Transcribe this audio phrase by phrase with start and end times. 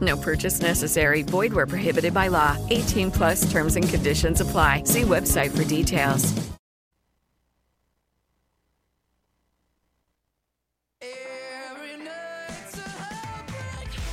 [0.00, 1.22] No purchase necessary.
[1.22, 2.56] Void where prohibited by law.
[2.70, 4.82] 18 plus terms and conditions apply.
[4.84, 6.34] See website for details.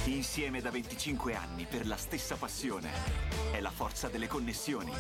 [0.06, 2.90] Insieme da 25 anni per la stessa passione.
[3.54, 4.92] È la forza delle connessioni.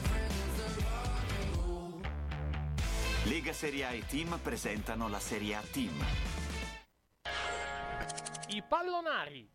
[3.24, 6.06] Lega Serie A e Team presentano la Serie A Team.
[8.50, 9.55] I pallonari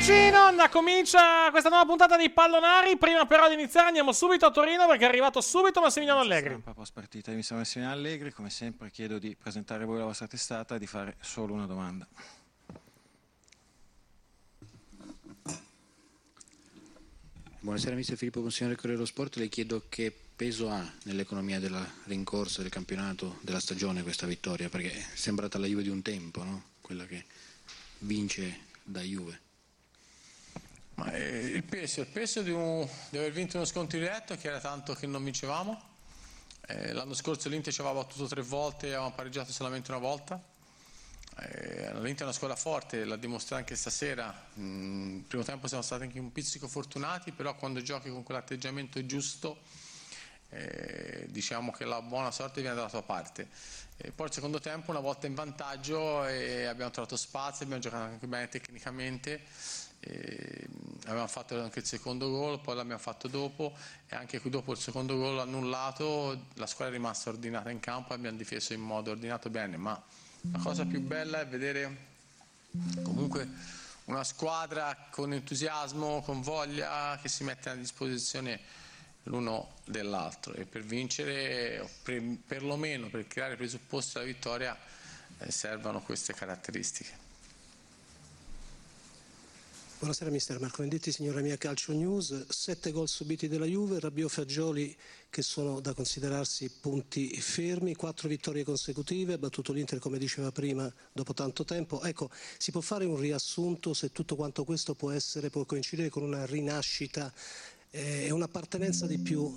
[0.00, 2.96] Eccoci in onda, comincia questa nuova puntata di Pallonari.
[2.96, 6.52] Prima però di iniziare andiamo subito a Torino perché è arrivato subito Massimiliano Allegri.
[6.52, 10.76] Stampa post partita, sono Massimiliano Allegri, come sempre chiedo di presentare voi la vostra testata
[10.76, 12.08] e di fare solo una domanda.
[17.58, 21.86] Buonasera mister Filippo Consigliere del Corriere dello Sport, le chiedo che peso ha nell'economia della
[22.04, 26.42] rincorsa del campionato della stagione questa vittoria, perché è sembrata la Juve di un tempo,
[26.42, 26.62] no?
[26.80, 27.26] quella che
[27.98, 29.48] vince da Juve.
[31.00, 34.48] Ma eh, il peso, il peso di, un- di aver vinto uno scontro diretto che
[34.48, 35.88] era tanto che non vincevamo.
[36.66, 40.38] Eh, l'anno scorso l'Inter ci aveva battuto tre volte e avevamo pareggiato solamente una volta.
[41.38, 44.48] Eh, L'Inter è una squadra forte, l'ha dimostrato anche stasera.
[44.58, 49.04] Mm, il primo tempo siamo stati anche un pizzico fortunati, però quando giochi con quell'atteggiamento
[49.06, 49.60] giusto
[50.50, 53.48] eh, diciamo che la buona sorte viene dalla tua parte.
[53.96, 58.04] E poi il secondo tempo, una volta in vantaggio, e abbiamo trovato spazio, abbiamo giocato
[58.04, 59.40] anche bene tecnicamente.
[60.00, 60.66] E
[61.04, 63.74] avevamo fatto anche il secondo gol, poi l'abbiamo fatto dopo
[64.08, 68.36] e anche dopo il secondo gol annullato la squadra è rimasta ordinata in campo abbiamo
[68.36, 70.02] difeso in modo ordinato bene, ma
[70.52, 72.08] la cosa più bella è vedere
[73.02, 73.48] comunque
[74.04, 78.60] una squadra con entusiasmo, con voglia che si mette a disposizione
[79.24, 84.76] l'uno dell'altro e per vincere, per, perlomeno per creare presupposti della vittoria,
[85.38, 87.19] eh, servono queste caratteristiche.
[90.00, 92.46] Buonasera mister Marco Venditti, signora mia Calcio News.
[92.48, 94.96] Sette gol subiti dalla Juve, Rabiot Fagioli
[95.28, 100.90] che sono da considerarsi punti fermi, quattro vittorie consecutive, ha battuto l'Inter come diceva prima
[101.12, 102.02] dopo tanto tempo.
[102.02, 106.22] Ecco, si può fare un riassunto se tutto quanto questo può essere, può coincidere con
[106.22, 107.30] una rinascita
[107.90, 109.54] eh, e un'appartenenza di più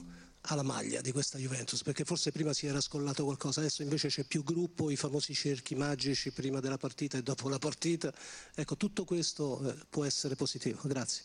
[0.47, 4.23] alla maglia di questa Juventus, perché forse prima si era scollato qualcosa, adesso invece c'è
[4.23, 8.13] più gruppo, i famosi cerchi magici prima della partita e dopo la partita.
[8.53, 10.79] Ecco, tutto questo eh, può essere positivo.
[10.83, 11.23] Grazie.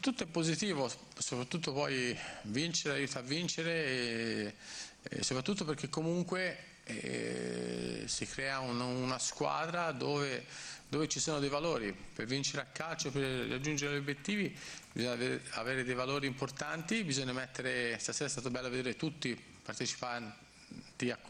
[0.00, 4.54] Tutto è positivo, soprattutto poi vincere aiuta a vincere e,
[5.02, 10.46] e soprattutto perché comunque eh, si crea un- una squadra dove,
[10.88, 11.92] dove ci sono dei valori.
[11.92, 14.56] Per vincere a calcio, per raggiungere gli obiettivi
[14.92, 20.44] bisogna avere, dei valori importanti, bisogna mettere, stasera è stato bello vedere tutti i partecipanti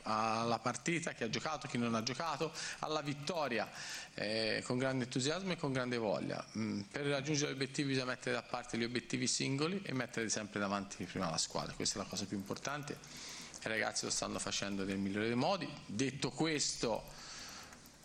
[0.02, 3.68] alla partita, chi ha giocato, chi non ha giocato, alla vittoria
[4.14, 6.44] eh, con grande entusiasmo e con grande voglia.
[6.56, 10.60] Mm, per raggiungere gli obiettivi bisogna mettere da parte gli obiettivi singoli e mettere sempre
[10.60, 12.96] davanti prima la squadra, questa è la cosa più importante.
[13.64, 15.68] I ragazzi lo stanno facendo nel migliore dei modi.
[15.86, 17.12] Detto questo,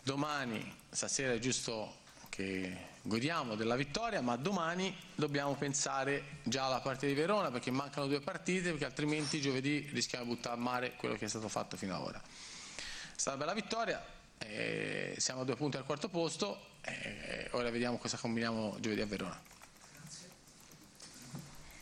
[0.02, 7.06] domani, stasera è giusto che godiamo della vittoria, ma domani dobbiamo pensare già alla partita
[7.06, 11.14] di Verona perché mancano due partite, perché altrimenti giovedì rischiamo di buttare a mare quello
[11.14, 12.20] che è stato fatto fino ad ora.
[12.20, 14.04] È stata una bella vittoria,
[14.38, 19.06] eh, siamo a due punti al quarto posto, eh, ora vediamo cosa combiniamo giovedì a
[19.06, 19.40] Verona.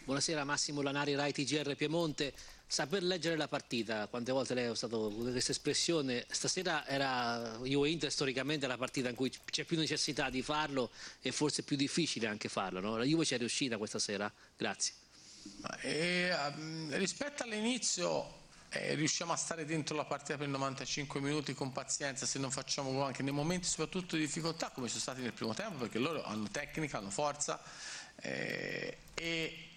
[0.04, 2.34] Buonasera Massimo Lanari, Rai TGR Piemonte.
[2.70, 8.12] Saper leggere la partita, quante volte lei ha usato questa espressione, stasera era Juve Inter
[8.12, 10.88] storicamente la partita in cui c'è più necessità di farlo
[11.20, 12.78] e forse più difficile anche farlo.
[12.78, 12.96] No?
[12.96, 14.94] La Juve ci è riuscita questa sera, grazie.
[15.80, 18.38] E, ehm, rispetto all'inizio
[18.68, 23.02] eh, riusciamo a stare dentro la partita per 95 minuti con pazienza se non facciamo
[23.02, 26.46] anche nei momenti soprattutto di difficoltà come sono stati nel primo tempo perché loro hanno
[26.48, 27.60] tecnica, hanno forza
[28.20, 29.69] eh, e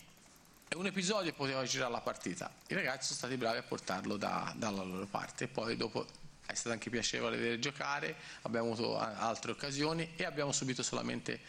[0.76, 2.52] un episodio poteva girare la partita.
[2.68, 6.06] I ragazzi sono stati bravi a portarlo da- dalla loro parte poi dopo
[6.46, 11.40] è stato anche piacevole vedere giocare, abbiamo avuto altre occasioni e abbiamo subito solamente,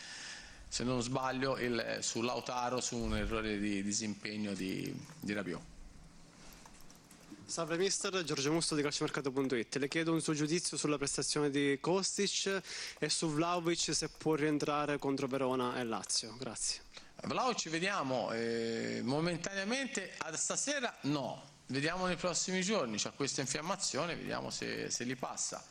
[0.68, 5.62] se non sbaglio, il, su Lautaro su un errore di disimpegno di, di Rabiot.
[7.46, 9.76] Salve mister, Giorgio Musto di calciomercato.it.
[9.76, 12.62] Le chiedo un suo giudizio sulla prestazione di Kostic
[12.98, 16.34] e su Vlaovic se può rientrare contro Verona e Lazio.
[16.38, 16.80] Grazie.
[17.26, 24.50] Vlaovic vediamo, eh, momentaneamente a stasera no, vediamo nei prossimi giorni, c'è questa infiammazione, vediamo
[24.50, 25.64] se, se li passa.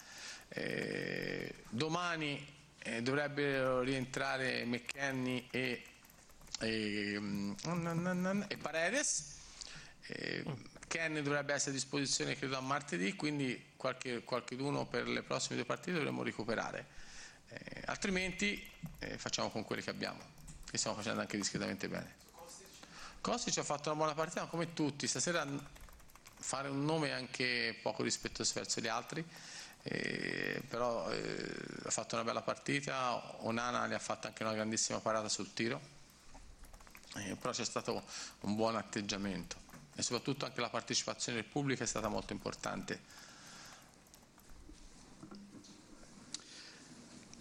[0.50, 2.46] Eh, domani
[2.80, 5.84] eh, dovrebbero rientrare McKenny e,
[6.60, 7.54] e, mm,
[8.48, 9.38] e Paredes.
[10.08, 10.44] Eh,
[10.88, 15.66] Kenny dovrebbe essere a disposizione credo a martedì, quindi qualche, qualcheduno per le prossime due
[15.66, 16.86] partite dovremo recuperare.
[17.50, 18.64] Eh, altrimenti
[19.00, 20.20] eh, facciamo con quelli che abbiamo,
[20.74, 22.16] che stiamo facendo anche discretamente bene.
[23.22, 25.48] Kostic ha fatto una buona partita, ma come tutti, stasera
[26.36, 29.24] fare un nome anche poco rispettoso verso gli altri,
[29.84, 31.56] eh, però eh,
[31.86, 35.80] ha fatto una bella partita, Onana gli ha fatto anche una grandissima parata sul tiro,
[37.18, 38.04] eh, però c'è stato
[38.40, 39.58] un buon atteggiamento
[39.94, 43.00] e soprattutto anche la partecipazione del pubblico è stata molto importante.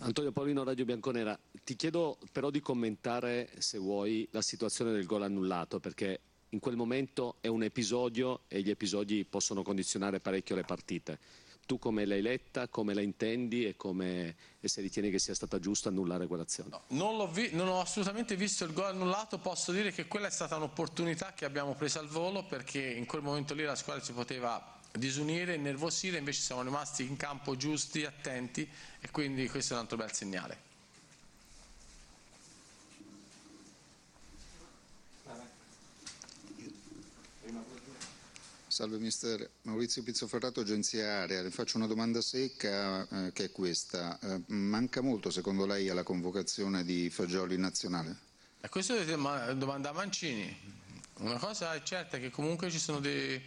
[0.05, 1.39] Antonio Paolino, Radio Bianconera.
[1.63, 6.75] Ti chiedo però di commentare, se vuoi, la situazione del gol annullato, perché in quel
[6.75, 11.19] momento è un episodio e gli episodi possono condizionare parecchio le partite.
[11.67, 15.61] Tu come l'hai letta, come la intendi e, come, e se ritieni che sia stata
[15.61, 16.71] giusta annullare quell'azione?
[16.89, 20.33] Non, l'ho vi- non ho assolutamente visto il gol annullato, posso dire che quella è
[20.33, 24.13] stata un'opportunità che abbiamo preso al volo perché in quel momento lì la squadra si
[24.13, 28.69] poteva disunire, innervosire, invece siamo rimasti in campo giusti, attenti
[29.01, 30.71] e quindi questo è un altro bel segnale.
[38.73, 41.43] Salve mister Maurizio Pizzoferrato, agenzia Area.
[41.43, 44.19] Le faccio una domanda secca eh, che è questa.
[44.19, 48.17] Eh, manca molto secondo lei alla convocazione di Fagioli nazionale?
[48.63, 50.57] E questo dovete ma- domandare a Mancini.
[51.19, 53.41] Una cosa è certa è che comunque ci sono dei...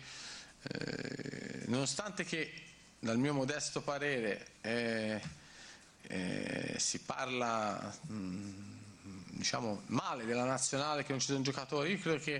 [0.67, 2.51] eh, nonostante che
[2.99, 5.21] dal mio modesto parere eh,
[6.01, 8.73] eh, si parla mh,
[9.37, 12.35] diciamo male della nazionale che non ci sono giocatori, io credo che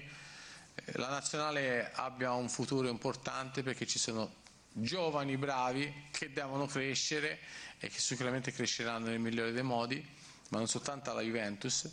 [0.75, 7.39] eh, la nazionale abbia un futuro importante perché ci sono giovani bravi che devono crescere
[7.79, 10.05] e che sicuramente cresceranno nel migliore dei modi,
[10.49, 11.89] ma non soltanto alla Juventus.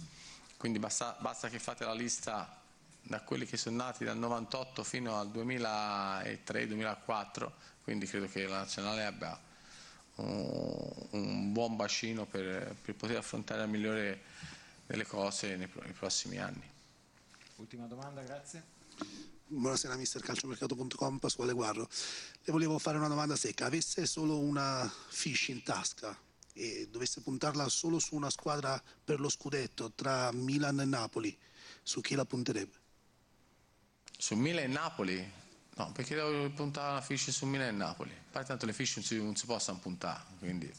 [0.56, 2.61] Quindi basta, basta che fate la lista
[3.02, 7.50] da quelli che sono nati dal 98 fino al 2003-2004,
[7.82, 9.36] quindi credo che la nazionale abbia
[10.16, 14.22] un, un buon bacino per, per poter affrontare al migliore
[14.86, 16.70] delle cose nei, nei prossimi anni.
[17.56, 18.70] Ultima domanda, grazie.
[19.46, 21.88] Buonasera mister calciomercato.com, Pasquale Guarro.
[22.42, 23.66] Le volevo fare una domanda secca.
[23.66, 26.16] Avesse solo una fish in tasca
[26.54, 31.36] e dovesse puntarla solo su una squadra per lo scudetto tra Milan e Napoli,
[31.82, 32.81] su chi la punterebbe?
[34.22, 35.32] Su Milan e Napoli?
[35.74, 38.16] No, perché devo puntare una fish su Milan e Napoli.
[38.30, 40.72] Poi tanto le fish non si, non si possono puntare, quindi...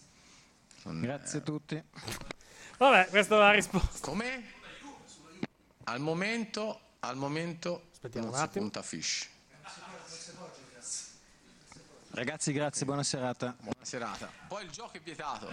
[0.83, 1.83] Grazie a tutti.
[2.77, 3.99] Vabbè, questa è la risposta.
[3.99, 4.49] Come?
[5.83, 8.63] Al momento, al momento Aspettiamo non un si attimo.
[8.63, 9.27] punta a fish.
[12.11, 13.53] Ragazzi, grazie, buona serata.
[13.59, 14.31] Buona serata.
[14.47, 15.49] Poi il gioco è vietato.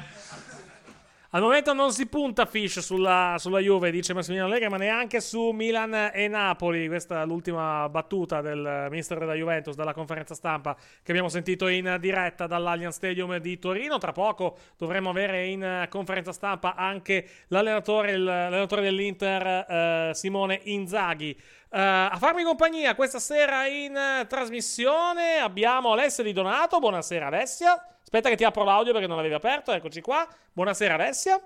[1.32, 5.50] Al momento non si punta Fish sulla, sulla Juve, dice Massimiliano Allegri, ma neanche su
[5.50, 6.88] Milan e Napoli.
[6.88, 11.99] Questa è l'ultima battuta del mister della Juventus dalla conferenza stampa che abbiamo sentito in
[12.00, 13.99] diretta dall'Allianz Stadium di Torino.
[13.99, 21.40] Tra poco dovremo avere in conferenza stampa anche l'allenatore, l'allenatore dell'Inter, eh, Simone Inzaghi.
[21.73, 26.79] Eh, a farmi compagnia questa sera in eh, trasmissione abbiamo Alessia Di Donato.
[26.81, 27.81] Buonasera Alessia.
[28.03, 29.71] Aspetta che ti apro l'audio perché non l'avevi aperto.
[29.73, 30.27] Eccoci qua.
[30.53, 31.41] Buonasera Alessia.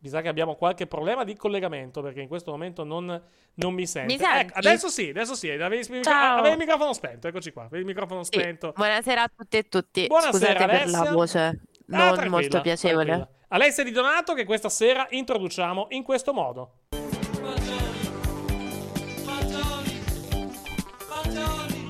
[0.00, 3.20] Mi sa che abbiamo qualche problema di collegamento perché in questo momento non,
[3.54, 4.16] non mi sente.
[4.16, 4.20] Mi?
[4.22, 5.50] Ecco, adesso sì, adesso sì.
[5.50, 6.38] Avevi, Ciao.
[6.38, 7.28] avevi il microfono spento.
[7.28, 7.64] Eccoci qua.
[7.64, 8.72] Avevi il microfono Sì, spento.
[8.76, 10.06] Buonasera a tutte e tutti.
[10.06, 11.12] Buonasera, Scusate per la Alessia.
[11.12, 13.04] voce Ah, non tranquilla, molto piacevole.
[13.04, 13.36] tranquilla.
[13.48, 16.72] Alessia Di Donato che questa sera introduciamo in questo modo.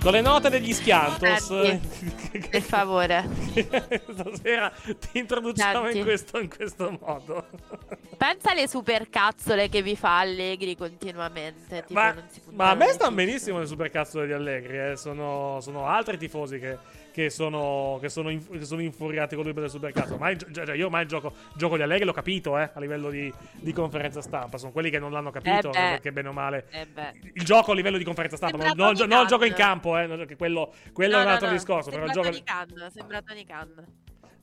[0.01, 1.49] Con le note degli Schiantos.
[2.51, 3.29] Per favore.
[4.13, 4.73] Stasera
[5.11, 7.47] ti introduciamo in questo, in questo modo.
[8.17, 11.85] Pensa alle supercazzole che vi fa Allegri continuamente.
[11.87, 12.15] Tipo, Ma,
[12.53, 14.79] ma a me stanno benissimo le supercazzole di Allegri.
[14.93, 14.97] eh.
[14.97, 16.79] Sono, sono altri tifosi che,
[17.19, 20.15] che sono, che, sono inf- che sono infuriati con lui per le supercazzole.
[20.15, 23.33] Ormai, gi- io ormai il gioco, gioco di Allegri l'ho capito eh, a livello di,
[23.55, 24.57] di conferenza stampa.
[24.57, 26.67] Sono quelli che non l'hanno capito Eh perché bene o male.
[26.71, 26.87] Eh.
[27.35, 29.99] Il gioco a livello di conferenza stampa, non, Sembra non, non il gioco in campo,
[29.99, 31.91] eh, quello, quello No, è un altro no, discorso.
[31.91, 33.87] Però il Sembra gioco, Tony Khan, sembra Tony Khan.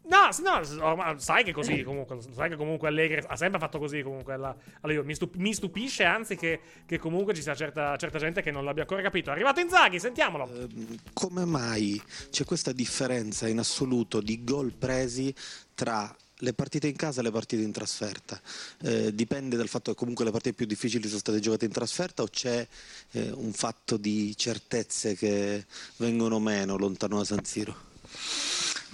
[0.07, 4.03] No, no, ormai sai che così comunque, sai che comunque Allegri ha sempre fatto così
[4.03, 4.33] comunque.
[4.33, 5.03] alla Juve.
[5.03, 8.63] mi, stup- mi stupisce anzi che, che comunque ci sia certa, certa gente che non
[8.63, 9.29] l'abbia ancora capito.
[9.29, 10.67] È arrivato Inzaghi, sentiamolo.
[11.13, 15.33] Come mai c'è questa differenza in assoluto di gol presi
[15.73, 18.39] tra le partite in casa e le partite in trasferta?
[18.83, 22.21] Eh, dipende dal fatto che comunque le partite più difficili sono state giocate in trasferta
[22.21, 22.67] o c'è
[23.11, 25.65] eh, un fatto di certezze che
[25.97, 27.75] vengono meno lontano da San Siro?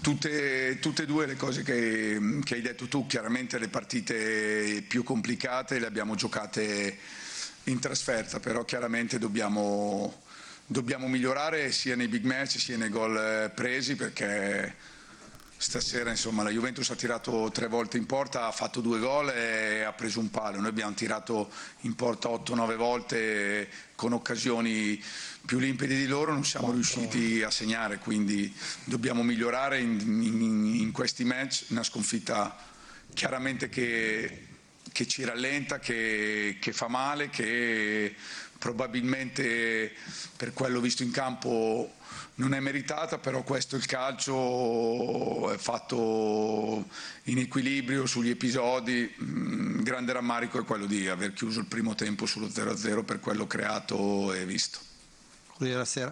[0.02, 5.04] Tutte, tutte e due le cose che, che hai detto tu, chiaramente le partite più
[5.04, 6.98] complicate le abbiamo giocate
[7.66, 10.24] in trasferta, però chiaramente dobbiamo,
[10.66, 14.76] dobbiamo migliorare sia nei big match sia nei gol eh, presi perché
[15.56, 19.84] stasera insomma la Juventus ha tirato tre volte in porta, ha fatto due gol e
[19.84, 25.00] ha preso un palo, noi abbiamo tirato in porta 8-9 volte con occasioni
[25.46, 28.54] più limpide di loro, non siamo riusciti a segnare, quindi
[28.86, 32.56] dobbiamo migliorare in, in- in questi match, una sconfitta
[33.14, 34.48] chiaramente che,
[34.92, 38.16] che ci rallenta, che, che fa male, che
[38.58, 39.92] probabilmente
[40.38, 41.96] per quello visto in campo
[42.36, 46.88] non è meritata, però questo il calcio, è fatto
[47.24, 49.14] in equilibrio sugli episodi.
[49.22, 53.20] Mm, Il grande rammarico è quello di aver chiuso il primo tempo sullo 0-0 per
[53.20, 54.91] quello creato e visto.
[55.62, 56.12] Corriere della Sera.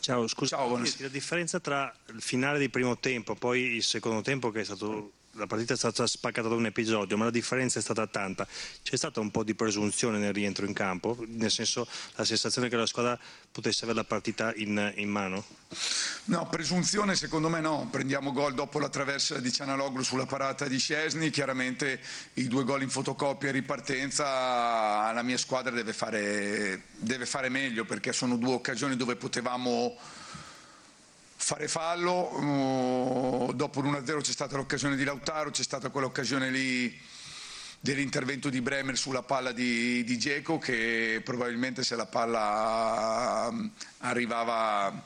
[0.00, 4.50] Ciao, scusa, la differenza tra il finale di primo tempo e poi il secondo tempo
[4.50, 7.82] che è stato la partita è stata spaccata da un episodio, ma la differenza è
[7.82, 8.46] stata tanta.
[8.82, 12.76] C'è stata un po' di presunzione nel rientro in campo, nel senso la sensazione che
[12.76, 13.18] la squadra
[13.52, 15.44] potesse avere la partita in, in mano?
[16.24, 20.78] No, presunzione secondo me no, prendiamo gol dopo la traversa di Cianaloglu sulla parata di
[20.78, 22.00] Scesni, chiaramente
[22.34, 27.84] i due gol in fotocopia e ripartenza la mia squadra deve fare, deve fare meglio
[27.84, 29.96] perché sono due occasioni dove potevamo
[31.36, 36.98] fare fallo, uh, dopo l'1-0 c'è stata l'occasione di Lautaro, c'è stata quell'occasione lì
[37.78, 45.04] dell'intervento di Bremer sulla palla di, di Dzeko che probabilmente se la palla um, arrivava,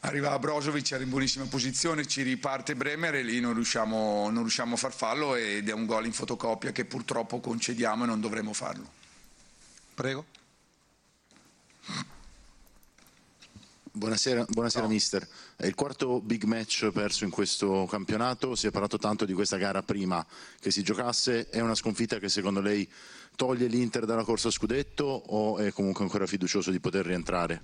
[0.00, 4.74] arrivava Brozovic era in buonissima posizione, ci riparte Bremer e lì non riusciamo, non riusciamo
[4.74, 8.52] a far fallo ed è un gol in fotocopia che purtroppo concediamo e non dovremo
[8.52, 8.88] farlo.
[9.94, 10.24] Prego.
[13.92, 15.26] Buonasera, buonasera mister.
[15.56, 19.56] È il quarto big match perso in questo campionato, si è parlato tanto di questa
[19.56, 20.24] gara prima
[20.60, 22.88] che si giocasse, è una sconfitta che secondo lei
[23.34, 27.62] toglie l'Inter dalla corsa a scudetto o è comunque ancora fiducioso di poter rientrare?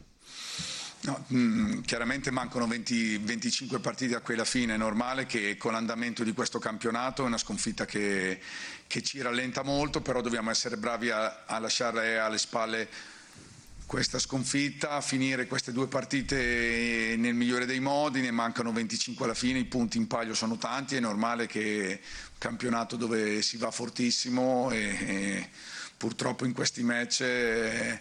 [1.03, 6.25] No, mm, chiaramente mancano 20 25 partite a quella fine, è normale che con l'andamento
[6.25, 8.41] di questo campionato è una sconfitta che,
[8.89, 12.89] che ci rallenta molto, però dobbiamo essere bravi a, a lasciare alle spalle
[13.87, 19.61] questa sconfitta, finire queste due partite nel migliore dei modi, ne mancano 25 alla fine,
[19.61, 24.71] i punti in palio sono tanti, è normale che un campionato dove si va fortissimo
[24.73, 25.49] e, e
[25.97, 28.01] purtroppo in questi match eh,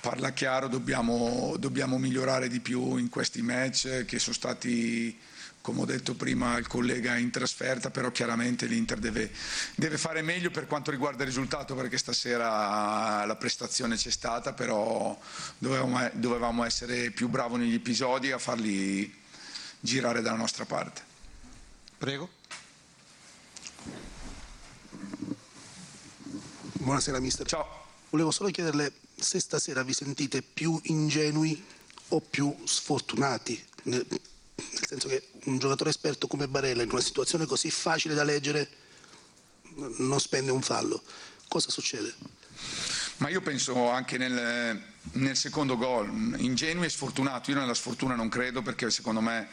[0.00, 5.16] parla chiaro, dobbiamo, dobbiamo migliorare di più in questi match che sono stati
[5.62, 9.30] come ho detto prima il collega in trasferta, però chiaramente l'Inter deve,
[9.76, 15.18] deve, fare meglio per quanto riguarda il risultato perché stasera la prestazione c'è stata, però
[15.58, 19.20] dovevamo, dovevamo essere più bravi negli episodi a farli
[19.78, 21.02] girare dalla nostra parte.
[21.96, 22.28] Prego.
[26.72, 27.46] Buonasera mister.
[27.46, 27.80] Ciao.
[28.10, 31.64] Volevo solo chiederle se stasera vi sentite più ingenui
[32.08, 37.46] o più sfortunati, nel, nel senso che un giocatore esperto come Barella in una situazione
[37.46, 38.68] così facile da leggere
[39.98, 41.02] non spende un fallo.
[41.48, 42.14] Cosa succede?
[43.18, 44.82] Ma io penso anche nel,
[45.12, 46.08] nel secondo gol,
[46.38, 47.50] ingenui e sfortunato.
[47.50, 49.48] Io nella sfortuna non credo perché secondo me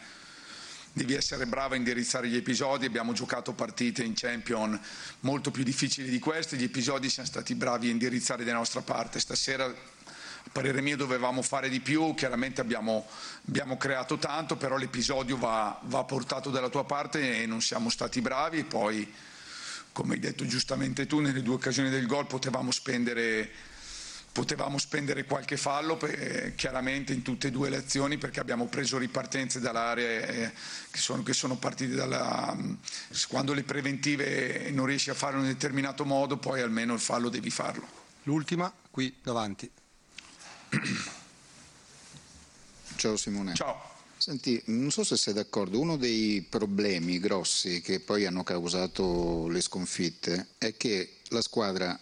[0.92, 2.86] devi essere bravo a indirizzare gli episodi.
[2.86, 4.80] Abbiamo giocato partite in Champion
[5.22, 6.58] molto più difficili di queste.
[6.58, 9.20] Gli episodi siamo stati bravi a indirizzare da nostra parte.
[9.20, 9.74] Stasera,
[10.50, 12.16] a parere mio, dovevamo fare di più.
[12.16, 13.06] Chiaramente abbiamo,
[13.48, 18.20] abbiamo creato tanto, però l'episodio va, va portato dalla tua parte e non siamo stati
[18.20, 18.64] bravi.
[18.64, 19.12] Poi,
[19.92, 23.68] come hai detto giustamente tu, nelle due occasioni del gol potevamo spendere
[24.32, 29.00] potevamo spendere qualche fallo per, chiaramente in tutte e due le azioni perché abbiamo preso
[29.00, 30.54] ripartenze dall'area eh,
[30.92, 32.56] che, sono, che, sono, partite dalla,
[33.28, 37.28] quando le preventive non riesci a fare in un determinato modo poi almeno il fallo
[37.28, 37.88] devi farlo
[38.24, 39.70] l'ultima qui davanti
[42.96, 48.26] ciao Simone ciao Senti, non so se sei d'accordo, uno dei problemi grossi che poi
[48.26, 51.98] hanno causato le sconfitte è che la squadra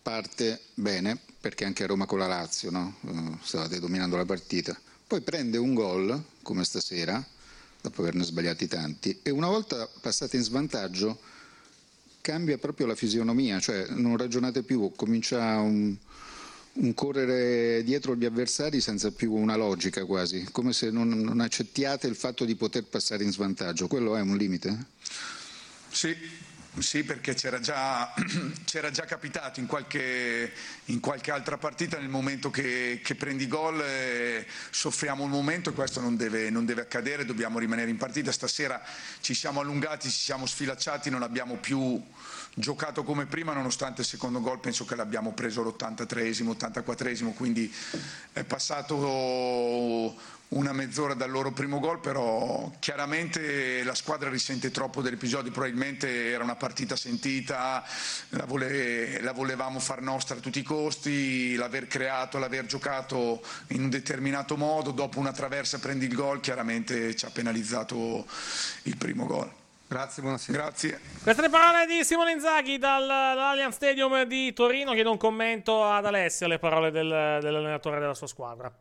[0.00, 2.96] parte bene, perché anche a Roma con la Lazio no?
[3.02, 4.74] uh, stavate dominando la partita,
[5.06, 7.22] poi prende un gol, come stasera,
[7.82, 11.20] dopo averne sbagliati tanti, e una volta passate in svantaggio
[12.22, 15.94] cambia proprio la fisionomia, cioè non ragionate più, comincia un
[16.94, 22.16] correre dietro gli avversari senza più una logica quasi, come se non, non accettiate il
[22.16, 24.86] fatto di poter passare in svantaggio, quello è un limite?
[25.90, 26.16] Sì,
[26.78, 28.12] sì, perché c'era già,
[28.64, 30.52] c'era già capitato in qualche,
[30.86, 35.72] in qualche, altra partita nel momento che, che prendi gol eh, soffriamo un momento e
[35.72, 38.32] questo non deve, non deve, accadere, dobbiamo rimanere in partita.
[38.32, 38.82] Stasera
[39.20, 42.02] ci siamo allungati, ci siamo sfilacciati, non abbiamo più
[42.54, 47.72] giocato come prima nonostante il secondo gol penso che l'abbiamo preso l'83esimo, 84esimo, quindi
[48.32, 50.14] è passato
[50.48, 56.44] una mezz'ora dal loro primo gol, però chiaramente la squadra risente troppo dell'episodio, probabilmente era
[56.44, 57.82] una partita sentita,
[58.30, 63.82] la, vole, la, volevamo far nostra a tutti i costi, l'aver creato, l'aver giocato in
[63.82, 68.24] un determinato modo, dopo una traversa prendi il gol, chiaramente ci ha penalizzato
[68.84, 69.62] il primo gol.
[69.94, 70.58] Grazie, buonasera.
[70.58, 71.00] Grazie.
[71.22, 74.92] Queste le parole di Simone Inzaghi dal, dall'Allianz Stadium di Torino.
[74.92, 78.76] Chiedo un commento ad Alessia le parole del, dell'allenatore della sua squadra.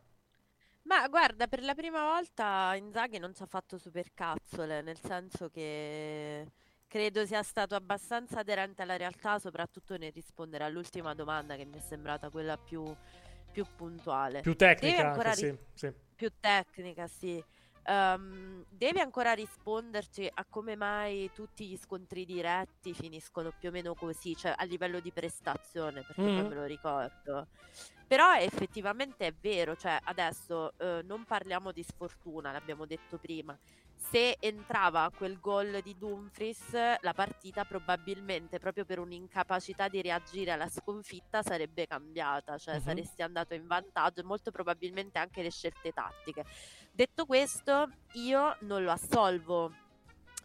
[0.85, 6.47] Ma guarda, per la prima volta Inzaghi non ci ha fatto supercazzole, nel senso che
[6.87, 11.81] credo sia stato abbastanza aderente alla realtà, soprattutto nel rispondere all'ultima domanda che mi è
[11.87, 12.83] sembrata quella più,
[13.51, 14.41] più puntuale.
[14.41, 15.93] Più tecnica, anche, ris- sì, sì.
[16.15, 17.43] Più tecnica, sì.
[17.85, 23.93] Um, deve ancora risponderci a come mai tutti gli scontri diretti finiscono più o meno
[23.93, 26.37] così, cioè a livello di prestazione, perché mm-hmm.
[26.37, 27.47] non me lo ricordo.
[28.07, 33.57] Però effettivamente è vero, cioè adesso eh, non parliamo di sfortuna, l'abbiamo detto prima.
[34.09, 40.69] Se entrava quel gol di Dumfries, la partita probabilmente proprio per un'incapacità di reagire alla
[40.69, 42.81] sconfitta sarebbe cambiata, cioè uh-huh.
[42.81, 46.45] saresti andato in vantaggio e molto probabilmente anche le scelte tattiche.
[46.91, 49.73] Detto questo, io non lo assolvo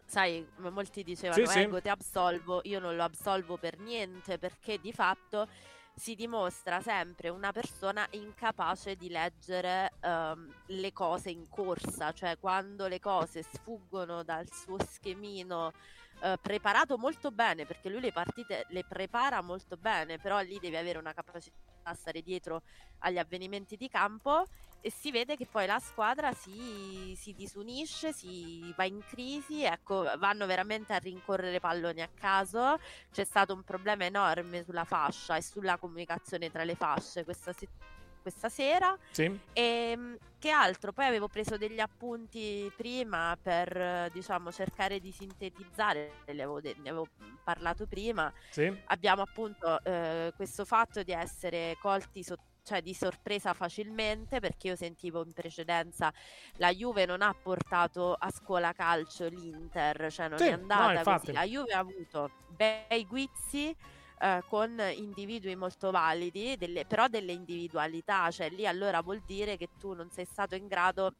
[0.05, 1.81] sai, molti dicevano, sì, ecco, sì.
[1.83, 5.47] ti absolvo, io non lo absolvo per niente perché di fatto
[5.99, 12.87] si dimostra sempre una persona incapace di leggere um, le cose in corsa, cioè quando
[12.87, 15.73] le cose sfuggono dal suo schemino
[16.21, 20.75] uh, preparato molto bene, perché lui le partite le prepara molto bene, però lì devi
[20.75, 22.61] avere una capacità a stare dietro
[22.99, 24.45] agli avvenimenti di campo
[24.81, 30.09] e si vede che poi la squadra si, si, disunisce, si va in crisi, ecco,
[30.17, 32.77] vanno veramente a rincorrere palloni a caso.
[33.11, 37.67] C'è stato un problema enorme sulla fascia e sulla comunicazione tra le fasce questa, se-
[38.21, 38.97] questa sera.
[39.11, 39.23] Sì.
[39.53, 40.93] E ehm, che altro?
[40.93, 46.89] Poi avevo preso degli appunti prima per diciamo cercare di sintetizzare, ne avevo, de- ne
[46.89, 47.07] avevo
[47.43, 48.31] parlato prima.
[48.49, 48.73] Sì.
[48.85, 54.75] Abbiamo appunto eh, questo fatto di essere colti sotto cioè di sorpresa facilmente perché io
[54.75, 56.13] sentivo in precedenza
[56.57, 61.17] la Juve non ha portato a scuola calcio l'Inter, cioè non sì, è andata no,
[61.17, 61.31] così.
[61.31, 63.75] La Juve ha avuto bei guizzi
[64.19, 69.69] eh, con individui molto validi, delle, però delle individualità, cioè lì allora vuol dire che
[69.79, 71.15] tu non sei stato in grado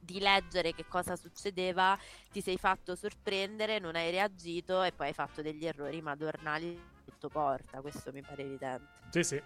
[0.00, 1.98] di leggere che cosa succedeva,
[2.30, 7.28] ti sei fatto sorprendere, non hai reagito e poi hai fatto degli errori madornali tutto
[7.28, 8.95] porta, questo mi pare evidente.
[9.10, 9.40] Sì, sì.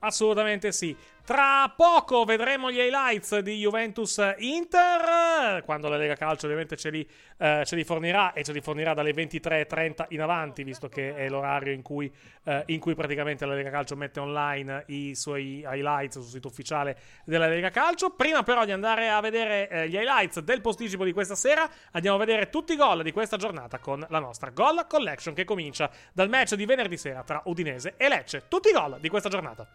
[0.00, 0.96] Assolutamente sì.
[1.30, 5.62] Tra poco vedremo gli highlights di Juventus Inter.
[5.64, 8.94] Quando la Lega Calcio ovviamente ce li, eh, ce li fornirà e ce li fornirà
[8.94, 12.12] dalle 23.30 in avanti, visto che è l'orario in cui,
[12.44, 16.98] eh, in cui praticamente la Lega Calcio mette online i suoi highlights sul sito ufficiale
[17.24, 18.10] della Lega Calcio.
[18.10, 22.16] Prima però di andare a vedere eh, gli highlights del posticipo di questa sera, andiamo
[22.16, 25.88] a vedere tutti i gol di questa giornata con la nostra Goal Collection che comincia
[26.12, 28.46] dal match di venerdì sera tra Udinese e Lecce.
[28.48, 29.66] Tutti i gol di questa giornata.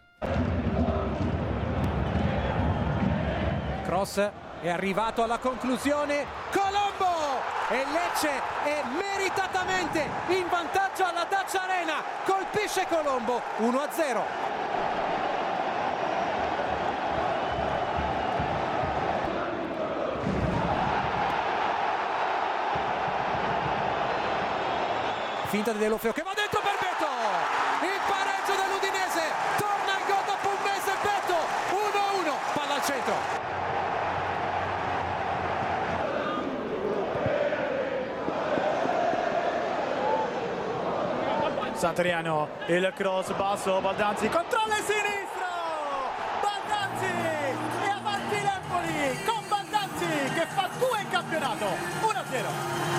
[3.84, 4.30] Cross
[4.62, 6.26] è arrivato alla conclusione.
[6.50, 7.54] Colombo!
[7.68, 8.30] E Lecce
[8.64, 12.02] è meritatamente in vantaggio alla Dacia Arena.
[12.24, 14.20] Colpisce Colombo 1-0.
[25.48, 27.06] Finta di Delofeo che va dentro per Beto.
[27.86, 29.22] Il pareggio dell'Udinese.
[29.56, 31.38] Torna al gol dopo un mese Beto.
[31.70, 32.34] 1-1.
[32.52, 33.44] Palla al centro.
[41.76, 45.44] Santoriano, il cross basso, Baldanzi controlla sinistro!
[46.40, 47.04] Baldanzi!
[47.84, 51.66] E avanti l'Empoli con Baldanzi che fa due in campionato,
[52.00, 52.96] 1-0.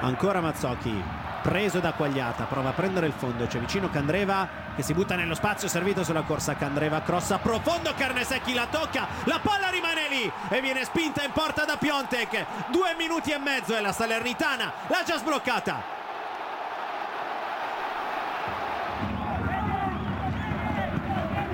[0.00, 1.04] Ancora Mazzocchi,
[1.44, 5.34] preso da Quagliata, prova a prendere il fondo, c'è vicino Candreva che si butta nello
[5.34, 10.60] spazio servito sulla corsa, Candreva crossa profondo, Carnesecchi la tocca, la palla rimane lì e
[10.62, 15.18] viene spinta in porta da Piontek, due minuti e mezzo e la Salernitana l'ha già
[15.18, 15.82] sbloccata.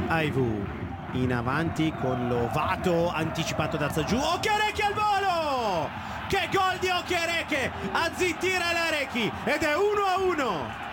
[0.07, 0.65] Aivu
[1.15, 5.50] in avanti con l'ovato anticipato da Zagiù, Okereke al volo!
[6.31, 10.89] Che gol di Okereke a zittire l'Arechi ed è 1 a 1.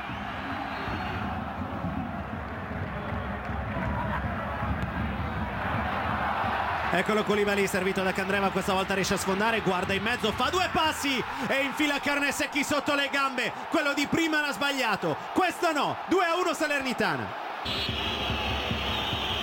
[6.89, 10.69] Eccolo Colibali servito da Candreva, questa volta riesce a sfondare, guarda in mezzo, fa due
[10.71, 13.53] passi e infila Carnesecchi sotto le gambe.
[13.69, 17.27] Quello di prima l'ha sbagliato, questo no, 2 a 1 Salernitana.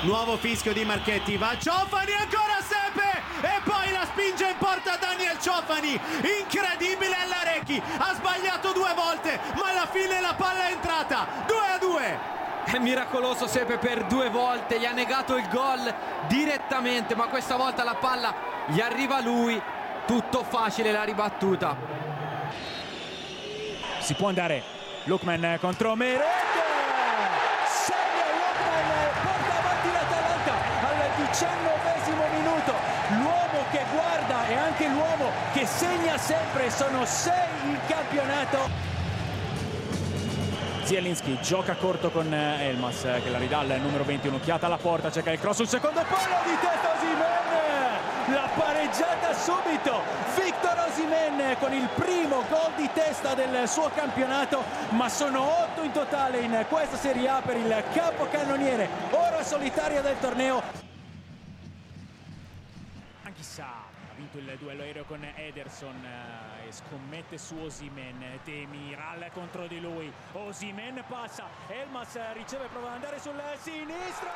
[0.00, 2.60] Nuovo fischio di Marchetti, va Ciofani ancora
[4.14, 6.00] spinge in porta Daniel Ciofani
[6.40, 11.26] incredibile Allarecchi ha sbagliato due volte ma alla fine la palla è entrata.
[11.46, 12.18] 2 a 2
[12.64, 15.92] è miracoloso sempre per due volte, gli ha negato il gol
[16.28, 18.34] direttamente, ma questa volta la palla
[18.66, 19.60] gli arriva lui,
[20.06, 21.76] tutto facile la ribattuta.
[23.98, 24.62] Si può andare.
[25.04, 26.24] Lukman contro Merende,
[27.66, 30.52] segna Lukman, porta avanti l'Atalanta
[30.88, 31.73] al 19
[34.84, 38.92] anche l'uomo che segna sempre, sono sei in campionato.
[40.84, 44.76] Zielinski gioca corto con eh, Elmas eh, che la ridà al numero 20, un'occhiata alla
[44.76, 50.02] porta, cerca il cross sul secondo palo di testa Osimen, la pareggiata subito,
[50.36, 55.92] Victor Osimen con il primo gol di testa del suo campionato, ma sono otto in
[55.92, 60.62] totale in questa Serie A per il capocannoniere, ora solitaria del torneo.
[63.22, 68.40] Anchissà ha vinto il duello aereo con Ederson eh, e scommette su Osimen.
[68.44, 70.12] Demiral contro di lui.
[70.32, 71.48] Osimen passa.
[71.68, 74.30] Elmas riceve prova ad andare sul sinistro.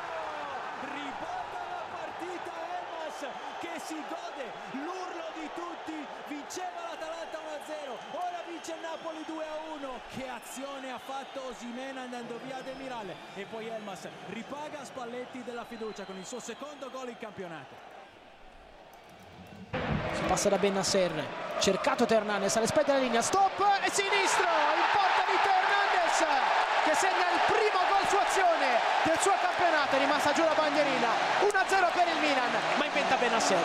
[0.81, 2.51] Ribalta la partita.
[2.79, 6.05] Elmas che si gode l'urlo di tutti.
[6.27, 12.61] Vinceva l'Atalanta 1-0 ora vince il Napoli 2-1 che azione ha fatto Osimen andando via
[12.61, 17.88] Demiral e poi Elmas ripaga Spalletti della fiducia con il suo secondo gol in campionato
[20.29, 21.11] passa da Bennasser,
[21.57, 26.17] cercato Hernandez alle spalle della linea, stop e sinistro in porta di Hernandez
[26.85, 31.07] che segna il primo gol su azione del suo campionato, è rimasta giù la bandierina,
[31.41, 33.57] 1-0 per il Milan, ma inventa Bennasser.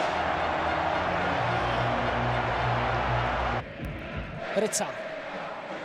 [4.55, 4.87] Rezza,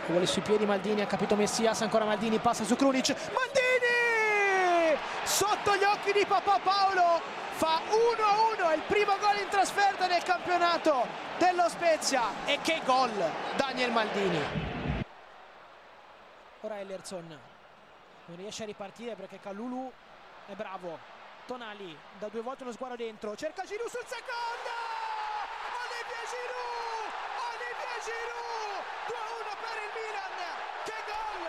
[0.06, 4.98] vuole sui piedi Maldini, ha capito Messias, ancora Maldini, passa su Krunic, Maldini!
[5.24, 7.20] Sotto gli occhi di Papà Paolo,
[7.60, 13.12] fa 1-1, è il primo gol in trasferta nel campionato dello Spezia e che gol
[13.54, 15.04] Daniel Maldini.
[16.62, 17.38] Ora Ellerson
[18.24, 19.92] non riesce a ripartire perché Calulu
[20.46, 20.98] è bravo.
[21.44, 24.72] Tonali da due volte uno sguardo dentro, cerca Giroud sul secondo!
[25.84, 27.12] Olivier Giroud!
[27.44, 28.80] Olivier Giroud!
[29.04, 30.36] 2-1 per il Milan!
[30.88, 31.44] Che gol!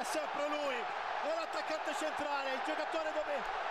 [0.00, 3.67] È sempre lui, è l'attaccante centrale, il giocatore dove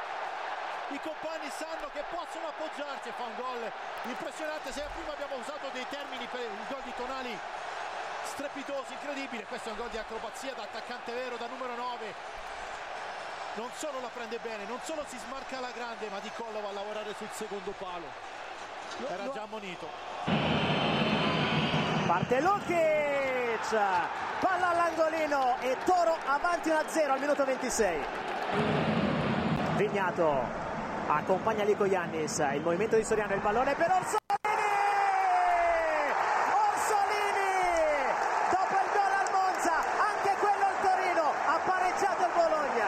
[0.90, 3.72] i compagni sanno che possono appoggiarsi e fa un gol
[4.04, 4.72] impressionante.
[4.72, 7.38] Se prima abbiamo usato dei termini per il gol di Tonali
[8.24, 12.14] strepitosi, incredibile, questo è un gol di acrobazia da attaccante vero, da numero 9.
[13.56, 16.70] Non solo la prende bene, non solo si smarca alla grande, ma di collo va
[16.70, 18.06] a lavorare sul secondo palo.
[19.08, 19.90] Era già ammonito.
[22.06, 23.70] Parte Lukic,
[24.40, 28.06] palla all'angolino e Toro avanti 1-0 al minuto 26.
[29.76, 30.67] Vignato
[31.08, 34.18] accompagna Lico Iannis, il movimento di Soriano, il pallone per Orsolini!
[36.52, 37.48] Orsolini!
[38.52, 42.88] Dopo il gol al Monza, anche quello il Torino, ha pareggiato il Bologna.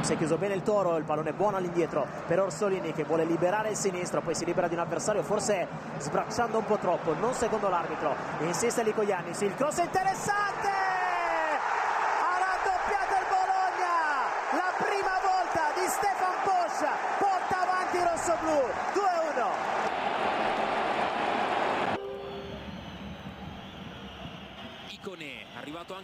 [0.00, 3.70] Si è chiuso bene il toro, il pallone buono all'indietro per Orsolini che vuole liberare
[3.70, 5.66] il sinistro, poi si libera di un avversario forse
[5.98, 8.14] sbracciando un po' troppo, non secondo l'arbitro.
[8.40, 10.89] Insiste Lico Iannis, il cross è interessante!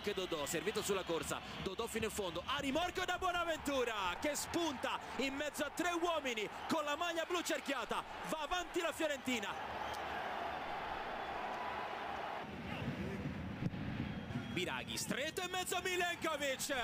[0.06, 5.00] Anche Dodò, servito sulla corsa, Dodò fino in fondo, a rimorchio da Bonaventura che spunta
[5.16, 9.74] in mezzo a tre uomini con la maglia blu cerchiata, va avanti la Fiorentina.
[14.52, 16.74] Biraghi, stretto in mezzo a Milenkovic,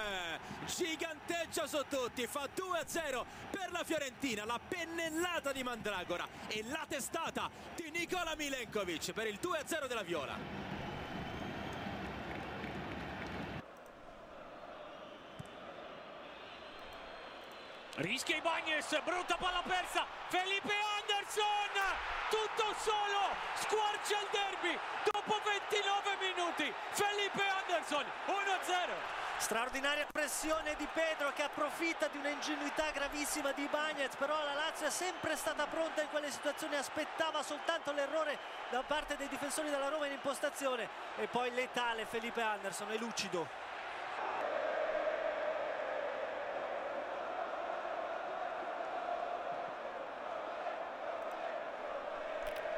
[0.67, 7.49] giganteggia su tutti, fa 2-0 per la Fiorentina, la pennellata di Mandragora e la testata
[7.75, 10.72] di Nicola Milenkovic per il 2-0 della Viola.
[17.97, 21.77] Rischia Ibañez, brutta palla persa, Felipe Anderson,
[22.31, 23.21] tutto solo,
[23.57, 24.79] squarcia il derby,
[25.13, 29.21] dopo 29 minuti, Felipe Anderson, 1-0.
[29.37, 34.91] Straordinaria pressione di Pedro che approfitta di un'ingenuità gravissima di Bagnez, però la Lazio è
[34.91, 38.39] sempre stata pronta in quelle situazioni, aspettava soltanto l'errore
[38.71, 43.72] da parte dei difensori della Roma in impostazione e poi letale Felipe Anderson, è lucido.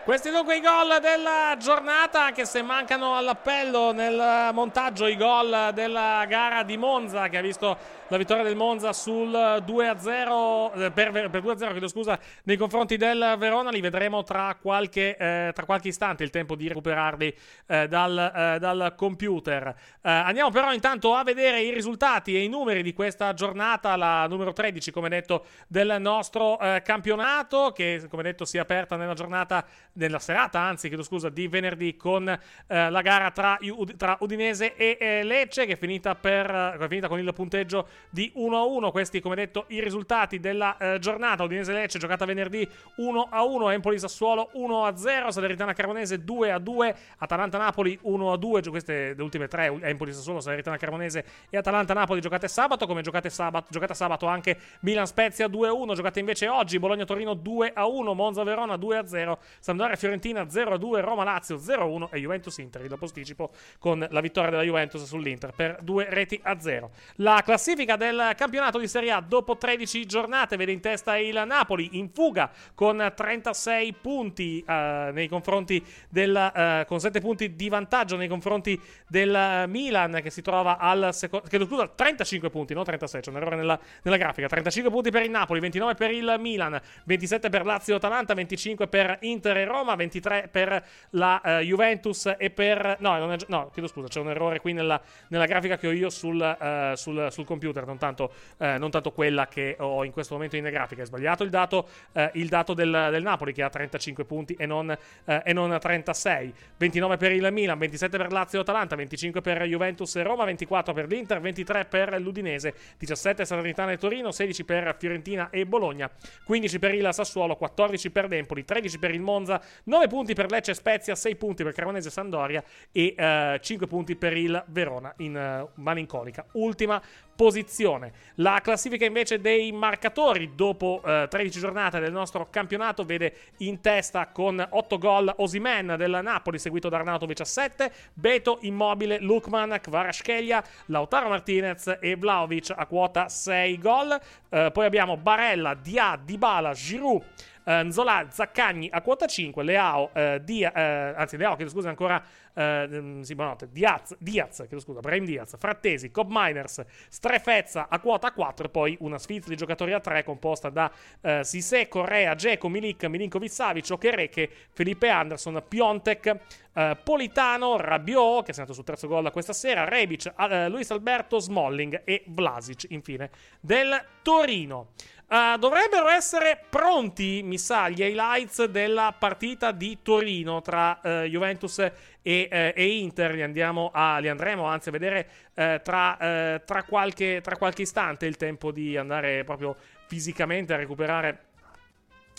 [0.05, 6.27] Questi dunque i gol della giornata, anche se mancano all'appello nel montaggio i gol della
[6.29, 7.75] gara di Monza, che ha visto
[8.09, 13.37] la vittoria del Monza sul 2-0, eh, per, per 2-0, chiedo scusa, nei confronti del
[13.39, 13.71] Verona.
[13.71, 17.35] Li vedremo tra qualche, eh, tra qualche istante, il tempo di recuperarli
[17.67, 19.69] eh, dal, eh, dal computer.
[20.03, 24.27] Eh, andiamo però intanto a vedere i risultati e i numeri di questa giornata, la
[24.27, 29.15] numero 13, come detto, del nostro eh, campionato, che come detto si è aperta nella
[29.15, 29.65] giornata
[29.95, 33.59] nella serata, anzi, chiedo scusa, di venerdì con la gara tra,
[33.97, 38.91] tra Udinese e Lecce, che è finita, per, è finita con il punteggio di 1-1.
[38.91, 41.43] Questi, come detto, i risultati della eh, giornata.
[41.45, 48.69] Udinese-Lecce giocata venerdì 1-1, Empoli-Sassuolo 1-0, Salernitana Carbonese 2-2, Atalanta-Napoli 1-2.
[48.71, 53.95] Queste le ultime tre, Empoli-Sassuolo, Salernitana Carbonese e Atalanta-Napoli giocate sabato, come giocate sabato, giocata
[53.95, 62.09] sabato anche Milan-Spezia 2-1, giocate invece oggi Bologna-Torino 2-1, Monza-Verona 2-0, Sampdoria-Fiorentina 0-2, Roma-Lazio 0-1
[62.11, 66.91] e Juventus-Inter, il posticipo con la vittoria della Juventus sull'Inter per due reti a 0.
[67.17, 71.91] La classifica del campionato di Serie A dopo 13 giornate vede in testa il Napoli
[71.99, 78.17] in fuga con 36 punti eh, nei confronti del eh, con 7 punti di vantaggio
[78.17, 83.21] nei confronti del Milan che si trova al secondo che scusa 35 punti, non 36,
[83.21, 84.47] c'è un errore nella, nella grafica.
[84.47, 89.19] 35 punti per il Napoli, 29 per il Milan, 27 per Lazio Atalanta, 25 per
[89.21, 94.09] Inter e Roma, 23 per la uh, Juventus e per no, è, no, chiedo scusa,
[94.09, 97.74] c'è un errore qui nella, nella grafica che ho io sul, uh, sul, sul computer,
[97.85, 101.03] non tanto, uh, non tanto, quella che ho in questo momento in grafica.
[101.03, 101.89] È sbagliato il dato,
[102.33, 106.55] il dato del, del, Napoli che ha 35 punti e non, e non 36.
[106.77, 111.07] 29 per il Milan, 27 per Lazio Atalanta, 25 per Juventus e Roma, 24 per
[111.07, 116.11] l'Inter, 23 per l'Udinese, 17 Salernitana e Torino, 16 per Fiorentina e Bologna,
[116.45, 120.75] 15 per il Sassuolo, 14 per l'Empoli, 13 per il Monza, 9 punti per Lecce
[120.75, 125.81] Spezia, 6 punti per Cremonese Sandoria e uh, 5 punti per il Verona in uh,
[125.81, 127.01] malinconica ultima
[127.35, 128.13] posizione.
[128.37, 134.29] La classifica invece dei marcatori dopo uh, 13 giornate del nostro campionato vede in testa
[134.29, 140.63] con 8 gol Osimen del Napoli, seguito da Arnautovic a 7, Beto, Immobile, Lukman, Kvaratskhelia,
[140.87, 144.19] Lautaro Martinez e Vlaovic a quota 6 gol.
[144.49, 147.23] Uh, poi abbiamo Barella, Dia, Dybala, Giroud,
[147.65, 152.23] eh, Nzola, Zaccagni a quota 5, Leao, eh, Dia, eh, anzi Leao, chiedo scusa ancora,
[152.55, 158.33] eh, mm, sì, buonanotte, Diaz, chiedo scusa, Brahim Diaz, Frattesi, Cobb Miners, Strefezza a quota
[158.33, 160.91] 4 e poi una sfilza di giocatori a 3 composta da
[161.21, 166.37] eh, Sisè, Correa, Geco, Milik, Milinkovic Savic, Okereke, Felipe Anderson, Piontek,
[166.75, 171.39] eh, Politano, Rabiot, che è segnato sul terzo gol questa sera, Rebic, eh, Luis Alberto,
[171.39, 174.89] Smalling e Vlasic, infine, del Torino.
[175.27, 181.91] Uh, dovrebbero essere pronti, mi sa, gli highlights della partita di Torino tra uh, Juventus
[182.25, 183.35] e, uh, e, Inter.
[183.35, 188.27] Li, andiamo a, li andremo anzi a vedere tra, tra, qualche, tra qualche istante.
[188.27, 189.77] Il tempo di andare proprio
[190.09, 191.45] fisicamente a recuperare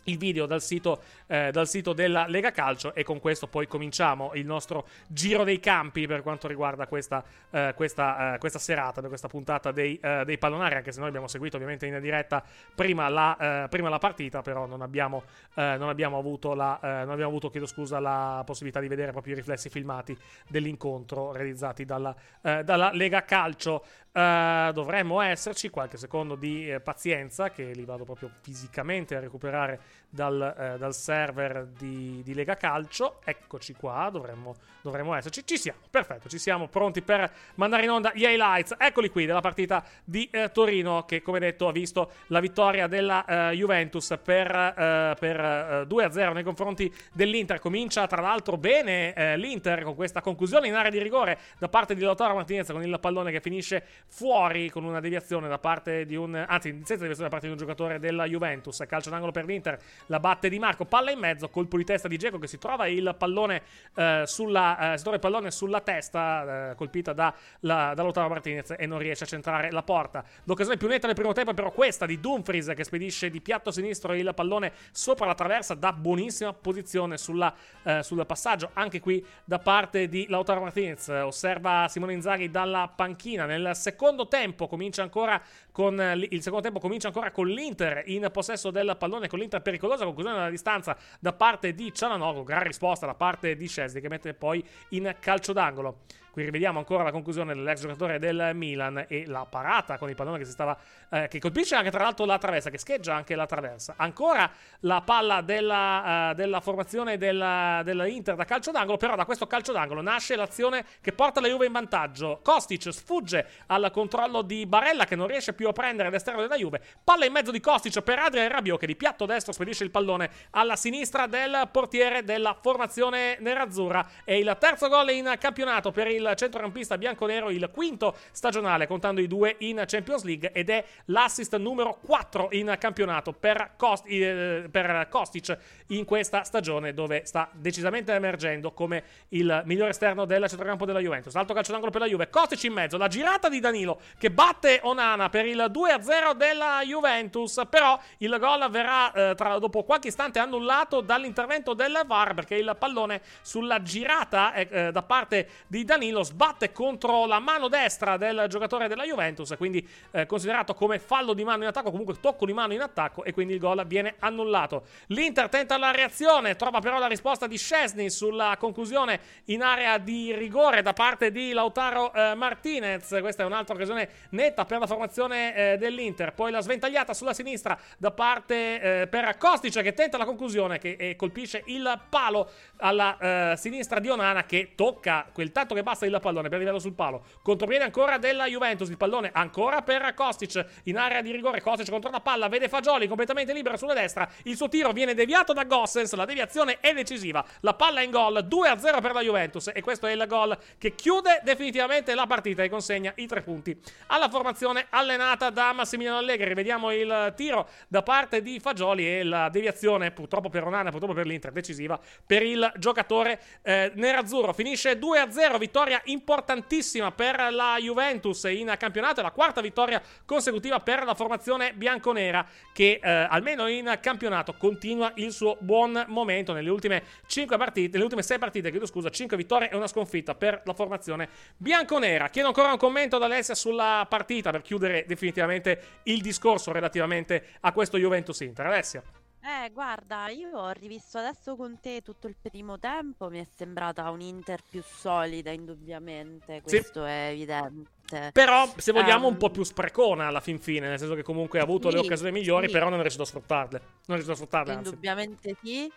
[0.06, 4.32] il video dal sito, eh, dal sito, della Lega Calcio e con questo poi cominciamo
[4.34, 9.28] il nostro giro dei campi per quanto riguarda questa, eh, questa, eh, questa serata, questa
[9.28, 13.64] puntata dei, eh, dei, pallonari, anche se noi abbiamo seguito ovviamente in diretta prima la,
[13.64, 15.24] eh, prima la partita, però non abbiamo,
[15.56, 19.38] eh, non abbiamo avuto, la, non abbiamo avuto scusa, la possibilità di vedere proprio i
[19.38, 23.84] riflessi filmati dell'incontro realizzati dalla, dalla Lega Calcio.
[24.12, 29.80] Dovremmo esserci qualche secondo di pazienza che li vado proprio fisicamente a recuperare
[30.16, 33.20] dal, eh, dal server di, di, Lega Calcio.
[33.24, 35.46] Eccoci qua, dovremmo, dovremmo, esserci.
[35.46, 38.76] Ci siamo, perfetto, ci siamo pronti per mandare in onda gli highlights.
[38.80, 43.52] Eccoli qui della partita di eh, Torino che come detto ha visto la vittoria della
[43.52, 47.60] eh, Juventus per, eh, per 2-0 nei confronti dell'Inter.
[47.60, 52.02] Comincia tra l'altro bene l'Inter con questa conclusione in area di rigore da parte di
[52.02, 56.36] Lautaro Martinez con il pallone che finisce fuori con una deviazione da parte di un
[56.36, 60.20] anzi senza deviazione da parte di un giocatore della Juventus calcio d'angolo per l'Inter la
[60.20, 63.16] batte di Marco palla in mezzo colpo di testa di Geco che si trova il
[63.18, 63.62] pallone
[63.96, 68.30] eh, sulla eh, si trova il pallone sulla testa eh, colpita da, la, da Lautaro
[68.30, 70.24] Martinez e non riesce a centrare la porta.
[70.44, 73.72] L'occasione più netta nel primo tempo è però questa di Dumfries che spedisce di piatto
[73.72, 78.72] sinistro il pallone sopra la traversa da buonissima posizione sulla, eh, sul passaggio.
[78.74, 83.46] Anche qui da parte di Lautaro Martinez osserva Simone Inzaghi dalla panchina.
[83.46, 85.42] Nel secondo tempo comincia ancora
[85.72, 89.62] con il secondo tempo comincia ancora con l'Inter in possesso del pallone con l'Inter
[89.96, 94.10] pericolosa conclusione della distanza da parte di Cialanoglu gran risposta da parte di Scesni che
[94.10, 96.02] mette poi in calcio d'angolo
[96.36, 100.38] Qui rivediamo ancora la conclusione dell'ex giocatore del Milan e la parata con il pallone
[100.38, 100.78] che si stava.
[101.10, 103.94] Eh, che colpisce anche tra l'altro la traversa, che scheggia anche la traversa.
[103.96, 108.98] Ancora la palla della, uh, della formazione della, della, Inter da calcio d'angolo.
[108.98, 112.42] Però da questo calcio d'angolo nasce l'azione che porta la Juve in vantaggio.
[112.44, 116.82] Kostic sfugge al controllo di Barella che non riesce più a prendere l'esterno della Juve.
[117.02, 120.30] Palla in mezzo di Kostic per Adrian Rabiot che di piatto destro spedisce il pallone
[120.50, 124.06] alla sinistra del portiere della formazione nerazzurra.
[124.26, 129.28] È il terzo gol in campionato per il centrocampista bianconero, il quinto stagionale, contando i
[129.28, 135.08] due in Champions League, ed è l'assist numero 4 in campionato per, Kost- eh, per
[135.10, 135.58] Kostic
[135.88, 141.36] in questa stagione, dove sta decisamente emergendo come il migliore esterno del centrocampo della Juventus.
[141.36, 144.80] Alto calcio d'angolo per la Juve, Kostic in mezzo, la girata di Danilo che batte
[144.84, 150.40] Onana per il 2-0 della Juventus, però il gol verrà eh, tra, dopo qualche istante
[150.40, 156.24] annullato dall'intervento del VAR perché il pallone sulla girata eh, da parte di Danilo Danilo
[156.24, 161.44] sbatte contro la mano destra del giocatore della Juventus, quindi eh, considerato come fallo di
[161.44, 164.86] mano in attacco, comunque tocco di mano in attacco e quindi il gol viene annullato.
[165.08, 170.34] L'Inter tenta la reazione, trova però la risposta di Scesni sulla conclusione in area di
[170.34, 173.18] rigore da parte di Lautaro eh, Martinez.
[173.20, 176.34] Questa è un'altra occasione netta per la formazione eh, dell'Inter.
[176.34, 181.16] Poi la sventagliata sulla sinistra da parte eh, per Kostic che tenta la conclusione che
[181.18, 186.20] colpisce il palo alla eh, sinistra di Onana che tocca quel tanto che basta il
[186.22, 187.24] pallone per arrivare sul palo.
[187.42, 188.90] Contropiede ancora della Juventus.
[188.90, 191.62] Il pallone ancora per Kostic in area di rigore.
[191.62, 192.48] Kostic contro la palla.
[192.48, 194.28] Vede Fagioli completamente libero sulla destra.
[194.44, 196.14] Il suo tiro viene deviato da Gossens.
[196.14, 197.44] La deviazione è decisiva.
[197.62, 198.46] La palla in gol.
[198.50, 199.72] 2-0 per la Juventus.
[199.74, 203.80] E questo è il gol che chiude definitivamente la partita e consegna i tre punti
[204.08, 206.54] alla formazione allenata da Massimiliano Allegri.
[206.54, 211.26] Vediamo il tiro da parte di Fagioli e la deviazione, purtroppo per Onana, purtroppo per
[211.26, 214.54] l'Inter, decisiva per il giocatore eh, nerazzurro.
[214.54, 215.58] Finisce 2-0.
[215.58, 221.74] Vittoria vittoria importantissima per la Juventus in campionato, la quarta vittoria consecutiva per la formazione
[221.74, 227.92] bianconera che eh, almeno in campionato continua il suo buon momento nelle ultime 5 partite,
[227.92, 232.30] nelle ultime 6 partite, chiedo scusa, 5 vittorie e una sconfitta per la formazione bianconera.
[232.30, 237.72] Chiedo ancora un commento da Alessia sulla partita per chiudere definitivamente il discorso relativamente a
[237.72, 238.66] questo Juventus Inter.
[238.66, 239.04] Alessia.
[239.48, 244.10] Eh, guarda, io ho rivisto adesso con te tutto il primo tempo, mi è sembrata
[244.10, 246.82] un Inter più solida, indubbiamente, Sì.
[246.82, 248.34] questo è evidente.
[248.36, 251.60] Però, se vogliamo, un Ehm, po' più sprecona alla fin fine, nel senso che comunque
[251.60, 252.70] ha avuto le Sì, occasioni migliori, sì.
[252.70, 253.80] però non è riuscito a sfruttarle.
[253.80, 254.98] Non è riuscito a sfruttarle, anzi.
[254.98, 255.92] Indubbiamente sì.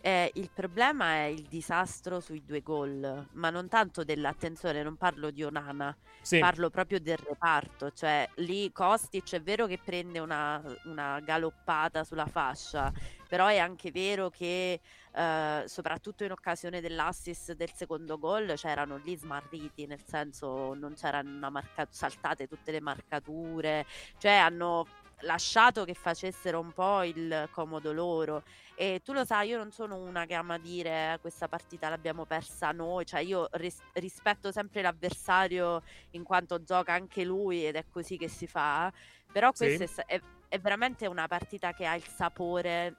[0.00, 5.30] Eh, il problema è il disastro sui due gol, ma non tanto dell'attenzione, non parlo
[5.32, 6.38] di Onana, Sì.
[6.38, 12.26] parlo proprio del reparto, cioè lì Kostic è vero che prende una, una galoppata sulla
[12.26, 12.92] fascia,
[13.26, 14.80] però è anche vero che
[15.12, 21.34] eh, soprattutto in occasione dell'assist del secondo gol c'erano lì smarriti, nel senso non c'erano
[21.36, 23.84] una marca- saltate tutte le marcature,
[24.16, 24.86] cioè hanno
[25.20, 28.42] lasciato che facessero un po' il comodo loro.
[28.74, 32.24] E tu lo sai, io non sono una che ama dire "Eh, questa partita l'abbiamo
[32.24, 37.84] persa noi, cioè io ris- rispetto sempre l'avversario in quanto gioca anche lui ed è
[37.90, 38.92] così che si fa,
[39.32, 39.64] però Sì.
[39.64, 42.94] questa sta- è, è veramente una partita che ha il sapore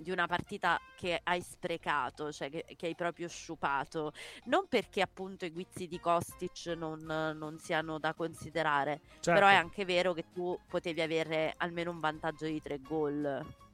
[0.00, 4.12] di una partita che hai sprecato, cioè che, che hai proprio sciupato,
[4.44, 9.32] non perché appunto i guizzi di Kostic non, non siano da considerare, Certo.
[9.32, 13.64] però è anche vero che tu potevi avere almeno un vantaggio di tre gol.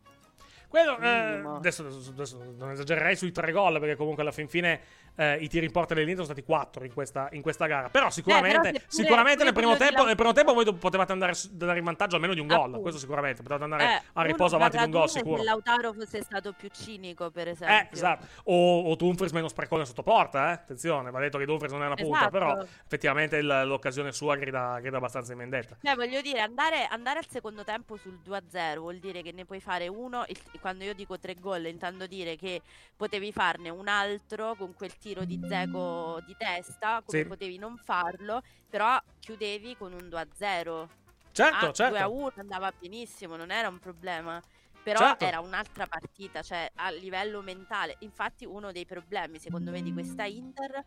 [0.73, 1.57] Quello, eh, Minimo.
[1.57, 4.81] adesso, adesso- adesso non esagererei sui tre gol, perché comunque alla fin fine
[5.17, 7.91] eh, i tiri in porta dell'Inter sono stati quattro in questa, in questa gara.
[7.91, 11.35] Però sicuramente, Eh, però pure- sicuramente nel, primo tempo, nel primo tempo voi potevate andare,
[11.51, 12.81] andare in vantaggio almeno di un gol.
[12.81, 13.43] Questo sicuramente.
[13.43, 15.37] Potevate andare Eh, a riposo avanti di un gol, sicuro.
[15.37, 17.77] Se Lautaro fosse stato più cinico, per esempio.
[17.77, 18.27] Eh, esatto.
[18.45, 20.53] O, o Dumfries meno sprecone sotto porta, eh?
[20.53, 22.31] Attenzione, va detto che Dumfries non è una punta, Esatto.
[22.31, 25.77] però effettivamente il- l'occasione sua grida, grida abbastanza in vendetta.
[25.83, 29.61] Cioè, voglio dire, andare, andare al secondo tempo sul 2-0 vuol dire che ne puoi
[29.61, 30.25] fare uno.
[30.29, 32.63] il- quando io dico tre gol, intendo dire che
[32.97, 37.27] potevi farne un altro con quel tiro di Zeco di testa, come Sì.
[37.27, 38.41] potevi non farlo,
[38.71, 40.89] però chiudevi con un 2-0.
[41.33, 41.97] Certo, ah, certo.
[41.99, 44.41] 2-1 andava benissimo, non era un problema.
[44.83, 45.25] Però Certo.
[45.25, 47.97] era un'altra partita, cioè a livello mentale.
[48.01, 50.83] Infatti, uno dei problemi, secondo me, di questa Inter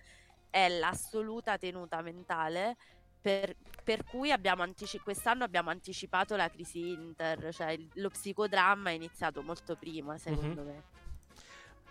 [0.50, 2.76] è l'assoluta tenuta mentale.
[3.26, 8.92] Per, per cui abbiamo anticipato quest'anno abbiamo anticipato la crisi Inter, cioè il- lo psicodramma
[8.92, 10.68] è iniziato molto prima, secondo Mhm.
[10.68, 10.84] me.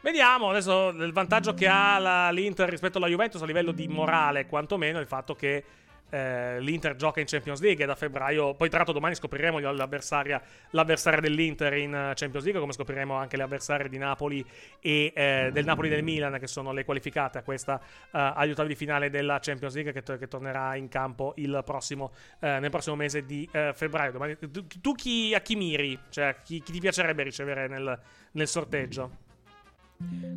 [0.01, 4.47] Vediamo adesso il vantaggio che ha la- l'Inter rispetto alla Juventus a livello di morale,
[4.47, 5.65] quantomeno il fatto che
[6.15, 8.55] eh, l'Inter gioca in Champions League e da febbraio.
[8.55, 10.41] Poi, tra l'altro, domani scopriremo l'avversaria,
[10.71, 14.45] l'avversaria dell'Inter in eh, Champions League, come scopriremo anche le avversarie di Napoli
[14.81, 18.69] e eh, del Napoli del Milan, che sono le qualificate a questa eh, agli ottavi
[18.69, 21.35] di finale della Champions League, che, to- che tornerà in campo
[21.65, 24.13] prossimo, eh, nel prossimo mese di febbraio.
[24.13, 25.99] Domani- tu, tu chi, a chi miri?
[26.09, 27.99] Cioè, chi, chi ti piacerebbe ricevere nel,
[28.33, 29.24] nel sorteggio?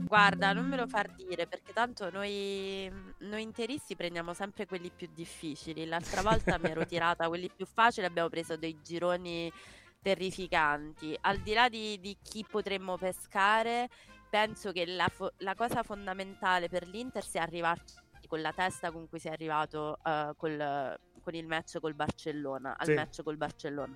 [0.05, 2.89] Guarda, non me lo far dire perché tanto noi,
[3.19, 5.85] noi interisti prendiamo sempre quelli più difficili.
[5.85, 9.51] L'altra volta mi ero tirata quelli più facili, abbiamo preso dei gironi
[10.01, 11.17] terrificanti.
[11.21, 13.89] Al di là di, di chi potremmo pescare,
[14.29, 17.95] penso che la, fo- la cosa fondamentale per l'Inter sia arrivarci
[18.27, 22.75] con la testa con cui si è arrivato eh, col- con il match col Barcellona,
[22.77, 22.93] al Sì.
[22.93, 23.95] match col Barcellona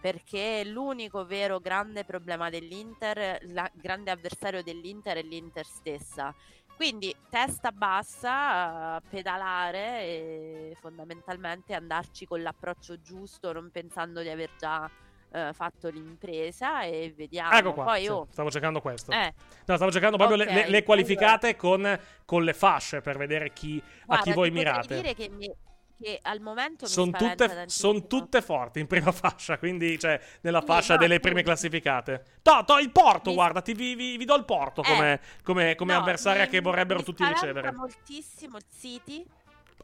[0.00, 6.34] perché l'unico vero grande problema dell'Inter, il grande avversario dell'Inter è l'Inter stessa.
[6.76, 14.88] Quindi testa bassa, pedalare e fondamentalmente andarci con l'approccio giusto, non pensando di aver già
[15.32, 17.50] eh, fatto l'impresa e vediamo.
[17.56, 19.10] Ecco qua, Poi sì, oh, stavo cercando questo.
[19.10, 19.34] Eh.
[19.66, 23.52] No, stavo cercando proprio le- Ok, le, le qualificate con, con le fasce per vedere
[23.52, 24.94] chi, a guarda, chi voi mirate.
[25.00, 25.52] dire che, mi-
[26.00, 30.66] che al momento Sono tutte, son tutte forti in prima fascia, quindi cioè nella Sì,
[30.66, 32.24] fascia no, delle prime classificate.
[32.42, 35.74] To, to, il Porto, Mi- guarda, ti, vi, vi- vi do il Porto Eh, come,
[35.74, 37.72] come- no, avversaria mi- che vorrebbero tutti ricevere.
[37.72, 39.24] moltissimo il City,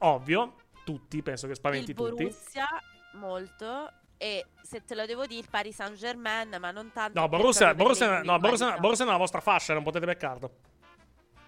[0.00, 0.54] Ovvio,
[0.84, 2.24] tutti, penso che spaventi il tutti.
[2.24, 2.66] Borussia
[3.14, 7.28] molto e se te lo devo dire il Paris Saint Germain ma non tanto No,
[7.28, 8.78] Borussia, Borussia, no, Borussia.
[8.78, 10.50] Borussia è nella vostra fascia, non potete beccarlo.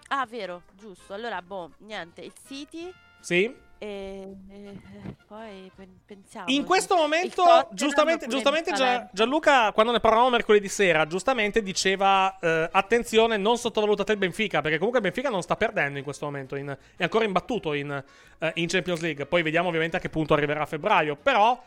[0.08, 3.52] ah vero giusto allora boh niente il City Sì?
[3.78, 8.72] E, e- poi pen- pensiamo In questo momento, giustamente, giustamente.
[9.12, 14.76] Gianluca, quando ne parlavamo mercoledì sera, giustamente diceva: eh, Attenzione, non sottovalutate il Benfica, perché
[14.78, 18.02] comunque il Benfica non sta perdendo in questo momento, in- è ancora imbattuto in,
[18.38, 19.26] eh, in Champions League.
[19.26, 21.16] Poi vediamo ovviamente a che punto arriverà a febbraio.
[21.16, 21.60] Però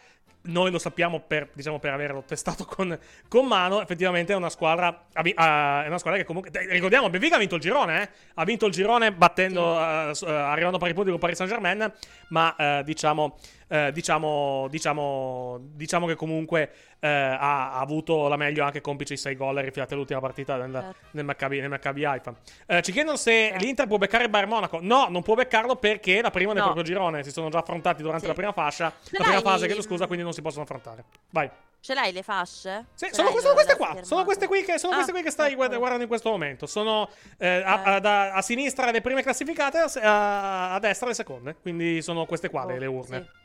[0.49, 2.97] noi lo sappiamo per, diciamo, per averlo testato con,
[3.27, 3.81] con mano.
[3.81, 5.05] Effettivamente è una squadra.
[5.13, 6.51] ha- è una squadra che comunque.
[6.69, 8.09] ricordiamo, Benfica ha vinto il girone, eh?
[8.35, 10.13] Ha vinto il girone battendo.
[10.13, 11.91] s- eh, arrivando a pari punti con Paris Saint Germain.
[12.29, 13.37] Ma eh, diciamo.
[13.69, 19.17] Eh, diciamo, diciamo, diciamo che comunque eh, ha, ha avuto la meglio anche complice i
[19.17, 20.95] 6 gol rifilati all'ultima partita nel, Certo.
[21.11, 22.33] nel Maccabi, nel Maccabi Haifa.
[22.65, 24.79] Eh, ci chiedono se l'Inter può beccare il Bayern Monaco.
[24.81, 26.71] No, non può beccarlo perché la prima del No.
[26.73, 28.27] proprio girone si sono già affrontati durante Sì.
[28.27, 31.03] la prima fascia, la Però prima fase, chiedo scusa, quindi non si possono affrontare.
[31.29, 31.49] Vai.
[31.81, 32.87] Ce l'hai le fasce?
[32.93, 34.03] Sì, Ce sono, sono queste la qua.
[34.03, 35.55] Sono queste qui che, sono Ah, queste qui che stai ok.
[35.55, 36.65] guarda- guardando in questo momento.
[36.65, 37.07] Sono
[37.37, 41.55] eh, a, a- da- a sinistra le prime classificate, a, a- a destra le seconde.
[41.61, 43.19] Quindi sono queste qua le, le urne.
[43.31, 43.38] Sì,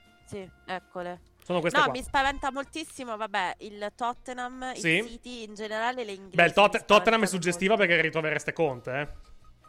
[0.64, 1.20] eccole.
[1.44, 1.92] Sono queste no, qua.
[1.92, 4.88] mi spaventa moltissimo, vabbè, il Tottenham, Sì.
[4.88, 6.36] il City, in generale le inglesi.
[6.36, 9.14] Beh, il Tot- Tottenham è suggestiva perché ritrovereste Conte,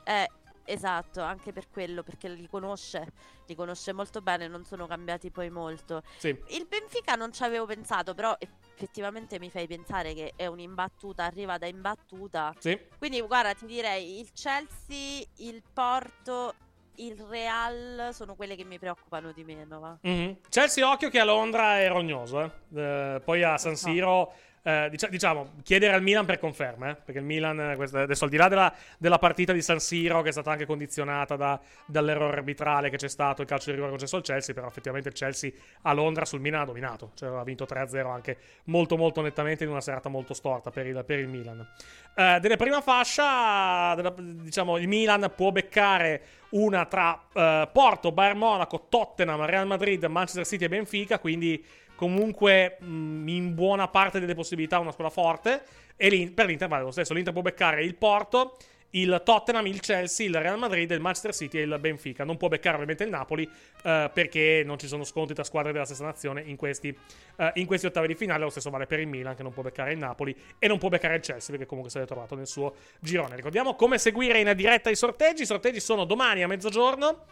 [0.03, 0.13] eh.
[0.21, 0.29] Eh,
[0.63, 3.11] esatto, anche per quello, perché li conosce,
[3.47, 6.01] li conosce molto bene, non sono cambiati poi molto.
[6.17, 6.29] Sì.
[6.29, 11.57] Il Benfica non ci avevo pensato, però effettivamente mi fai pensare che è un'imbattuta, arriva
[11.57, 12.53] da imbattuta.
[12.57, 12.79] Sì.
[12.97, 16.53] Quindi guarda, ti direi il Chelsea, il Porto,
[16.97, 19.97] il Real sono quelle che mi preoccupano di meno, va.
[20.01, 20.37] Mhm.
[20.49, 22.51] Chelsea, occhio che a Londra è rognoso, eh.
[22.75, 24.33] Eh, poi a San Siro.
[24.67, 28.23] Eh, dicia- diciamo, chiedere al Milan per conferma, eh, perché il Milan, eh, questa- adesso
[28.23, 31.59] al di là della, della partita di San Siro, che è stata anche condizionata da-
[31.85, 35.13] dall'errore arbitrale che c'è stato, il calcio di rigore concesso al Chelsea, però effettivamente il
[35.13, 35.51] Chelsea
[35.83, 39.69] a Londra sul Milan ha dominato, cioè ha vinto 3-0 anche molto molto nettamente in
[39.69, 41.67] una serata molto storta per il, per il Milan.
[42.15, 48.37] Eh, della prima fascia, della- diciamo, il Milan può beccare una tra eh, Porto, Bayern
[48.37, 51.63] Monaco, Tottenham, Real Madrid, Manchester City e Benfica, quindi
[51.95, 55.63] comunque mh, in buona parte delle possibilità una squadra forte.
[55.97, 58.57] E l'In- per l'Inter vale lo stesso, l'Inter può beccare il Porto,
[58.91, 62.23] il Tottenham, il Chelsea, il Real Madrid, il Manchester City e il Benfica.
[62.23, 63.49] Non può beccare ovviamente il Napoli
[63.83, 66.97] eh, perché non ci sono scontri tra squadre della stessa nazione in questi,
[67.37, 68.43] eh, in questi ottavi di finale.
[68.43, 70.89] Lo stesso vale per il Milan che non può beccare il Napoli e non può
[70.89, 73.35] beccare il Chelsea perché comunque si è trovato nel suo girone.
[73.35, 75.41] Ricordiamo come seguire in diretta i sorteggi.
[75.41, 77.25] I sorteggi sono domani a mezzogiorno.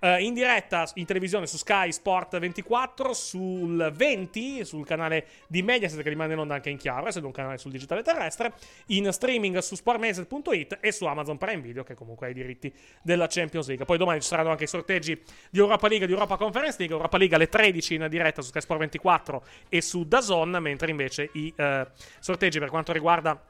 [0.00, 6.02] Eh, in diretta in televisione su Sky Sport 24, sul 20, sul canale di Mediaset
[6.02, 8.52] che rimane in onda anche in chiaro, essendo un canale sul digitale terrestre,
[8.86, 12.72] in streaming su sportmediaset.it e su Amazon Prime Video che comunque ha i diritti
[13.02, 13.84] della Champions League.
[13.84, 15.20] Poi domani ci saranno anche i sorteggi
[15.50, 18.60] di Europa League di Europa Conference League, Europa League alle 13 in diretta su Sky
[18.60, 21.86] Sport 24 e su DAZN, mentre invece i eh,
[22.20, 23.40] sorteggi per quanto riguarda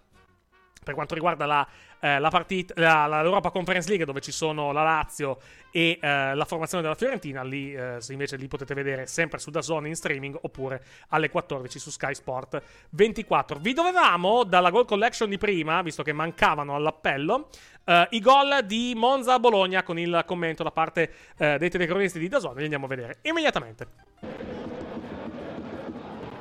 [0.82, 1.66] per quanto riguarda la,
[2.00, 5.38] eh, la partita, la, l'Europa Conference League, dove ci sono la Lazio
[5.70, 9.86] e eh, la formazione della Fiorentina, lì eh, invece li potete vedere sempre su DAZN
[9.86, 13.58] in streaming oppure alle 14 su Sky Sport 24.
[13.58, 17.48] Vi dovevamo, dalla goal collection di prima, visto che mancavano all'appello,
[17.84, 22.18] eh, i gol di Monza a Bologna con il commento da parte eh, dei telecronisti
[22.18, 22.54] di DAZN.
[22.56, 23.86] Li andiamo a vedere immediatamente.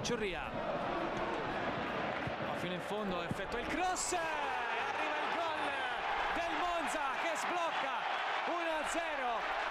[0.01, 0.49] Ciurria
[2.45, 3.21] va fino in fondo
[4.07, 5.63] effettua il cross e arriva il gol
[6.39, 7.95] del Monza che sblocca
[8.47, 8.95] 1-0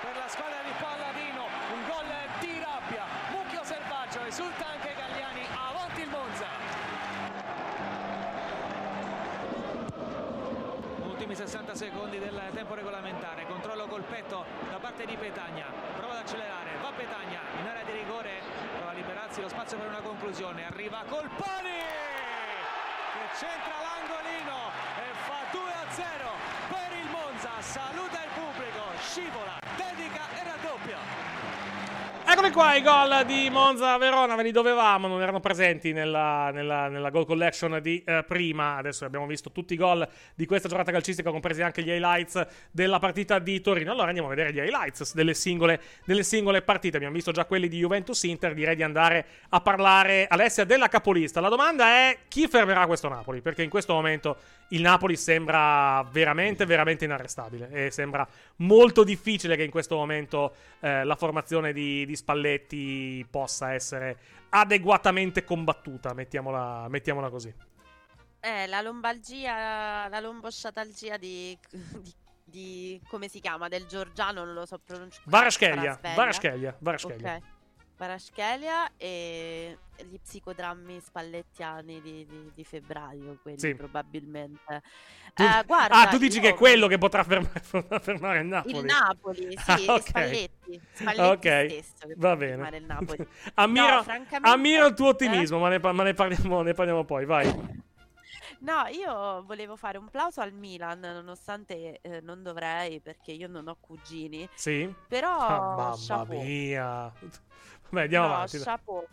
[0.03, 1.45] per la squadra di Palladino.
[1.73, 2.11] Un gol
[2.41, 6.47] di rabbia mucchio selvaggio esulta anche Galliani avanti il Monza.
[11.05, 15.67] Ultimi 60 secondi del tempo regolamentare controllo col petto da parte di Petagna
[15.97, 18.41] prova ad accelerare va Petagna in area di rigore
[18.77, 22.06] prova a liberarsi lo spazio per una conclusione arriva Colpani che
[23.35, 26.03] centra l'angolino e fa 2-0
[26.69, 27.51] per il Monza.
[27.61, 29.66] Saluta il pubblico scivola
[32.37, 36.87] Eccoli qua i gol di Monza Verona, ve li dovevamo, non erano presenti nella, nella,
[36.89, 38.77] nella goal collection di eh, prima.
[38.77, 42.99] Adesso abbiamo visto tutti i gol di questa giornata calcistica, compresi anche gli highlights della
[42.99, 43.91] partita di Torino.
[43.91, 46.97] Allora andiamo a vedere gli highlights delle singole, delle singole partite.
[46.97, 48.53] Abbiamo visto già quelli di Juventus Inter.
[48.53, 51.41] Direi di andare a parlare, Alessia, della capolista.
[51.41, 53.41] La domanda è chi fermerà questo Napoli?
[53.41, 54.37] Perché in questo momento
[54.69, 57.71] il Napoli sembra veramente, veramente inarrestabile.
[57.71, 63.73] E sembra molto difficile che in questo momento eh, la formazione di, di Spalletti possa
[63.73, 64.19] essere
[64.49, 67.55] adeguatamente combattuta, mettiamola, mettiamola così.
[68.41, 72.15] Eh, la lombalgia, la lombosciatalgia di, di,
[72.45, 73.69] di- come si chiama?
[73.69, 75.23] Del Giorgiano, non lo so pronunciare.
[75.27, 77.37] Varaschelia, Varaschelia, Varaschelia.
[77.37, 77.43] Ok.
[77.97, 83.75] Varaschelia e gli psicodrammi spallettiani di, di- di febbraio, quelli Sì.
[83.75, 84.83] probabilmente.
[85.35, 88.41] Tu- Eh, guarda, ah, tu dici io- che è quello che potrà fermare, potrà fermare
[88.41, 88.77] il Napoli.
[88.79, 90.09] Il Napoli, sì, Ah, e ok.
[90.09, 90.81] Spalletti.
[90.93, 92.53] Spalletti Ok, stesso va bene.
[92.53, 93.29] fermare il Napoli.
[93.55, 95.11] Ammiro, No, ammiro il tuo eh?
[95.11, 97.85] ottimismo, ma, ne, ma ne parliamo, ne parliamo poi, vai.
[98.59, 103.69] No, io volevo fare un plauso al Milan, nonostante eh, non dovrei perché io non
[103.69, 104.49] ho cugini.
[104.55, 104.93] Sì?
[105.09, 106.43] Però Ah, mamma chapeau.
[106.43, 107.13] mia.
[107.91, 108.59] Vabbè, andiamo No, avanti.
[108.59, 109.07] chapeau.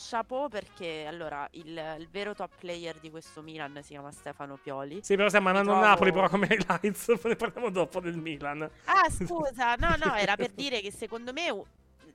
[0.00, 1.66] Chapeau perché allora il,
[1.98, 5.00] il vero top player di questo Milan si chiama Stefano Pioli.
[5.02, 8.16] Sì, però stiamo andando Mi a trovo- Napoli, però come highlights ne parliamo dopo del
[8.16, 8.62] Milan.
[8.84, 11.46] Ah, scusa, no, no, era per dire che secondo me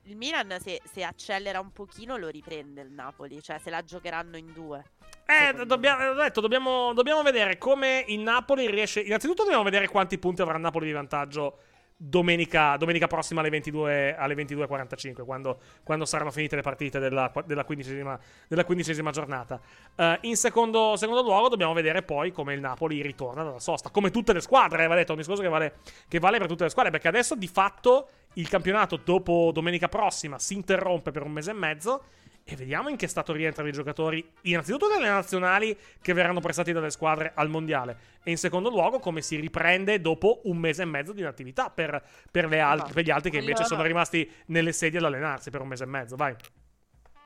[0.06, 4.38] il Milan se, se accelera un pochino lo riprende il Napoli, cioè se la giocheranno
[4.38, 4.82] in due.
[5.26, 9.00] Eh, dobbiamo, ho detto, dobbiamo, dobbiamo vedere come il Napoli riesce.
[9.00, 11.58] Innanzitutto, dobbiamo vedere quanti punti avrà il Napoli di vantaggio
[12.06, 17.64] domenica, domenica prossima alle 22 alle 22.45 quando, quando saranno finite le partite della, della,
[17.64, 19.58] quindicesima, della quindicesima giornata.
[19.96, 24.10] Uh, in secondo, secondo, luogo dobbiamo vedere poi come il Napoli ritorna dalla sosta, come
[24.10, 25.76] tutte le squadre, eh, va detto, un discorso che vale,
[26.06, 30.38] che vale per tutte le squadre, perché adesso di fatto il campionato dopo domenica prossima
[30.38, 32.02] si interrompe per un mese e mezzo
[32.44, 36.90] e vediamo in che stato rientrano i giocatori, innanzitutto dalle nazionali che verranno prestati dalle
[36.90, 41.12] squadre al mondiale, e in secondo luogo come si riprende dopo un mese e mezzo
[41.12, 45.06] di inattività per, per, alt- per gli altri che invece sono rimasti nelle sedie ad
[45.06, 46.16] allenarsi per un mese e mezzo.
[46.16, 46.36] Vai.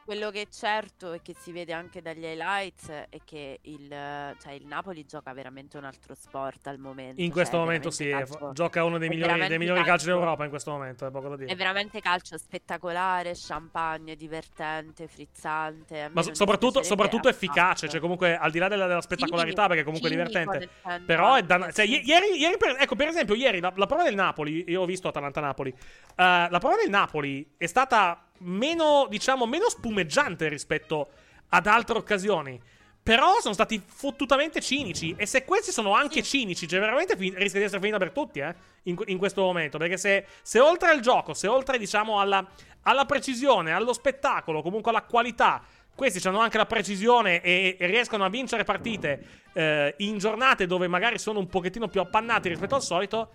[0.08, 4.54] Quello che è certo e che si vede anche dagli highlights è che il, cioè
[4.54, 7.20] il Napoli gioca veramente un altro sport al momento.
[7.20, 10.48] In questo cioè, momento sì, calcio, gioca uno dei migliori, dei migliori calci d'Europa in
[10.48, 11.52] questo momento, è poco da dire.
[11.52, 16.08] È veramente calcio spettacolare, champagne, divertente, frizzante.
[16.10, 20.08] Ma soprattutto, soprattutto efficace, cioè comunque al di là della, della spettacolarità, sì, perché comunque
[20.08, 20.70] è divertente.
[21.04, 21.70] Però è da...
[21.70, 22.00] Cioè, sì.
[22.02, 25.08] ieri, ieri per, ecco, per esempio, ieri la, la prova del Napoli, io ho visto
[25.08, 31.08] Atalanta-Napoli, uh, la prova del Napoli è stata meno, diciamo, meno spumeggiante rispetto
[31.48, 32.60] ad altre occasioni.
[33.02, 35.14] Però sono stati fottutamente cinici.
[35.16, 38.40] E se questi sono anche cinici, cioè veramente fin- rischia di essere finita per tutti,
[38.40, 38.54] eh?
[38.84, 39.78] In, in questo momento.
[39.78, 42.46] Perché se, se, oltre al gioco, se oltre, diciamo, alla,
[42.82, 45.62] alla precisione, allo spettacolo, comunque alla qualità,
[45.94, 50.86] questi hanno anche la precisione e, e riescono a vincere partite eh, in giornate dove
[50.86, 53.30] magari sono un pochettino più appannati rispetto al solito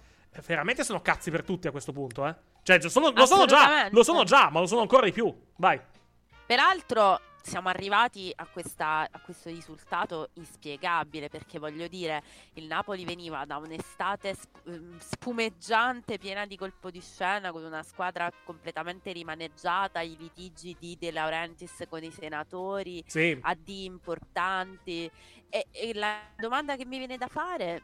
[0.45, 2.35] Veramente sono cazzi per tutti a questo punto, eh.
[2.63, 5.33] Cioè, sono, lo sono già, lo sono già, ma lo sono ancora di più.
[5.57, 5.79] Vai.
[6.45, 12.23] Peraltro, siamo arrivati a, questa, a, questo risultato inspiegabile perché voglio dire
[12.53, 18.31] il Napoli veniva da un'estate ehm, spumeggiante piena di colpo di scena con una squadra
[18.45, 23.37] completamente rimaneggiata i litigi di De Laurentiis con i senatori sì.
[23.39, 25.11] AD importanti
[25.49, 27.83] e, e la domanda che mi viene da fare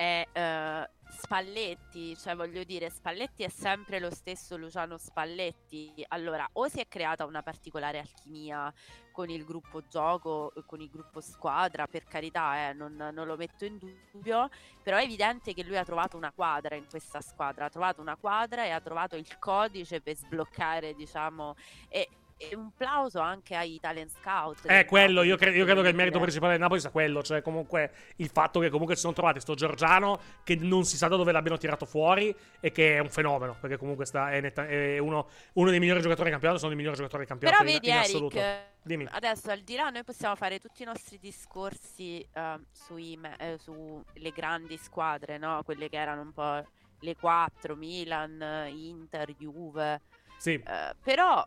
[0.00, 6.02] è uh, Spalletti, cioè voglio dire, Spalletti è sempre lo stesso Luciano Spalletti.
[6.08, 8.72] Allora, o si è creata una particolare alchimia
[9.12, 13.66] con il gruppo gioco, con il gruppo squadra, per carità, eh, non, non, lo metto
[13.66, 14.48] in dubbio,
[14.82, 18.16] però è evidente che lui ha trovato una quadra in questa squadra, ha trovato una
[18.16, 21.56] quadra e ha trovato il codice per sbloccare, diciamo,
[21.90, 22.08] e,
[22.42, 24.66] e un plauso anche ai talent scout.
[24.66, 27.42] È quello, io, cre- io, credo che il merito principale del Napoli sia quello, cioè
[27.42, 31.16] comunque il fatto che comunque si sono trovati sto Giorgiano che non si sa da
[31.16, 34.96] dove l'abbiano tirato fuori e che è un fenomeno, perché comunque sta, è, netta, è
[34.96, 37.78] uno, uno, dei migliori giocatori del campionato, sono i migliori giocatori del campionato Però in,
[37.78, 38.40] vedi, in Eric, assoluto.
[38.82, 39.06] Dimmi.
[39.10, 43.58] Adesso al di là noi possiamo fare tutti i nostri discorsi uh, sui me- eh,
[43.58, 45.60] sulle grandi squadre, no?
[45.62, 46.64] Quelle che erano un po'
[47.00, 50.00] le quattro, Milan, Inter, Juve.
[50.38, 50.62] Sì.
[50.64, 51.46] Uh, però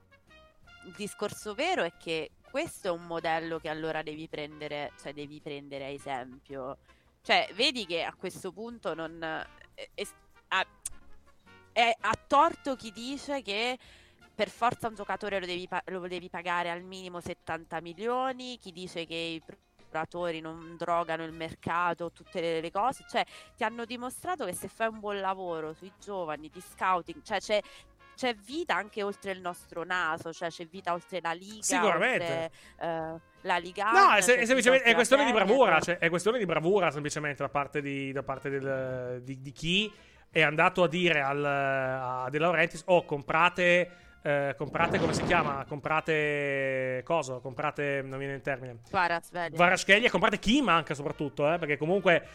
[0.95, 5.85] discorso vero è che questo è un modello che allora devi prendere, cioè devi prendere
[5.85, 6.77] a esempio.
[7.21, 9.47] Cioè, vedi che a questo punto non è,
[9.93, 10.65] è,
[11.71, 13.77] è a torto chi dice che
[14.35, 19.05] per forza un giocatore lo devi, lo devi pagare al minimo 70 milioni, chi dice
[19.05, 23.23] che i procuratori non drogano il mercato, tutte le, le, cose, cioè
[23.55, 27.61] ti hanno dimostrato che se fai un buon lavoro sui giovani di scouting, cioè c'è,
[28.15, 32.51] c'è vita anche oltre il nostro naso, cioè c'è vita oltre la Liga, Sicuramente.
[32.79, 33.91] Oltre, uh, la Liga.
[33.91, 37.49] No, è, se- semplicemente è questione di bravura, cioè, è questione di bravura semplicemente da
[37.49, 39.91] parte di, da parte del, di, di, chi
[40.29, 43.97] è andato a dire al, a De Laurentiis, oh comprate...
[44.25, 45.65] Eh, comprate come si chiama?
[45.67, 47.39] Comprate cosa?
[47.39, 48.77] Comprate non viene il termine.
[48.89, 52.25] Varaschelli e comprate Kim anche soprattutto, eh, perché comunque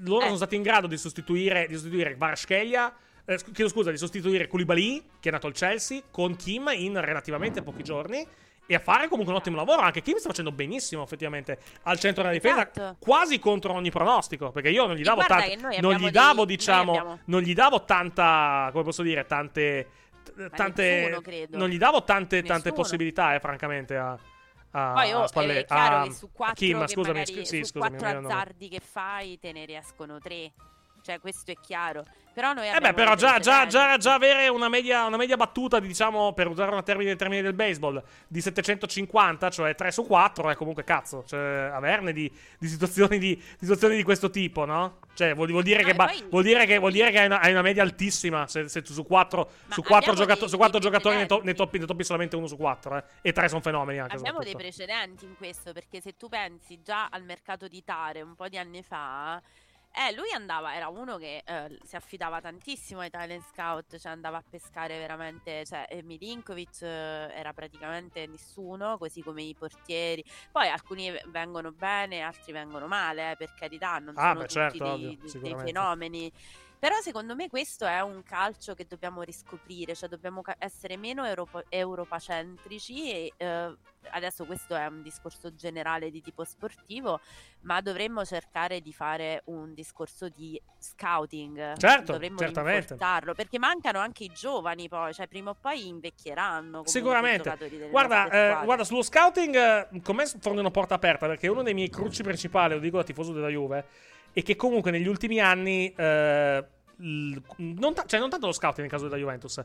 [0.00, 0.24] loro eh.
[0.24, 2.94] sono stati in grado di sostituire, di sostituire Varascheglia
[3.28, 7.62] eh, chiedo scusa, di sostituire Koulibaly, che è nato al Chelsea, con Kim in relativamente
[7.62, 8.26] pochi giorni.
[8.70, 9.82] E a fare comunque un ottimo lavoro.
[9.82, 12.96] Anche Kim sta facendo benissimo, effettivamente, al centro della difesa, esatto.
[12.98, 14.50] quasi contro ogni pronostico.
[14.50, 15.80] Perché io non gli davo tanta.
[15.80, 16.92] Non gli davo, dei, diciamo.
[16.92, 17.18] Abbiamo...
[17.26, 18.70] Non gli davo tanta.
[18.72, 19.26] Come posso dire?
[19.26, 19.88] Tante.
[20.54, 21.20] Tante.
[21.20, 23.96] Nessuno, non gli davo tante, tante possibilità, eh, francamente.
[23.96, 24.18] A,
[24.70, 27.46] a, Poi oh, a Spalle- è chiaro a, che su quattro, Kim, che scusami, magari,
[27.46, 30.52] sì, su scusami, quattro azzardi che fai te ne riescono tre
[31.08, 32.04] cioè questo è chiaro.
[32.34, 35.80] Però noi Eh beh, però già, già, già, già, avere una media, una media battuta,
[35.80, 40.54] diciamo, per usare una termine, termine del baseball, di 750, cioè 3 su 4, è
[40.54, 41.24] comunque cazzo.
[41.26, 44.98] Cioè, averne di, di, situazioni, di, situazioni di questo tipo, no?
[45.14, 46.26] Cioè, vuol, vuol, dire, no, che ba- poi...
[46.28, 48.46] vuol, dire, che, vuol dire che hai una, hai una media altissima.
[48.46, 51.78] Se, se su 4, su 4, giocato- dei, su 4 giocatori ne, to- ne, toppi,
[51.78, 53.04] ne, toppi, solamente uno su 4, eh?
[53.22, 54.14] E 3 sono fenomeni anche.
[54.14, 58.36] Abbiamo dei precedenti in questo, perché se tu pensi già al mercato di Tare un
[58.36, 59.42] po' di anni fa
[59.92, 64.36] eh, lui andava, era uno che eh, si affidava tantissimo ai talent scout, cioè andava
[64.36, 70.24] a pescare veramente, cioè eh, Milinkovic eh, era praticamente nessuno, così come i portieri.
[70.52, 74.52] Poi alcuni vengono bene, altri vengono male, eh, per carità, non ah, sono beh, tutti
[74.52, 76.32] certo, dei, ovvio, dei fenomeni.
[76.78, 81.24] Però secondo me questo è un calcio che dobbiamo riscoprire, cioè dobbiamo ca- essere meno
[81.24, 83.76] europo- europacentrici e eh,
[84.10, 87.20] adesso questo è un discorso generale di tipo sportivo,
[87.62, 91.76] ma dovremmo cercare di fare un discorso di scouting.
[91.76, 92.96] Certo, dovremmo certamente.
[93.34, 96.82] perché mancano anche i giovani poi, cioè prima o poi invecchieranno.
[96.86, 97.88] Sicuramente.
[97.90, 101.74] Guarda, eh, guarda, sullo scouting eh, con me sfondi una porta aperta perché uno dei
[101.74, 103.84] miei cruci principali, lo dico da tifoso della Juve,
[104.38, 106.64] è che comunque negli ultimi anni, eh,
[106.96, 109.62] non, ta- cioè non tanto lo scouting nel caso della Juventus,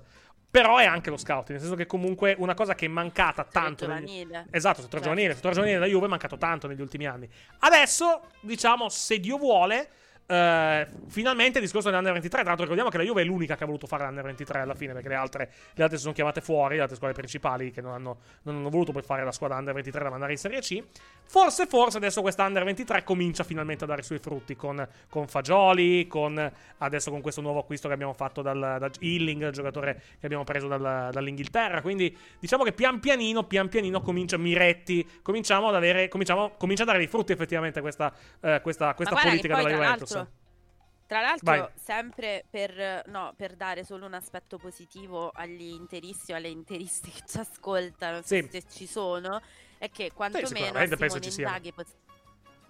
[0.49, 3.87] però è anche lo scouting, nel senso che comunque una cosa che è mancata tanto.
[3.87, 4.27] negli-.
[4.51, 5.01] Esatto, settore Certo.
[5.01, 7.29] giovanile, il settore giovanile della Juve è mancato tanto negli ultimi anni.
[7.59, 9.89] Adesso, diciamo, se Dio vuole,
[10.25, 12.41] eh, finalmente il discorso dell'Under 23.
[12.41, 14.75] Tra l'altro, ricordiamo che la Juve è l'unica che ha voluto fare l'Under 23 alla
[14.75, 17.81] fine, perché le altre, le altre si sono chiamate fuori, le altre squadre principali che
[17.81, 20.61] non hanno, non hanno voluto poi fare la squadra Under 23 da mandare in Serie
[20.61, 20.81] C.
[21.25, 25.27] Forse, forse adesso questa Under 23 comincia finalmente a dare i suoi frutti con, con
[25.27, 30.01] Fagioli, con adesso con questo nuovo acquisto che abbiamo fatto dal, da Hilling, il giocatore
[30.19, 31.81] che abbiamo preso dal- dall'Inghilterra.
[31.81, 36.85] Quindi diciamo che pian pianino, pian pianino comincia Miretti, cominciamo ad avere, cominciamo, comincia a
[36.87, 40.22] dare i frutti effettivamente questa, eh, questa, questa politica della Juventus.
[41.13, 41.69] Tra l'altro, Vai.
[41.75, 47.21] sempre per, no, per dare solo un aspetto positivo agli interisti o alle interiste che
[47.27, 48.47] ci ascoltano, Sì.
[48.49, 49.39] se ci sono,
[49.77, 51.41] è che quantomeno penso Simone ci.
[51.41, 51.95] Inzaghi pos-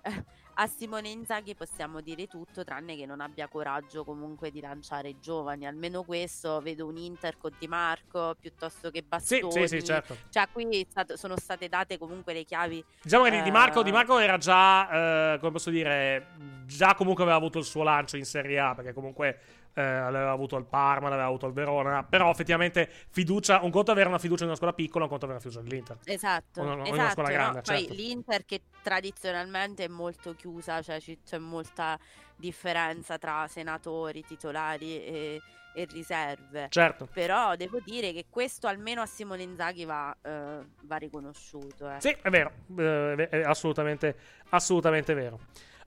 [0.55, 5.19] a Simone Inzaghi possiamo dire tutto tranne che non abbia coraggio comunque di lanciare i
[5.19, 5.65] giovani.
[5.65, 9.51] Almeno questo vedo un Inter con Di Marco piuttosto che Sì, Bastoni.
[9.51, 10.15] sì, sì, certo.
[10.29, 12.83] Cioè, qui stato- sono state date comunque le chiavi.
[13.01, 16.27] Diciamo che di- Di Marco, eh, Di Marco era già, eh, come posso dire,
[16.65, 19.39] già comunque aveva avuto il suo lancio in Serie A, perché comunque
[19.73, 24.07] eh, l'aveva avuto al Parma, l'aveva avuto al Verona, però effettivamente fiducia, un conto avere
[24.09, 25.97] una fiducia in una squadra piccola, un conto avere una fiducia nell'Inter.
[26.05, 27.39] Esatto, O in una- o in una esatto, squadra no?
[27.39, 27.93] grande, Poi certo.
[27.93, 31.97] l'Inter che tradizionalmente è molto chiusa, cioè ci- c'è molta
[32.35, 35.41] differenza tra senatori, titolari e,
[35.75, 36.67] e riserve.
[36.69, 37.07] Certo.
[37.11, 41.89] Però devo dire che questo almeno a Simone Inzaghi va, eh, va riconosciuto.
[41.89, 41.99] eh.
[42.01, 44.15] Sì, è vero, eh, è assolutamente,
[44.49, 45.39] assolutamente vero.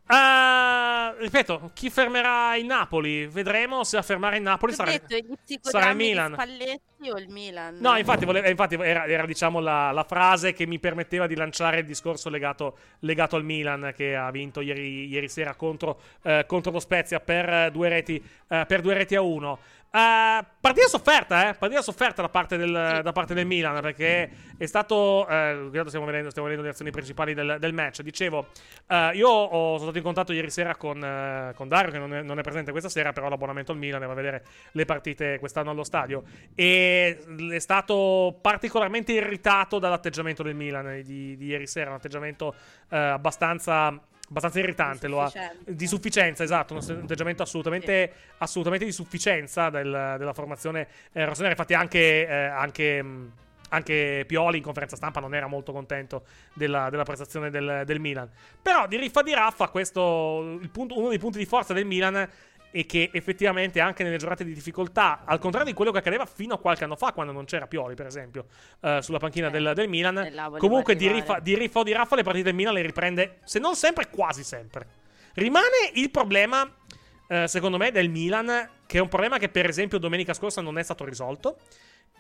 [0.08, 3.26] Eh, ripeto, chi fermerà il Napoli?
[3.26, 5.16] Vedremo se a fermare il Napoli sarà, detto,
[5.62, 6.32] sarà il Milan.
[6.34, 7.78] Spalletti o il Milan?
[7.80, 11.80] No, infatti, volevo- infatti era, era, diciamo la, la frase che mi permetteva di lanciare
[11.80, 16.70] il discorso legato, legato al Milan che ha vinto ieri, ieri sera contro, eh, contro
[16.70, 19.58] lo Spezia per eh, due reti, eh, per due reti a uno.
[19.96, 21.54] Eh, partita sofferta, eh?
[21.54, 25.26] Partita sofferta da parte del, da parte del Milan perché è stato.
[25.26, 28.02] Eh, stiamo vedendo, stiamo vedendo le azioni principali del, del match.
[28.02, 28.48] Dicevo,
[28.88, 32.12] eh, io ho, sono stato in contatto ieri sera con, eh, con Dario, che non
[32.12, 34.44] è, non è presente questa sera, però ha l'abbonamento al Milan e va a vedere
[34.72, 36.24] le partite quest'anno allo stadio.
[36.54, 37.18] E
[37.52, 41.88] è stato particolarmente irritato dall'atteggiamento del Milan di, di ieri sera.
[41.88, 42.54] Un atteggiamento
[42.88, 43.98] abbastanza.
[44.28, 45.30] Abbastanza irritante, lo ha,
[45.64, 51.52] di sufficienza, esatto, un atteggiamento assolutamente, assolutamente di sufficienza del- della formazione eh, rossonera.
[51.52, 53.32] Infatti, anche, eh, anche, mh,
[53.68, 56.24] anche Pioli in conferenza stampa non era molto contento
[56.54, 58.28] della, della prestazione del, del Milan.
[58.60, 62.28] Però, di riffa di raffa, questo, il punto- uno dei punti di forza del Milan
[62.70, 66.54] è che effettivamente anche nelle giornate di difficoltà, al contrario di quello che accadeva fino
[66.54, 68.46] a qualche anno fa, quando non c'era Pioli, per esempio,
[68.80, 72.22] eh, sulla panchina del, del Milan, comunque di riffa, di riffa o di raffa le
[72.22, 74.86] partite del Milan le riprende, se non sempre, quasi sempre.
[75.34, 76.70] Rimane il problema,
[77.28, 80.78] eh, secondo me, del Milan, che è un problema che per esempio domenica scorsa non
[80.78, 81.58] è stato risolto.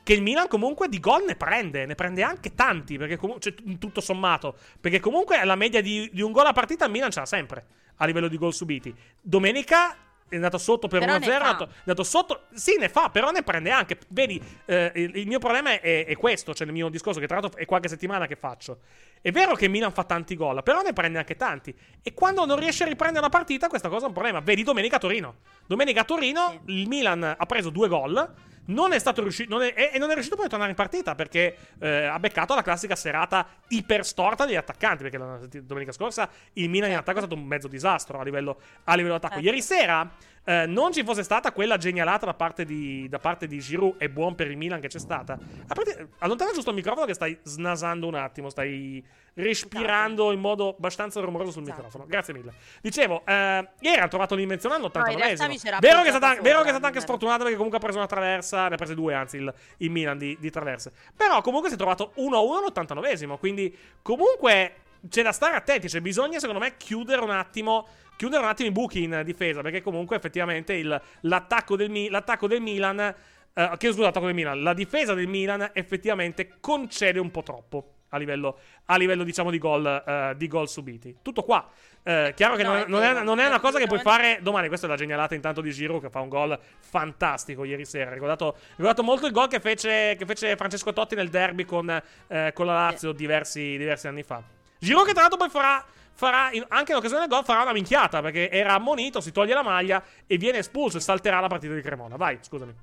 [0.02, 3.76] Che il Milan comunque di gol ne prende, ne prende anche tanti, perché comunque, cioè,
[3.76, 7.18] tutto sommato, perché comunque la media di, di un gol a partita il Milan ce
[7.18, 7.66] l'ha sempre,
[7.96, 8.94] a livello di gol subiti.
[9.20, 9.96] Domenica
[10.28, 11.34] è andato sotto per Però 1-0, ne è fa.
[11.36, 13.98] andato, è andato sotto, sì ne fa, però ne prende anche.
[14.08, 17.40] Vedi, eh, il, il mio problema è, è questo, cioè il mio discorso che tra
[17.40, 18.80] l'altro è qualche settimana che faccio.
[19.26, 21.74] È vero che il Milan fa tanti gol, però ne prende anche tanti.
[22.00, 24.38] E quando non riesce a riprendere la partita, questa cosa è un problema.
[24.38, 25.38] Vedi domenica a Torino.
[25.66, 28.34] Domenica a Torino il Milan ha preso due gol.
[28.66, 31.56] Non è stato riuscito e e non è riuscito poi a tornare in partita perché
[31.80, 35.02] eh, ha beccato la classica serata iperstorta degli attaccanti.
[35.02, 38.60] Perché la domenica scorsa il Milan in attacco è stato un mezzo disastro a livello,
[38.84, 39.40] a livello attacco.
[39.40, 40.08] Ieri sera
[40.48, 44.08] eh, non ci fosse stata quella genialata da parte di, da parte di Giroud e
[44.08, 45.36] buon per il Milan che c'è stata.
[45.66, 51.20] Parte- allontana giusto il microfono che stai snasando un attimo, stai respirando in modo abbastanza
[51.20, 52.06] rumoroso sul microfono.
[52.06, 52.52] Grazie mille.
[52.80, 55.48] Dicevo, eh, ieri hanno trovato No, all'89esimo.
[55.48, 57.82] mi c'era vero, che è stata, vero che è stata anche sfortunata perché comunque ha
[57.82, 60.92] preso una traversa, ne ha prese due anzi il, il Milan di, di traverse.
[61.16, 64.74] Però comunque si è trovato 1-1 all'89esimo, quindi comunque
[65.08, 67.86] c'è da stare attenti, cioè bisogna secondo me chiudere un attimo
[68.16, 72.62] chiudere un attimo i buchi in difesa perché comunque effettivamente il- l'attacco, del, l'attacco del
[72.62, 77.42] Milan eh, che scusa l'attacco del Milan la difesa del Milan effettivamente concede un po'
[77.42, 81.16] troppo a livello, a livello diciamo di gol, eh, di gol subiti.
[81.22, 81.68] Tutto qua.
[82.02, 84.38] Eh, chiaro che No, non, è non è, non è una cosa che puoi fare
[84.42, 84.68] domani.
[84.68, 88.12] Questa è la genialata intanto di Giroud che fa un gol fantastico ieri sera.
[88.12, 91.90] Ricordato, ricordato molto il gol che fece, che fece Francesco Totti nel derby con,
[92.28, 94.42] eh, con la Lazio diversi, diversi anni fa.
[94.78, 97.72] Giroud che tra l'altro poi farà, farà in- anche in occasione del gol farà una
[97.72, 101.74] minchiata perché era ammonito, si toglie la maglia e viene espulso e salterà la partita
[101.74, 102.16] di Cremona.
[102.16, 102.74] Vai, scusami.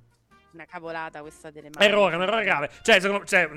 [0.53, 1.83] Una cavolata questa delle mani.
[1.83, 2.69] Errore, un errore grave.
[2.83, 3.49] Cioè, secondo, cioè,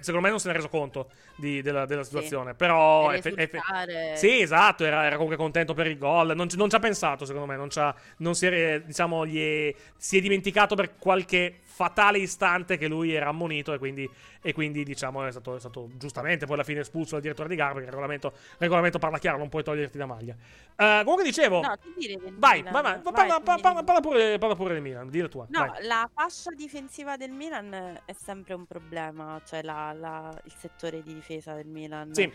[0.00, 2.52] secondo me non se ne è reso conto di- della, della situazione.
[2.52, 3.06] Però.
[3.06, 4.16] Per effe- effe- esultare.
[4.16, 4.84] sì, esatto.
[4.84, 6.34] Era, era comunque contento per il gol.
[6.36, 7.56] Non, ci- non ci ha pensato, secondo me.
[7.56, 7.68] Non,
[8.18, 13.12] non si è, diciamo, gli è- si è dimenticato per qualche fatale istante che lui
[13.12, 13.72] era ammonito.
[13.72, 14.08] E quindi,
[14.40, 17.56] e quindi diciamo, è stato, è stato giustamente poi alla fine espulso dal direttore di
[17.56, 17.70] gara.
[17.72, 20.36] Perché il regolamento, il regolamento parla chiaro, non puoi toglierti la maglia.
[20.76, 21.60] Eh, comunque dicevo.
[21.60, 22.72] No, che dire del vai, Milan?
[22.72, 25.08] vai, vai, Vai, parla, che parla- dire- parla pure, parla pure del Milan.
[25.10, 25.46] Dilla tua.
[25.48, 25.84] No, vai.
[25.84, 31.14] la fascia difensiva del Milan è sempre un problema, cioè la- la- il settore di
[31.14, 32.14] difesa del Milan.
[32.14, 32.30] Sì.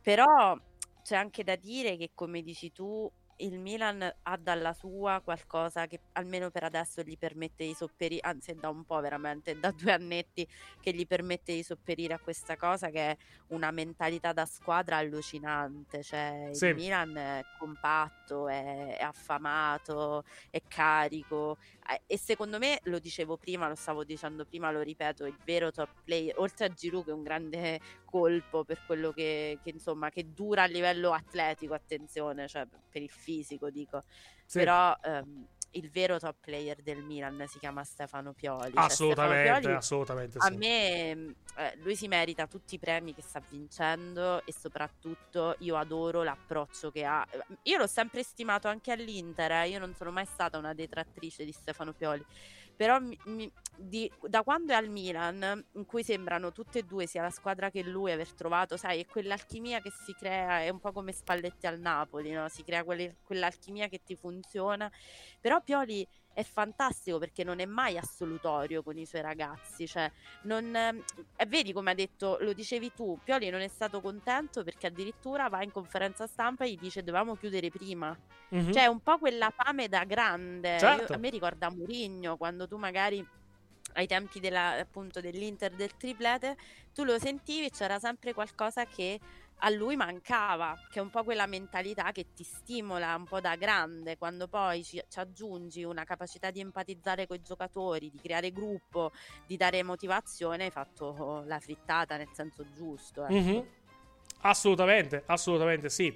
[0.00, 0.56] Però
[1.02, 6.00] c'è anche da dire che, come dici tu, il Milan ha dalla sua qualcosa che
[6.12, 10.46] almeno per adesso gli permette di sopperire, anzi da un po' veramente, da due annetti
[10.80, 13.16] che gli permette di sopperire a questa cosa che è
[13.48, 16.66] una mentalità da squadra allucinante, cioè Sì.
[16.66, 21.58] il Milan è compatto, è, è affamato, è carico
[21.88, 25.70] eh, e secondo me, lo dicevo prima, lo stavo dicendo prima, lo ripeto, il vero
[25.70, 30.10] top player, oltre a Giroud che è un grande colpo per quello che, che, insomma
[30.10, 34.04] che dura a livello atletico, attenzione, cioè per il fisico dico,
[34.46, 34.60] Sì.
[34.60, 38.82] però ehm, il vero top player del Milan si chiama Stefano Pioli.
[38.82, 40.56] Cioè, Stefano Assolutamente, Pioli, assolutamente a sì.
[40.56, 45.76] me mh, eh, lui si merita tutti i premi che sta vincendo e soprattutto io
[45.76, 47.24] adoro l'approccio che ha.
[47.62, 51.52] Io l'ho sempre stimato anche all'Inter, eh, io non sono mai stata una detrattrice di
[51.52, 52.24] Stefano Pioli.
[52.76, 57.06] Però mi- mi- di- da quando è al Milan, in cui sembrano tutte e due,
[57.06, 60.80] sia la squadra che lui, aver trovato, sai, è quell'alchimia che si crea, è un
[60.80, 62.48] po' come Spalletti al Napoli, no?
[62.48, 64.90] Si crea quelle- quell'alchimia che ti funziona.
[65.40, 70.10] Però Pioli è fantastico perché non è mai assolutorio con i suoi ragazzi, cioè
[70.42, 71.04] non, ehm,
[71.36, 75.48] e vedi come ha detto, lo dicevi tu, Pioli non è stato contento perché addirittura
[75.48, 78.16] va in conferenza stampa e gli dice dovevamo chiudere prima.
[78.50, 78.72] Mhm.
[78.72, 80.72] Cioè, un po' quella fame da grande.
[80.72, 81.12] Io- Certo.
[81.12, 83.26] a me ricorda Mourinho quando tu magari
[83.94, 86.56] ai tempi della- appunto dell'Inter del triplete,
[86.94, 89.20] tu lo sentivi c'era sempre qualcosa che
[89.64, 93.54] a lui mancava, che è un po' quella mentalità che ti stimola un po' da
[93.54, 98.50] grande, quando poi ci, ci aggiungi una capacità di empatizzare con i giocatori, di creare
[98.50, 99.12] gruppo,
[99.46, 103.24] di dare motivazione, hai fatto la frittata nel senso giusto.
[103.24, 103.32] ecco.
[103.32, 103.66] Mhm.
[104.44, 106.12] Assolutamente, assolutamente sì.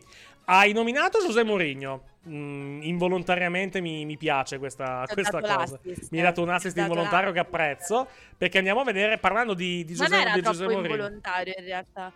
[0.47, 2.15] Hai nominato José Mourinho.
[2.29, 5.79] Mm, involontariamente mi, mi piace questa, questa cosa.
[6.11, 8.09] Mi hai dato un assist involontario che apprezzo.
[8.37, 10.95] Perché andiamo a vedere, parlando di, di José, di José Mourinho.
[10.95, 12.13] involontario in realtà.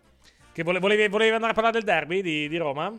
[0.52, 2.92] Che vole- volevi, volevi andare a parlare del derby di, di Roma?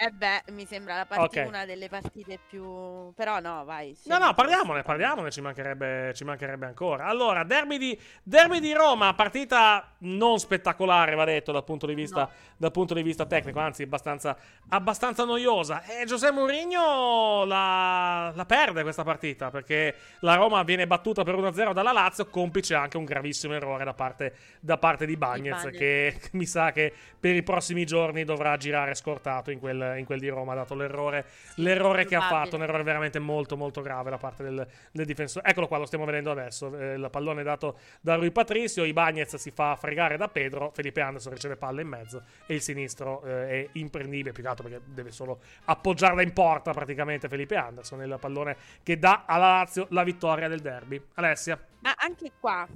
[0.00, 1.48] Eh beh, mi sembra la partita, Ok.
[1.48, 3.12] una delle partite più...
[3.14, 3.96] Però no, vai.
[4.04, 7.06] No, no, parliamone, parliamone, ci mancherebbe, ci mancherebbe ancora.
[7.06, 12.30] Allora, derby di, derby di Roma, partita non spettacolare, va detto, dal punto di vista,
[12.56, 14.36] dal punto di vista tecnico, anzi abbastanza,
[14.68, 15.82] abbastanza noiosa.
[15.82, 21.72] E Giuseppe Mourinho la, la perde questa partita, perché la Roma viene battuta per 1-0
[21.72, 25.70] dalla Lazio, complice anche un gravissimo errore da parte, da parte di Bagnez.
[25.70, 30.18] che mi sa che per i prossimi giorni dovrà girare scortato in quel, in quel
[30.18, 31.26] di Roma, dato l'errore,
[31.56, 35.48] l'errore che ha fatto, un errore veramente molto molto grave da parte del, del difensore.
[35.48, 36.76] Eccolo qua, lo stiamo vedendo adesso.
[36.76, 41.32] Eh, il pallone dato da Rui Patricio, Ibagnez si fa fregare da Pedro, Felipe Anderson
[41.32, 45.10] riceve palla in mezzo e il sinistro eh, è imprendibile, più che altro perché deve
[45.10, 50.48] solo appoggiarla in porta praticamente Felipe Anderson, il pallone che dà alla Lazio la vittoria
[50.48, 51.00] del derby.
[51.14, 51.60] Alessia.
[51.80, 52.66] Ma anche qua,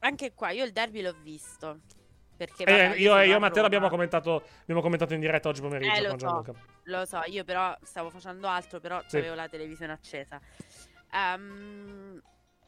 [0.00, 1.80] anche qua, io il derby l'ho visto.
[2.36, 6.18] Perché Eh, io, e Matteo l'abbiamo commentato, abbiamo commentato in diretta oggi pomeriggio Eh, lo
[6.18, 6.44] so,
[6.84, 9.18] lo so, io però stavo facendo altro, però Sì.
[9.18, 10.40] avevo la televisione accesa.
[11.12, 12.20] Ehm,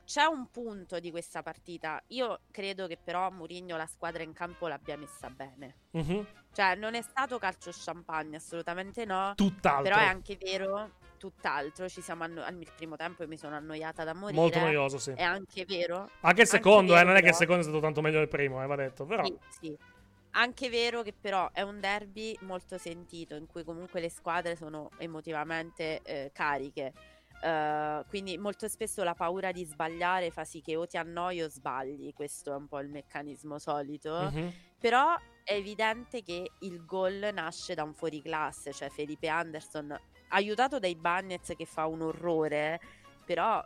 [0.05, 2.01] c'è un punto di questa partita.
[2.09, 5.79] Io credo che però Mourinho la squadra in campo l'abbia messa bene.
[5.91, 6.25] Mhm.
[6.53, 9.33] Cioè, non è stato calcio champagne, assolutamente no.
[9.35, 9.83] Tutt'altro.
[9.83, 11.89] Però è anche vero, tutt'altro.
[11.89, 14.41] Ci siamo anno- al primo tempo io mi sono annoiata da morire.
[14.41, 15.13] Molto noioso, sì.
[15.13, 16.11] È anche vero.
[16.21, 18.29] Anche il secondo, eh, vero, non è che il secondo è stato tanto meglio del
[18.29, 19.05] primo, eh, va detto.
[19.05, 19.25] Però.
[19.25, 19.79] Sì, sì.
[20.33, 24.91] Anche vero che però è un derby molto sentito, in cui comunque le squadre sono
[24.99, 26.93] emotivamente eh, cariche.
[27.41, 31.49] Eh, quindi molto spesso la paura di sbagliare fa sì che o ti annoi o
[31.49, 34.31] sbagli, questo è un po' il meccanismo solito.
[34.31, 34.53] Mhm.
[34.79, 39.99] Però è evidente che il gol nasce da un fuoriclasse, cioè Felipe Anderson,
[40.29, 42.81] aiutato dai Bagnets che fa un orrore,
[43.25, 43.63] però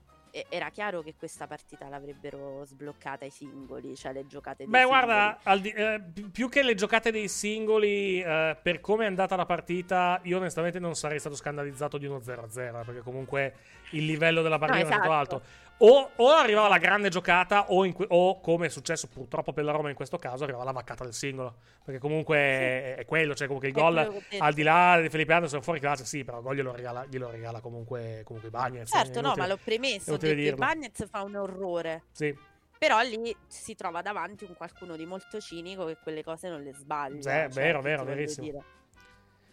[0.48, 5.04] era chiaro che questa partita l'avrebbero sbloccata i singoli, cioè le giocate dei Beh, singoli.
[5.04, 9.34] guarda, di- eh, pi- più che le giocate dei singoli, eh, per come è andata
[9.34, 13.54] la partita, io onestamente non sarei stato scandalizzato di uno 0-0, perché comunque
[13.90, 15.18] il livello della partita No, è stato esatto.
[15.36, 15.42] alto.
[15.82, 19.72] O, o arrivava la grande giocata, o, que- o, come è successo purtroppo per la
[19.72, 21.56] Roma in questo caso, arrivava la vaccata del singolo.
[21.82, 25.32] Perché comunque è, è quello, cioè comunque il È gol, al di là di Felipe
[25.32, 28.90] Anderson fuori classe, sì, però il gol glielo regala, glielo regala comunque, comunque Bagnez.
[28.90, 30.54] Certo, no, ma l'ho premesso, che.
[30.54, 32.04] Bagnez fa un orrore.
[32.12, 32.36] Sì.
[32.78, 36.74] Però lì si trova davanti un qualcuno di molto cinico che quelle cose non le
[36.74, 37.16] sbaglia.
[37.16, 38.46] Sì, cioè, vero, vero, verissimo.
[38.46, 38.64] dire.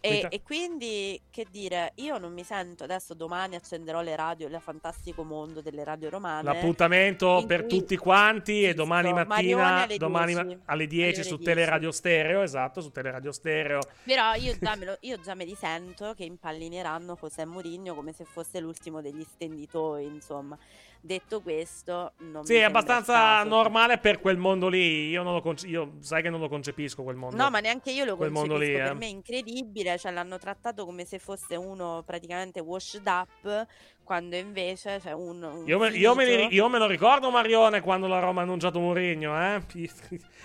[0.00, 4.58] E, e quindi, che dire, io non mi sento, adesso domani accenderò le radio, il
[4.60, 6.42] fantastico mondo delle radio romane.
[6.44, 10.56] L'appuntamento per cui- tutti quanti e domani mattina alle domani 10.
[10.56, 11.44] ma- alle 10 Alle su 10.
[11.44, 13.80] Teleradio Stereo, esatto, su Teleradio Stereo.
[14.04, 18.12] Però io già, me lo, io già me li sento che impallineranno José Mourinho come
[18.12, 20.56] se fosse l'ultimo degli stenditori, insomma.
[21.00, 25.08] Detto questo, non Sì, è abbastanza normale per quel mondo lì.
[25.08, 27.36] Io non lo conce- io sai che non lo concepisco quel mondo.
[27.36, 28.94] No, ma neanche io lo quel concepisco, mondo lì, per eh.
[28.94, 33.66] me è incredibile, cioè l'hanno trattato come se fosse uno praticamente washed up,
[34.08, 37.82] quando invece c'è un, un Io me, io me li- io me lo ricordo Marione
[37.82, 39.60] quando la Roma ha annunciato Mourinho, eh?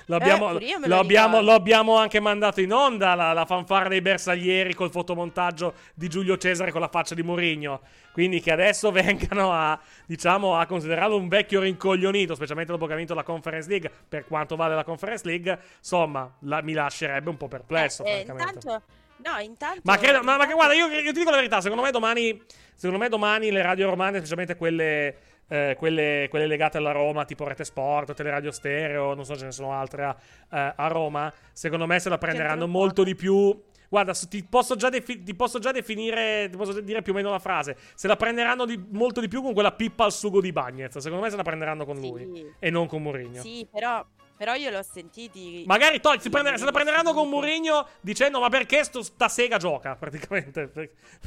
[0.08, 1.46] Lo abbiamo, pure io me lo lo abbiamo- ricordo.
[1.50, 6.36] lo abbiamo anche mandato in onda la, la fanfara dei bersaglieri col fotomontaggio di Giulio
[6.38, 7.80] Cesare con la faccia di Mourinho.
[8.12, 12.98] Quindi che adesso vengano a, diciamo, a considerarlo un vecchio rincoglionito, specialmente dopo che ha
[12.98, 17.38] vinto la Conference League, per quanto vale la Conference League, insomma, la- mi lascerebbe un
[17.38, 18.56] po' perplesso, Eh, francamente.
[18.68, 18.84] intanto,
[19.24, 19.82] no, intanto...
[19.84, 22.42] Ma, credo, ma, ma che guarda, io, io ti dico la verità, secondo me domani,
[22.76, 25.16] secondo me domani le radio romane, specialmente quelle,
[25.48, 29.52] eh, quelle, quelle legate alla Roma, tipo Rete Sport, Teleradio Stereo, non so ce ne
[29.52, 30.16] sono altre a,
[30.52, 33.60] eh, a Roma, secondo me se la prenderanno molto di più.
[33.90, 37.16] Guarda, ti posso, già defi- ti posso già definire, ti posso già dire più o
[37.16, 37.78] meno la frase.
[37.94, 40.98] Se la prenderanno di- molto di più con quella pippa al sugo di Bagnez.
[40.98, 42.46] Secondo me se la prenderanno con lui Sì.
[42.58, 43.40] e non con Mourinho.
[43.42, 44.04] Sì, però,
[44.36, 45.64] però io l'ho sentiti...
[45.66, 49.28] Magari togli, si, Sì, prende- se la prenderanno con Mourinho dicendo ma perché sto, sta
[49.30, 50.68] sega gioca praticamente.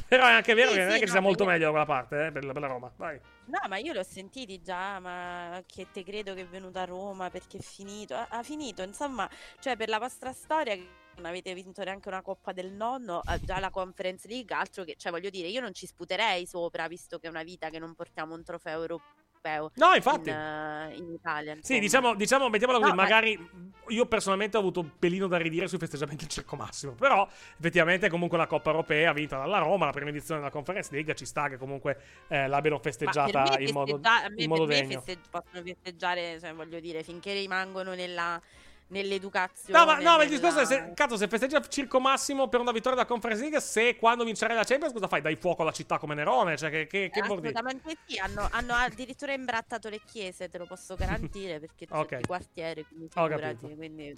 [0.07, 1.65] Però è anche vero Sì, che non è sì, che no, sia molto io- meglio
[1.65, 2.91] da quella parte eh, per, la, per la Roma.
[2.95, 3.19] Vai.
[3.45, 7.29] No, ma io l'ho sentiti già, ma che te credo che è venuto a Roma
[7.29, 8.13] perché è finito.
[8.15, 9.29] Ha, ha finito, insomma,
[9.59, 13.69] cioè per la vostra storia non avete vinto neanche una Coppa del Nonno, già la
[13.71, 17.29] Conference League, altro che, cioè voglio dire, io non ci sputerei sopra, visto che è
[17.29, 19.16] una vita che non portiamo un trofeo europeo
[19.75, 20.29] No, infatti.
[20.29, 21.53] in, eh, in Italia.
[21.61, 21.79] Sì, insomma.
[21.79, 23.49] diciamo, diciamo mettiamola così, No, ma- magari
[23.89, 27.25] io personalmente ho avuto un pelino da ridire sui festeggiamenti del Circo Massimo, però
[27.57, 31.25] effettivamente comunque la Coppa Europea vinta dalla Roma, la prima edizione della Conference League, ci
[31.25, 35.01] sta che comunque eh, l'abbiano Ma festeggiata in modo, festeggia- in modo me degno.
[35.01, 38.41] feste- possono festeggiare, cioè, voglio dire, finché rimangono nella,
[38.89, 39.77] nell'educazione.
[39.77, 42.59] No, ma, no, ma il discorso è nella- se, cazzo, se festeggia Circo Massimo per
[42.59, 45.21] una vittoria della Conference League, se quando vincerai la Champions, cosa fai?
[45.21, 46.57] Dai fuoco alla città come Nerone?
[46.57, 47.53] Cioè, che, che, che vuol dire?
[47.53, 52.11] Assolutamente sì, hanno, hanno addirittura imbrattato le chiese, te lo posso garantire, perché c'è Ok.
[52.19, 54.17] il quartiere, quindi figurati, quindi...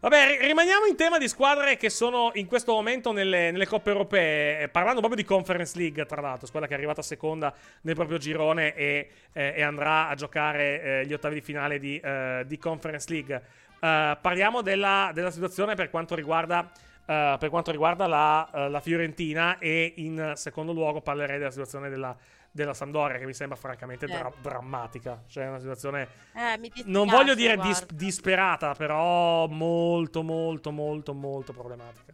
[0.00, 3.90] Vabbè, ri- rimaniamo in tema di squadre che sono in questo momento nelle, nelle coppe
[3.90, 7.94] europee, eh, parlando proprio di Conference League, tra l'altro, quella che è arrivata seconda nel
[7.94, 12.42] proprio girone e, eh, e andrà a giocare eh, gli ottavi di finale di, eh,
[12.46, 13.42] di Conference League.
[13.84, 16.70] Eh, parliamo della, della situazione per quanto riguarda,
[17.04, 21.88] eh, per quanto riguarda la, eh, la Fiorentina e in secondo luogo parlerei della situazione
[21.88, 22.16] della,
[22.48, 24.32] della Sampdoria che mi sembra francamente dra- Eh.
[24.40, 31.12] drammatica, cioè una situazione Eh, dispiace, non voglio dire dis- disperata, però molto, molto, molto,
[31.12, 32.12] molto problematica.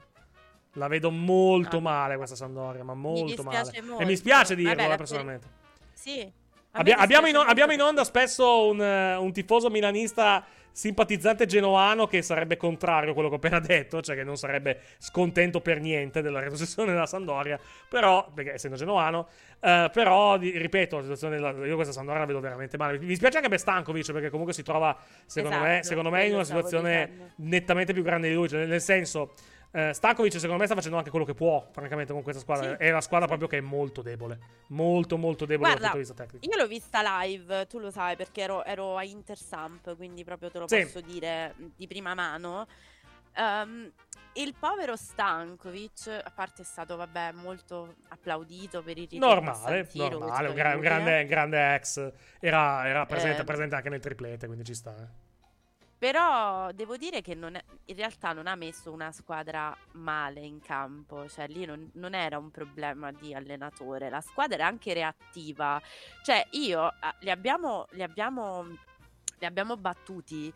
[0.74, 3.58] La vedo molto male questa Sampdoria, ma molto male.
[3.62, 4.16] dispiace E mi molto.
[4.16, 5.46] spiace dirlo, Vabbè, eh, personalmente.
[5.92, 6.32] Sì.
[6.70, 9.70] A Abbia- me abbiamo, in, dispiace molto abbiamo in onda spesso un, eh, un tifoso
[9.70, 14.36] milanista simpatizzante genoano che sarebbe contrario a quello che ho appena detto, cioè che non
[14.36, 17.58] sarebbe scontento per niente della retrocessione della Sampdoria,
[17.88, 19.26] però, perché essendo genoano,
[19.58, 22.96] eh, però, di- ripeto, la situazione della, io questa Sampdoria la vedo veramente male.
[23.00, 24.96] Mi spiace anche per Stankovic, perché comunque si trova,
[25.26, 28.80] secondo me, Esatto, secondo me in una situazione nettamente più grande di lui, cioè, nel
[28.80, 29.32] senso...
[29.70, 32.70] Eh, Stankovic secondo me sta facendo anche quello che può, francamente, con questa squadra.
[32.76, 32.82] Sì.
[32.84, 34.38] È una squadra proprio che è molto debole.
[34.68, 36.46] Molto, molto debole dal Guarda, punto di vista tecnico.
[36.56, 40.58] io l'ho vista live, tu lo sai, perché ero, ero a Intersamp, quindi proprio te
[40.58, 40.82] lo Sì.
[40.82, 42.66] posso dire di prima mano.
[43.34, 43.92] Ehm,
[44.34, 49.86] il povero Stankovic, a parte è stato, vabbè, molto applaudito per il ritorno Normale, San
[49.86, 52.12] Siro, normale, un, gra- un grande, grande ex.
[52.40, 53.44] Era, era presente, Eh.
[53.44, 54.96] presente anche nel triplete, quindi ci sta.
[54.96, 55.26] eh.
[55.98, 60.60] Però devo dire che non è- in realtà non ha messo una squadra male in
[60.60, 65.80] campo, cioè lì non, non era un problema di allenatore, la squadra era anche reattiva,
[66.22, 68.64] cioè io ah, li abbiamo, li abbiamo,
[69.38, 70.52] li abbiamo battuti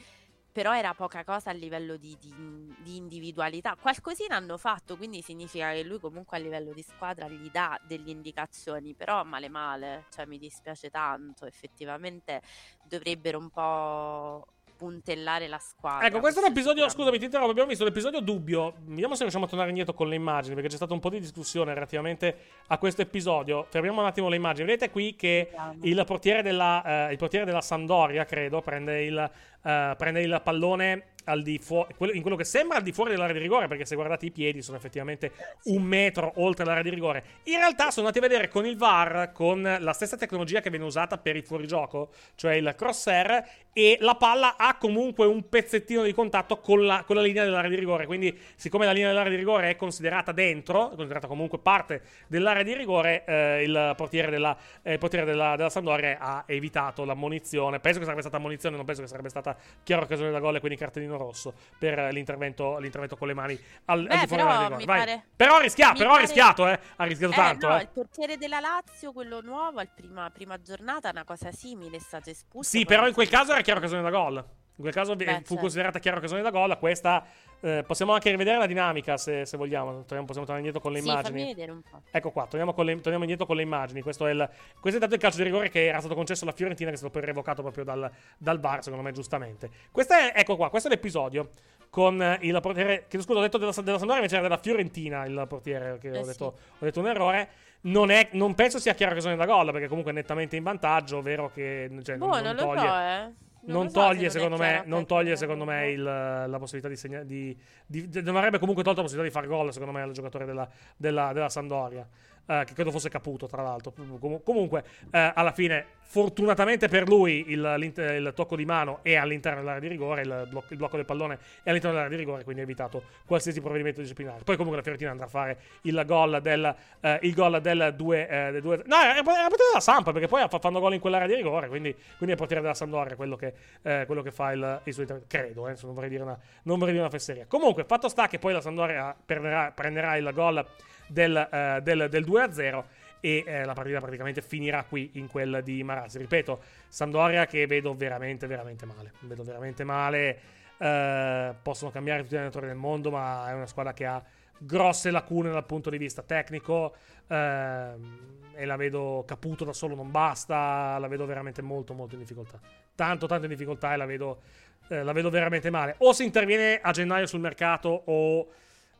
[0.53, 3.74] però era poca cosa a livello di, di- di individualità.
[3.80, 8.11] Qualcosina hanno fatto, quindi significa che lui comunque a livello di squadra gli dà delle
[8.11, 12.43] indicazioni, però male male, cioè mi dispiace tanto, effettivamente
[12.82, 14.47] dovrebbero un po'
[14.83, 16.09] puntellare la squadra.
[16.09, 16.89] Ecco, questo è un episodio.
[16.89, 17.53] Scusami, ti interrompo.
[17.53, 18.74] Abbiamo visto l'episodio dubbio.
[18.80, 20.55] Vediamo se riusciamo a tornare indietro con le immagini.
[20.55, 23.64] Perché c'è stato un po' di discussione relativamente a questo episodio.
[23.70, 24.66] Fermiamo un attimo le immagini.
[24.66, 25.51] Vedete qui che
[25.83, 29.30] il portiere della, eh, il portiere della Sandoria, credo, prende il,
[29.62, 33.35] eh, prende il pallone al di fuori, in quello che sembra al di fuori dell'area
[33.35, 35.33] di rigore, perché se guardate i piedi sono effettivamente
[35.64, 37.25] un metro oltre l'area di rigore.
[37.45, 40.85] In realtà sono andati a vedere con il VAR, con la stessa tecnologia che viene
[40.85, 43.45] usata per i fuorigioco, cioè il crosshair,
[43.75, 47.70] e la palla ha comunque un pezzettino di contatto con la, con la linea dell'area
[47.70, 48.07] di rigore.
[48.07, 52.62] Quindi, siccome la linea dell'area di rigore è considerata dentro, è considerata comunque parte dell'area
[52.62, 57.81] di rigore, eh, il portiere, della, eh, il portiere della, della Sampdoria ha evitato l'ammonizione.
[57.81, 60.61] Penso che sarebbe stata ammonizione, non penso che sarebbe stata chiara occasione da gol e
[60.61, 64.77] quindi cartellino rosso per l'intervento, l'intervento con le mani al, al Beh, di fuori però
[64.77, 66.81] mi pare- Però ha rischiato, mi però ha pare- rischiato, eh.
[66.97, 67.83] Ha rischiato Eh, tanto, no, eh.
[67.83, 72.31] il portiere della Lazio, quello nuovo, al prima, prima giornata, una cosa simile, è stato
[72.31, 72.71] espulso.
[72.71, 74.45] Sì, però in quel so- caso era chiara occasione da gol.
[74.77, 75.57] In quel caso eh, Beh, fu certo.
[75.57, 76.77] considerata chiara occasione da gol.
[76.79, 77.25] Questa
[77.61, 79.91] eh, possiamo anche rivedere la dinamica se, se vogliamo.
[80.05, 81.55] Torniamo- Possiamo tornare indietro con le Sì, immagini.
[81.55, 82.01] fammi un po'.
[82.11, 84.01] Ecco qua, torniamo, le- torniamo indietro con le immagini.
[84.01, 84.49] Questo è, il,
[84.81, 86.99] questo è dato il calcio di rigore che era stato concesso alla Fiorentina, che è
[86.99, 89.70] stato poi revocato proprio dal, dal VAR, secondo me, giustamente.
[89.91, 91.51] Questo è, ecco qua, questo è l'episodio
[91.91, 93.05] con eh, il portiere.
[93.09, 96.18] Che scusa, ho detto della, della Sampdoria, invece era della Fiorentina il portiere, che Eh
[96.18, 96.29] ho, sì.
[96.31, 96.55] detto, ho
[96.85, 97.49] detto un errore.
[97.83, 101.18] Non, è- non penso sia chiara occasione da gol, perché comunque è nettamente in vantaggio,
[101.18, 103.51] ovvero che cioè, Boh, non, non, non lo toglie so, eh.
[103.65, 106.57] Non non so se toglie, non è secondo me, non toglie, secondo me, il- la
[106.59, 107.57] possibilità di, segna- di,
[107.87, 110.45] di- di- Non avrebbe comunque tolto la possibilità di fare gol, secondo me, al giocatore
[110.47, 112.07] della, della, della Sampdoria.
[112.47, 113.93] Eh, che credo fosse Caputo, tra l'altro.
[113.93, 119.61] Com- comunque, eh, alla fine, fortunatamente per lui, il, il tocco di mano è all'interno
[119.61, 122.61] dell'area di rigore, il, bloc- il blocco del pallone è all'interno dell'area di rigore, quindi
[122.61, 124.43] ha evitato qualsiasi provvedimento disciplinare.
[124.45, 128.28] Poi, comunque, la Fiorentina andrà a fare il gol del, eh, il gol del 2.
[128.28, 131.68] Eh, no, era, era della Sampa, perché poi fa- fanno gol in quell'area di rigore,
[131.68, 135.03] quindi, quindi è portiere della Sampdoria quello che, eh, quello che fa il, il suo
[135.03, 135.36] intervento.
[135.36, 137.47] Credo, non vorrei dire una, non vorrei dire una fesseria.
[137.47, 140.64] Comunque, fatto sta che poi la Sampdoria prenderà, prenderà il gol
[141.07, 142.85] del, eh, del, del 2-0
[143.25, 146.19] e eh, la partita praticamente finirà qui in quel di Marassi.
[146.19, 149.13] Ripeto, Sampdoria che vedo veramente, veramente male.
[149.21, 150.41] Vedo veramente male.
[150.77, 154.23] Eh, possono cambiare tutti gli allenatori del mondo, ma è una squadra che ha
[154.59, 156.95] grosse lacune dal punto di vista tecnico.
[157.29, 160.99] ehm, e la vedo caputo da solo, non basta.
[160.99, 162.59] La vedo veramente molto, molto in difficoltà.
[162.95, 164.43] Tanto, tanto in difficoltà e la vedo,
[164.89, 165.95] eh, la vedo veramente male.
[165.99, 168.49] O si interviene a gennaio sul mercato, o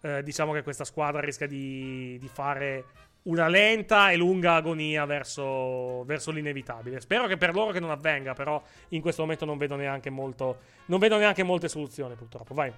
[0.03, 2.85] eh, diciamo che questa squadra rischia di, di fare
[3.23, 7.01] una lenta e lunga agonia verso, verso l'inevitabile.
[7.01, 10.59] Spero che per loro che non avvenga, però in questo momento non vedo neanche molto.
[10.87, 12.53] Non vedo neanche molte soluzioni, purtroppo.
[12.53, 12.73] Vai.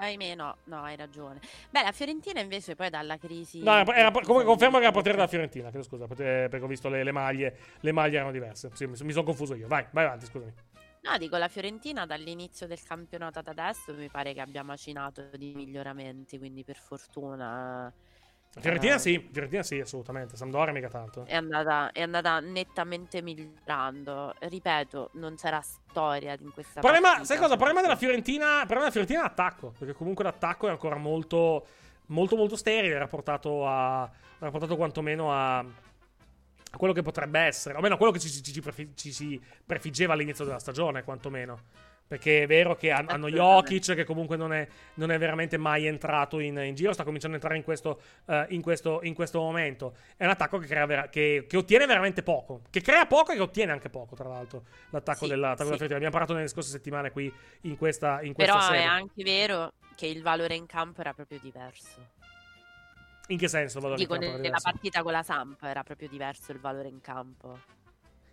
[0.00, 1.40] Ahimè, no, no, hai ragione.
[1.70, 3.62] Beh, la Fiorentina invece poi dalla crisi...
[3.62, 5.70] No, era, era- comunque confermo che era portiere della Fiorentina.
[5.70, 7.56] Chiedo scusa, perché perché ho visto le, le maglie.
[7.80, 8.70] Le maglie erano diverse.
[8.74, 9.66] Sì, mi, mi sono confuso io.
[9.66, 10.52] Vai, vai avanti, scusami.
[11.02, 15.52] No, dico, la Fiorentina dall'inizio del campionato ad adesso mi pare che abbia macinato di
[15.54, 17.92] miglioramenti, quindi per fortuna
[18.60, 20.36] Fiorentina eh, sì, Fiorentina sì, assolutamente.
[20.36, 21.24] Sampdoria mica tanto.
[21.26, 24.34] è andata, è andata nettamente migliorando.
[24.38, 27.26] Ripeto, non c'era storia in questa Problema, partita.
[27.26, 27.52] sai cosa?
[27.52, 31.66] Il problema della Fiorentina, problema della Fiorentina è l'attacco, perché comunque l'attacco è ancora molto,
[32.06, 35.64] molto, molto sterile, era portato a, era portato quantomeno a
[36.76, 39.40] quello che potrebbe essere, o meno a quello che ci, ci- ci prefi- ci si
[39.64, 41.60] prefiggeva all'inizio della stagione, quantomeno.
[42.08, 45.84] Perché è vero che han- hanno Jokic, che comunque non è, non è veramente mai
[45.86, 49.40] entrato in, in giro, sta cominciando a entrare in questo, eh, in questo, in questo
[49.40, 49.94] momento.
[50.16, 53.34] È un attacco che, crea vera- che, che ottiene veramente poco, che crea poco e
[53.34, 54.64] che ottiene anche poco, tra l'altro.
[54.88, 55.76] L'attacco Sì, della, l'attacco sì.
[55.76, 55.96] della Fiorentina.
[55.96, 57.30] Abbiamo parlato nelle scorse settimane qui
[57.62, 58.80] in questa, in questa Però serie.
[58.80, 62.16] è anche vero che il valore in campo era proprio diverso.
[63.30, 66.08] In che senso il valore Dico, in campo nella partita con la Samp era proprio
[66.08, 67.58] diverso il valore in campo.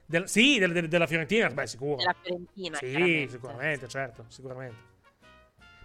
[0.05, 1.95] Del- sì, del- del- della Fiorentina, beh, sicuro.
[1.97, 4.93] Della Fiorentina, Sì, sicuramente, certo, sicuramente.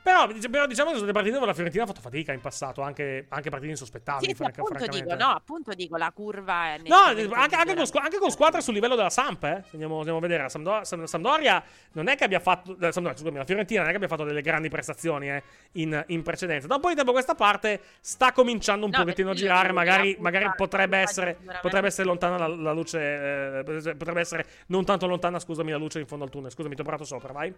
[0.03, 2.81] Però, però diciamo che sono delle partite dove la Fiorentina ha fatto fatica in passato,
[2.81, 6.97] anche, anche partite insospettabili, Sì, sì, appunto dico, no, appunto dico, la curva è No,
[7.35, 9.63] anche, anche con, anche con squadre sul livello della Samp, eh.
[9.73, 10.43] Andiamo, andiamo a vedere.
[10.45, 11.63] La Sampdoria, Sam- Sampdoria
[11.93, 12.77] non è che abbia fatto.
[12.79, 15.43] Sampdoria, scusami, la Fiorentina non è che abbia fatto delle grandi prestazioni eh,
[15.73, 16.67] in, in precedenza.
[16.67, 19.71] Da un po' di tempo questa parte sta cominciando un No, pochettino a girare.
[19.73, 22.99] Magari, magari potrebbe, essere, potrebbe essere lontana la, la luce.
[22.99, 26.51] eh, potrebbe essere non tanto lontana, scusami, la luce in fondo al tunnel.
[26.51, 27.55] Scusami, ti ho parlato sopra, vai.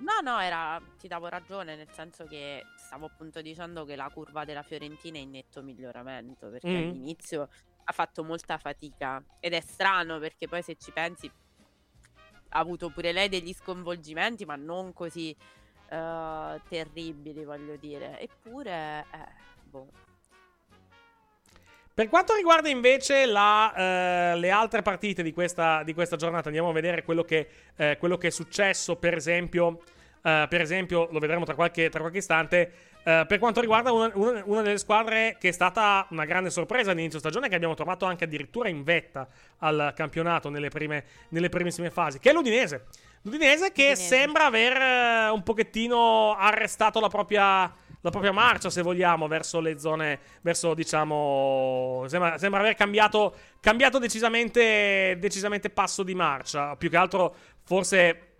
[0.00, 4.44] No, no, era, ti davo ragione, nel senso che stavo appunto dicendo che la curva
[4.44, 6.76] della Fiorentina è in netto miglioramento, perché Mhm.
[6.76, 7.48] all'inizio
[7.84, 11.28] ha fatto molta fatica ed è strano perché poi se ci pensi
[12.50, 15.36] ha avuto pure lei degli sconvolgimenti, ma non così
[15.90, 18.20] eh, terribili, voglio dire.
[18.20, 19.26] Eppure, eh,
[19.64, 19.88] boh.
[21.98, 26.68] Per quanto riguarda invece la, eh, le altre partite di questa, di questa, giornata, andiamo
[26.68, 29.80] a vedere quello che, eh, quello che è successo, per esempio,
[30.22, 32.72] eh, per esempio, lo vedremo tra qualche, tra qualche istante.
[33.02, 36.92] eh, per quanto riguarda una, una- una delle squadre che è stata una grande sorpresa
[36.92, 39.26] all'inizio stagione, che abbiamo trovato anche addirittura in vetta
[39.58, 42.84] al campionato nelle, prime, nelle primissime fasi, che è l'Udinese.
[43.22, 44.02] L'Udinese che Udinese.
[44.02, 49.78] sembra aver eh, un pochettino arrestato la propria, la propria marcia, se vogliamo, verso le
[49.78, 56.76] zone, verso diciamo, sembra, sembra aver cambiato, cambiato decisamente, decisamente passo di marcia.
[56.76, 57.34] Più che altro,
[57.64, 58.34] forse,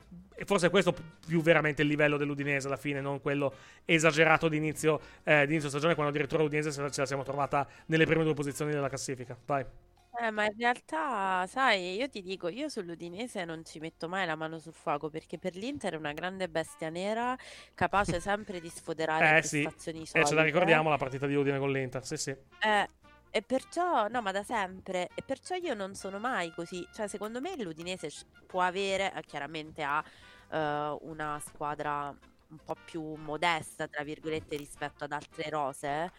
[0.44, 0.94] forse questo
[1.26, 3.52] più veramente il livello dell'Udinese alla fine, non quello
[3.84, 8.24] esagerato di inizio, eh, stagione, quando addirittura l'Udinese se- ce la siamo trovata nelle prime
[8.24, 9.36] due posizioni della classifica.
[9.44, 9.64] Vai.
[10.12, 14.36] Eh, ma in realtà, sai, io ti dico, io sull'Udinese non ci metto mai la
[14.36, 17.36] mano sul fuoco perché per l'Inter è una grande bestia nera,
[17.74, 20.44] capace sempre di sfoderare Eh sì, prestazioni e ce la solide.
[20.44, 22.36] ricordiamo la partita di Udine con l'Inter, sì sì.
[22.60, 22.88] Eh,
[23.30, 27.40] e perciò, no, ma da sempre, e perciò io non sono mai così, cioè secondo
[27.40, 28.08] me l'Udinese
[28.46, 30.02] può avere, eh, chiaramente ha
[30.50, 32.16] eh, una squadra
[32.50, 36.10] un po' più modesta, tra virgolette, rispetto ad altre rose,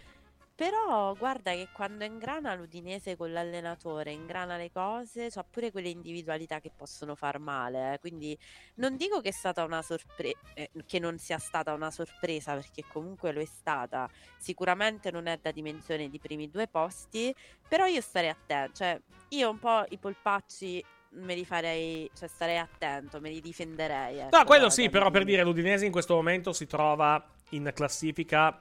[0.60, 6.60] però guarda che quando ingrana l'Udinese con l'allenatore, ingrana le cose, c'ha pure quelle individualità
[6.60, 8.38] che possono far male, eh, quindi
[8.76, 10.38] non dico che è stata una sorpresa,
[10.86, 15.52] che non sia stata una sorpresa, perché comunque lo è stata, sicuramente non è da
[15.52, 17.34] dimensione di primi due posti,
[17.66, 19.00] però io starei attento, cioè
[19.30, 24.18] io un po' i polpacci me li farei, cioè starei attento, me li difenderei.
[24.18, 27.26] No, ecco, quello da- sì, da- però per dire l'Udinese in questo momento si trova
[27.52, 28.60] in classifica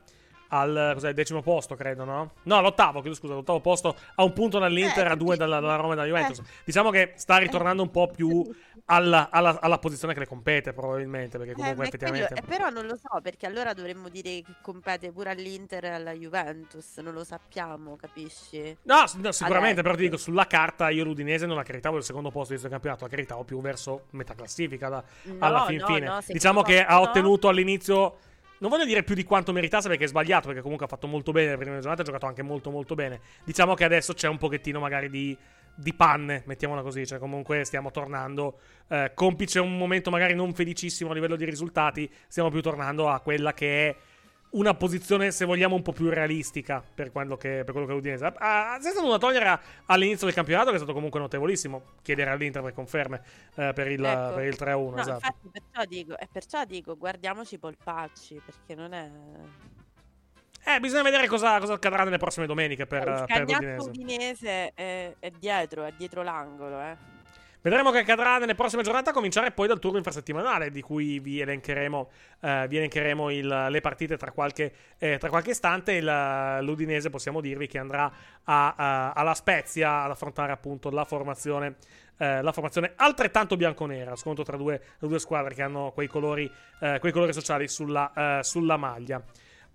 [0.48, 2.32] al cos'è, decimo posto, credo, no?
[2.44, 5.76] No, l'ottavo, chiedo scusa, l'ottavo posto a un punto dall'Inter, Eh, a due dalla, dalla
[5.76, 6.38] Roma e dalla Juventus.
[6.38, 6.42] eh.
[6.64, 8.44] Diciamo che sta ritornando un po' più
[8.86, 12.34] alla, alla- alla posizione che le compete, probabilmente, perché Eh, comunque quello- effettivamente...
[12.34, 16.12] eh, però non lo so, perché allora dovremmo dire che compete pure all'Inter e alla
[16.12, 18.76] Juventus, non lo sappiamo, capisci?
[18.84, 19.82] No, no, sicuramente, Adesso.
[19.82, 22.68] però ti dico, sulla carta io l'Udinese non la caritavo il secondo posto di questo
[22.70, 26.18] campionato, la caritavo più verso metà classifica da- No, alla fin no, fine.
[26.26, 28.16] diciamo che ha ottenuto all'inizio,
[28.58, 31.32] non voglio dire più di quanto meritasse perché è sbagliato, perché comunque ha fatto molto
[31.32, 33.20] bene le prime giornate, ha giocato anche molto molto bene.
[33.44, 35.36] Diciamo che adesso c'è un pochettino magari di,
[35.74, 38.58] di panne, mettiamola così, cioè comunque stiamo tornando,
[38.88, 43.20] eh, complice un momento magari non felicissimo a livello di risultati, stiamo più tornando a
[43.20, 43.96] quella che è
[44.50, 47.94] una posizione, se vogliamo, un po' più realistica per quello che, per quello che è
[47.94, 48.32] l'Udinese.
[48.36, 51.82] Ah, senza nulla togliere all'inizio del campionato, che è stato comunque notevolissimo.
[52.02, 53.22] Chiedere all'Inter per conferme
[53.54, 54.34] eh, per, il, Ecco.
[54.34, 54.90] per il 3-1.
[54.90, 55.10] No, esatto.
[55.10, 59.10] infatti perciò dico, e perciò dico, guardiamoci i polpacci, perché non è...
[60.64, 63.88] Eh, bisogna vedere cosa, cosa accadrà nelle prossime domeniche per, il per l'Udinese.
[63.88, 67.17] udinese è, è dietro, è dietro l'angolo, eh.
[67.60, 71.40] Vedremo che accadrà nelle prossime giornate, a cominciare poi dal turno infrasettimanale, di cui vi
[71.40, 72.08] elencheremo,
[72.40, 75.92] eh, vi elencheremo il- le partite tra qualche, eh, tra qualche istante.
[75.92, 78.10] Il- L'Udinese possiamo dirvi che andrà
[78.44, 81.74] a- a- alla Spezia ad affrontare appunto la formazione,
[82.18, 86.48] eh, la formazione altrettanto bianconera, scontro tra due, due squadre che hanno quei colori,
[86.80, 89.20] eh, quei colori sociali sulla, eh, sulla maglia.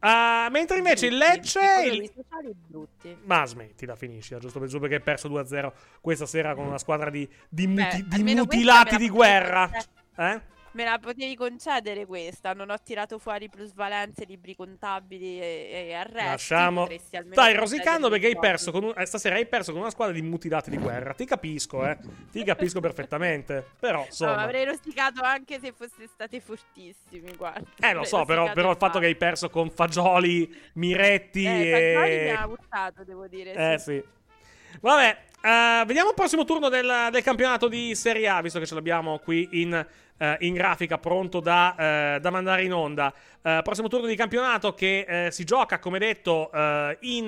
[0.05, 1.59] Ah, mentre invece il Lecce...
[1.89, 2.11] Il-
[2.67, 3.15] brutti.
[3.23, 5.71] ma smettila, finisci, giusto per giù perché hai perso 2-0
[6.01, 9.69] questa sera con una squadra di, di muti- Beh, di mutilati di guerra.
[10.17, 10.41] Eh?
[10.73, 16.29] Me la potevi concedere questa, non ho tirato fuori plusvalenze, libri contabili e, e arresti.
[16.29, 16.87] Lasciamo.
[17.31, 20.23] Stai rosicando perché hai perso con un- eh, stasera hai perso con una squadra di
[20.23, 21.13] mutilati di guerra.
[21.13, 21.97] Ti capisco, eh.
[22.31, 23.63] Ti capisco perfettamente.
[23.79, 24.41] Però, No, ma insomma.
[24.41, 27.67] avrei rosicato anche se foste state fortissimi, guarda.
[27.79, 32.15] Eh, lo so, però, però il fatto che hai perso con Fagioli, Miretti Eh, Fagioli
[32.15, 32.29] mi e.
[32.31, 33.53] ha urtato, devo dire.
[33.53, 34.01] Eh, sì.
[34.01, 34.03] sì.
[34.81, 38.73] Vabbè, eh, vediamo il prossimo turno del, del campionato di Serie A, visto che ce
[38.73, 39.85] l'abbiamo qui in,
[40.17, 41.75] eh, in grafica, pronto da,
[42.15, 43.13] eh, da mandare in onda.
[43.41, 47.27] Eh, prossimo turno di campionato che eh, si gioca, come detto, eh, in,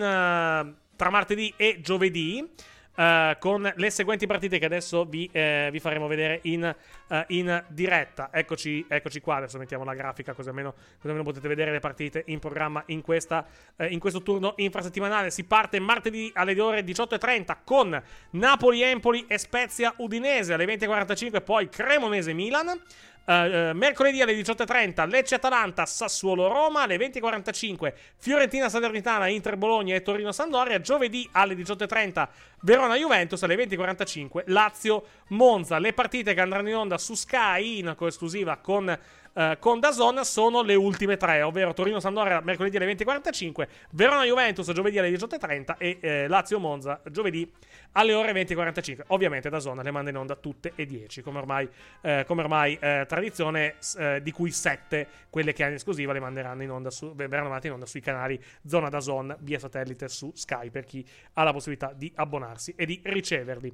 [0.96, 2.48] tra martedì e giovedì.
[2.96, 7.64] Eh, con le seguenti partite che adesso vi, eh, vi faremo vedere in, eh, in
[7.68, 8.30] diretta.
[8.32, 9.36] Eccoci, eccoci qua.
[9.38, 13.02] Adesso mettiamo la grafica, così almeno, così almeno potete vedere le partite in programma in,
[13.02, 13.46] questa,
[13.76, 15.30] eh, in questo turno infrasettimanale.
[15.30, 18.02] Si parte martedì alle ore 18.30 con
[18.32, 22.82] Napoli-Empoli e Spezia-Udinese alle 20.45, poi Cremonese-Milan.
[23.28, 31.56] Eh, eh, mercoledì alle 18.30 Lecce-Atalanta, Sassuolo-Roma alle 20.45 Fiorentina-Salernitana, Inter-Bologna e Torino-Sandoria giovedì alle
[31.56, 32.28] 18.30
[32.62, 35.80] Verona-Juventus alle 20.45 Lazio-Monza.
[35.80, 38.96] Le partite che andranno in onda su Sky in coesclusiva con,
[39.36, 44.98] eh, eh, con Dazon sono le ultime tre, ovvero Torino-Sampdoria mercoledì alle 20.45, Verona-Juventus giovedì
[44.98, 47.52] alle 18.30 e eh, Lazio-Monza giovedì
[47.94, 49.04] alle ore 20.45.
[49.08, 51.70] Ovviamente Dazon le manda in onda tutte e 10, come ormai,
[52.02, 56.20] eh, come ormai eh, tradizione, eh, di cui 7, quelle che hanno in esclusiva, le
[56.20, 60.32] manderanno in onda su, verranno mandate in onda sui canali Zona Dazon via satellite su
[60.34, 63.68] Sky per chi ha la possibilità di abbonarsi e di riceverli.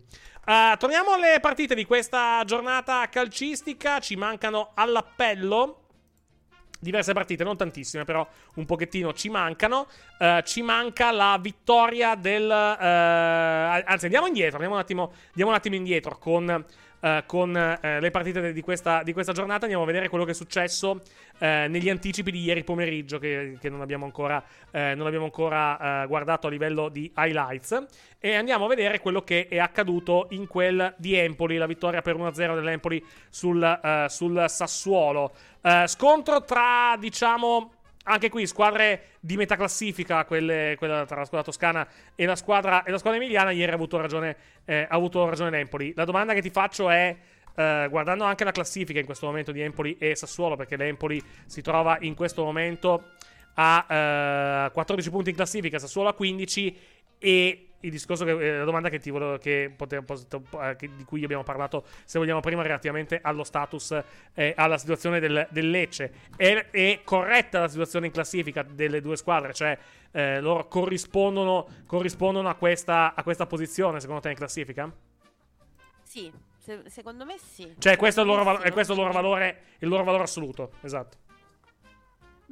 [0.45, 3.99] Uh, torniamo alle partite di questa giornata calcistica.
[3.99, 5.50] Ci mancano all'appello
[6.81, 9.87] diverse partite, non tantissime, però un pochettino ci mancano.
[10.19, 12.47] Uh, ci manca la vittoria del.
[12.47, 14.55] Uh, anzi, andiamo indietro.
[14.55, 16.65] Andiamo un attimo, andiamo un attimo indietro con.
[17.01, 20.31] Uh, con uh, le partite di questa, di questa, giornata andiamo a vedere quello che
[20.31, 20.99] è successo uh,
[21.39, 26.49] negli anticipi di ieri pomeriggio che, che non abbiamo ancora, non abbiamo ancora guardato a
[26.51, 27.85] livello di highlights
[28.19, 32.15] e andiamo a vedere quello che è accaduto in quel di Empoli, la vittoria per
[32.15, 35.33] 1-0 dell'Empoli sul, sul Sassuolo.
[35.85, 41.87] scontro tra, diciamo, anche qui squadre di metà classifica, quelle, quella tra la squadra toscana
[42.15, 43.51] e la squadra, e la squadra emiliana.
[43.51, 45.93] Ieri ha avuto ragione, eh, ha avuto ragione l'Empoli.
[45.95, 47.15] La domanda che ti faccio è.
[47.53, 51.61] Uh, guardando anche la classifica in questo momento di Empoli e Sassuolo, perché l'Empoli si
[51.61, 53.09] trova in questo momento
[53.55, 56.77] a uh, 14 punti in classifica, Sassuolo a 15
[57.19, 60.03] e il discorso che, eh, la domanda che ti volevo, che potevo,
[60.61, 64.01] eh, che, di cui abbiamo parlato, se vogliamo, prima relativamente allo status,
[64.33, 66.11] eh, alla situazione del, del Lecce.
[66.35, 69.53] È, è, corretta la situazione in classifica delle due squadre?
[69.53, 69.77] Cioè,
[70.11, 74.91] eh, loro corrispondono, corrispondono a, questa, a, questa, posizione, secondo te, in classifica?
[76.03, 77.73] Sì, se, secondo me sì.
[77.77, 80.71] Cioè, questo è il loro, val- è questo il loro valore, il loro valore assoluto,
[80.81, 81.29] esatto.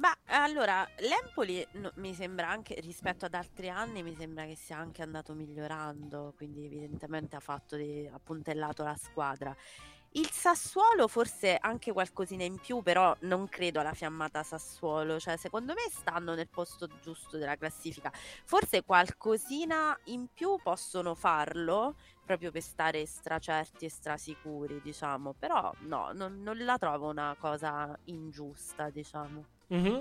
[0.00, 4.78] Ma allora, l'Empoli no, mi sembra anche rispetto ad altri anni, mi sembra che sia
[4.78, 9.54] anche andato migliorando, quindi evidentemente ha fatto di, ha puntellato la squadra.
[10.12, 15.74] Il Sassuolo forse anche qualcosina in più, però non credo alla fiammata Sassuolo, cioè secondo
[15.74, 18.10] me stanno nel posto giusto della classifica.
[18.44, 21.94] Forse qualcosina in più possono farlo
[22.24, 27.94] proprio per stare stracerti e strasicuri, diciamo, però no, non, non la trovo una cosa
[28.04, 29.44] ingiusta, diciamo.
[29.72, 30.00] Mm-hmm.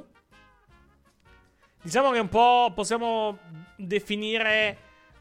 [1.82, 3.38] Diciamo che un po' possiamo
[3.78, 4.78] definire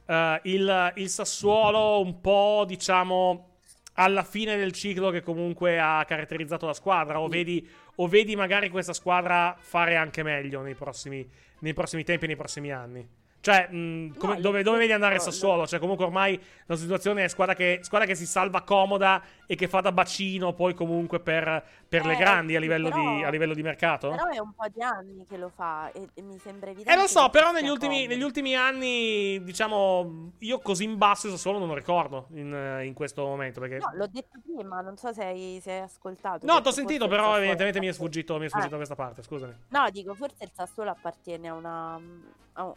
[0.06, 3.60] uh, il, il, Sassuolo un po', diciamo,
[3.94, 7.20] alla fine del ciclo che comunque ha caratterizzato la squadra.
[7.20, 11.28] O vedi, o vedi magari questa squadra fare anche meglio nei prossimi,
[11.60, 13.17] nei prossimi tempi, nei prossimi anni.
[13.40, 15.66] Cioè, mh, come, no, dove, dove, vedi andare il Sassuolo?
[15.66, 19.68] Cioè, comunque ormai la situazione è squadra che, squadra che si salva comoda e che
[19.68, 23.30] fa da bacino poi comunque per, per eh, le grandi a livello, però, di, a
[23.30, 24.10] livello, di, mercato.
[24.10, 26.92] Però è un po' di anni che lo fa e, e mi sembra evidente.
[26.92, 31.32] Eh, lo so, però negli ultimi, negli ultimi, anni, diciamo, io così in basso il
[31.34, 33.60] Sassuolo non lo ricordo in, in questo momento.
[33.60, 33.78] Perché...
[33.78, 36.44] No, l'ho detto prima, non so se hai, se hai ascoltato.
[36.44, 38.78] No, ti ho sentito, però evidentemente mi è sfuggito, mi è sfuggito eh.
[38.78, 39.54] questa parte, scusami.
[39.68, 42.00] No, dico, forse il Sassuolo appartiene a una,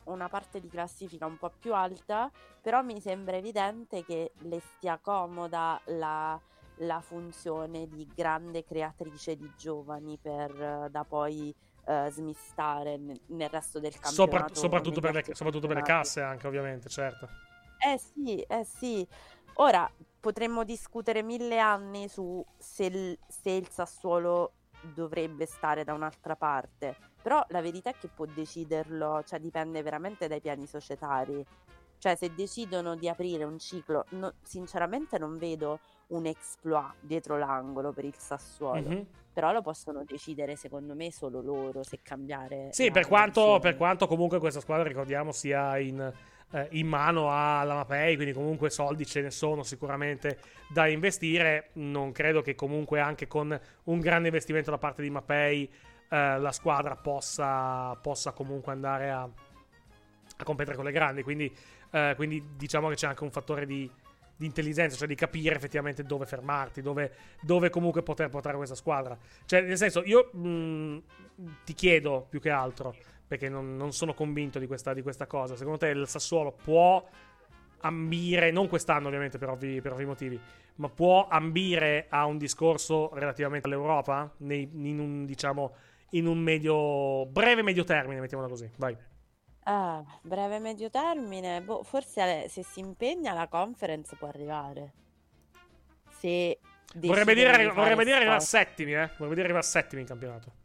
[0.05, 2.31] una parte di classifica un po' più alta,
[2.61, 6.39] però mi sembra evidente che le stia comoda la,
[6.77, 11.53] la funzione di grande creatrice di giovani per da poi
[11.85, 14.13] uh, smistare nel, nel, resto del campionato.
[14.13, 17.27] Sopra, soprattutto, per le, soprattutto per le casse anche, ovviamente, certo.
[17.77, 19.07] Eh sì, eh sì.
[19.55, 19.89] Ora,
[20.19, 24.53] potremmo discutere mille anni su se il, se il Sassuolo
[24.93, 30.27] dovrebbe stare da un'altra parte però la verità è che può deciderlo, cioè dipende veramente
[30.27, 31.45] dai piani societari.
[31.99, 37.91] Cioè se decidono di aprire un ciclo, no, sinceramente non vedo un exploit dietro l'angolo
[37.91, 38.89] per il Sassuolo.
[38.89, 39.01] Mm-hmm.
[39.31, 42.69] Però lo possono decidere secondo me solo loro se cambiare.
[42.71, 46.11] Sì, per quanto, per quanto, comunque questa squadra, ricordiamo, sia in,
[46.51, 51.69] eh, in mano alla Mapei, quindi comunque soldi ce ne sono sicuramente da investire.
[51.73, 55.69] Non credo che comunque anche con un grande investimento da parte di Mapei
[56.09, 61.23] eh, la squadra possa, possa comunque andare a, a, competere con le grandi.
[61.23, 61.53] Quindi,
[61.91, 63.89] eh, quindi, diciamo che c'è anche un fattore di,
[64.35, 69.17] di, intelligenza, cioè di capire effettivamente dove fermarti, dove, dove, comunque poter portare questa squadra.
[69.45, 71.03] Cioè, nel senso, io mh,
[71.63, 72.93] ti chiedo più che altro,
[73.31, 75.55] perché non, non sono convinto di questa, di questa cosa.
[75.55, 77.01] Secondo te il Sassuolo può
[77.77, 80.41] ambire, non quest'anno ovviamente per ovvi, per ovvi, motivi,
[80.75, 84.29] ma può ambire a un discorso relativamente all'Europa?
[84.39, 85.73] Nei, in un, diciamo,
[86.09, 88.69] in un medio, breve medio termine, mettiamola così.
[88.75, 88.97] Vai.
[89.63, 94.91] Ah, breve medio termine, boh, forse se si impegna la conference può arrivare.
[96.17, 96.59] Se
[96.95, 99.07] vorrebbe dire, vorrebbe dire arrivare a settimi, eh?
[99.11, 100.59] Vorrebbe dire arrivare a settimi in campionato.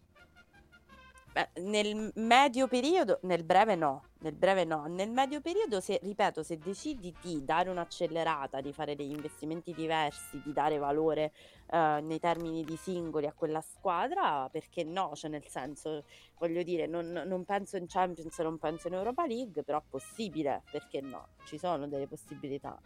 [1.61, 6.57] Nel medio periodo, nel breve no, nel breve no, nel medio periodo, se, ripeto, se
[6.57, 11.33] decidi di dare un'accelerata, di fare degli investimenti diversi, di dare valore
[11.71, 15.13] eh, nei termini di singoli a quella squadra, perché no?
[15.15, 16.05] Cioè, nel senso,
[16.39, 21.03] voglio dire, non, non penso in Champions, non penso in Europa League, però possibile, perché
[21.03, 21.29] no?
[21.45, 22.81] Ci sono delle possibilità.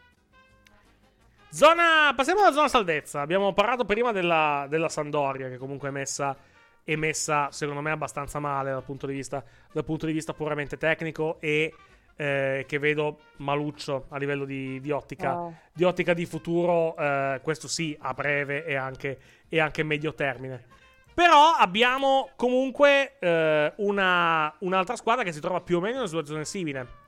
[1.50, 3.20] Zona, passiamo alla zona salvezza.
[3.20, 6.36] Abbiamo parlato prima della, della Sandoria, che comunque è messa,
[6.84, 10.76] è messa, secondo me, abbastanza male dal punto di vista, dal punto di vista puramente
[10.76, 11.74] tecnico e
[12.16, 15.54] eh, che vedo maluccio a livello di, di ottica, Oh.
[15.72, 20.66] di ottica di futuro, eh, questo sì, a breve e anche, e anche medio termine.
[21.14, 26.08] Però abbiamo comunque eh, una, un'altra squadra che si trova più o meno in una
[26.08, 26.99] situazione simile.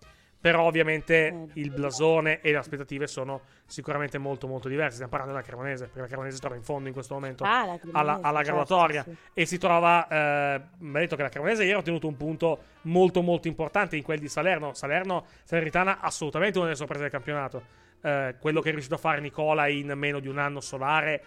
[0.43, 4.95] Però ovviamente il blasone e le aspettative sono sicuramente molto molto diverse.
[4.95, 7.79] Stiamo parlando della Cremonese, perché la Cremonese si trova in fondo in questo momento Ah,
[7.93, 9.17] alla, alla certo, graduatoria sì.
[9.35, 12.59] e si trova, eh, mi ha detto che la Cremonese ieri ha ottenuto un punto
[12.83, 14.75] molto molto importante in quel di Salerno.
[14.75, 17.63] Salerno, Salernitana, assolutamente una delle sorprese del campionato.
[18.03, 21.23] Eh, quello che è riuscito a fare Nicola in meno di un anno solare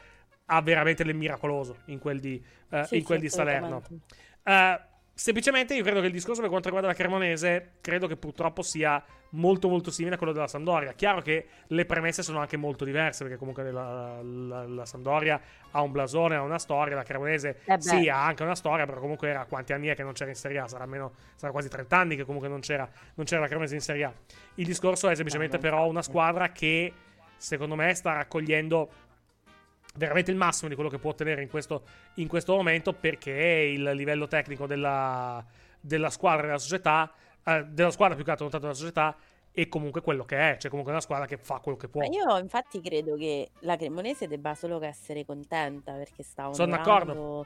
[0.47, 3.81] ha veramente del miracoloso in quel di, eh, Sì, in quel sì, di Salerno.
[4.43, 4.79] Eh,
[5.15, 9.01] semplicemente io credo che il discorso per quanto riguarda la Cremonese, credo che purtroppo sia
[9.29, 10.93] molto molto simile a quello della Sandoria.
[10.93, 15.39] Chiaro che le premesse sono anche molto diverse, perché comunque la, la- la Sandoria
[15.71, 18.99] ha un blasone, ha una storia, la Cremonese Eh sì ha anche una storia, però
[18.99, 20.67] comunque era quanti anni è che non c'era in Serie A?
[20.67, 23.81] Sarà, almeno, sarà quasi 30 anni che comunque non c'era, non c'era la Cremonese in
[23.81, 24.13] Serie A.
[24.55, 26.91] Il discorso è semplicemente però una squadra che
[27.37, 28.89] secondo me sta raccogliendo
[29.97, 31.83] veramente il massimo di quello che può ottenere in questo,
[32.15, 35.43] in questo momento perché il livello tecnico della,
[35.79, 37.11] della squadra della società,
[37.43, 39.15] eh, della squadra più che altro non tanto della società,
[39.55, 42.01] è comunque quello che è, cioè comunque una squadra che fa quello che può.
[42.01, 46.75] Ma io infatti credo che la Cremonese debba solo che essere contenta perché sta Sono
[46.75, 47.45] onorando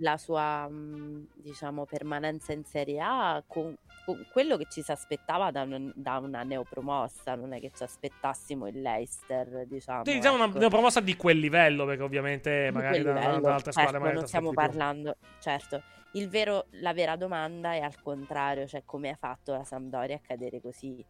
[0.00, 3.74] la sua mh, diciamo permanenza in Serie A con,
[4.04, 7.82] con quello che ci si aspettava da, un- da una neopromossa, non è che ci
[7.82, 10.04] aspettassimo il Leicester, diciamo.
[10.04, 10.58] Sì, diciamo una, ecco.
[10.58, 14.14] una promossa di quel livello, perché ovviamente magari da, livello, da altre squadre certo, magari
[14.14, 14.64] non ti stiamo di più.
[14.66, 15.82] parlando, certo.
[16.12, 20.20] Il vero, la vera domanda è al contrario, cioè come ha fatto la Sampdoria a
[20.20, 21.04] cadere così?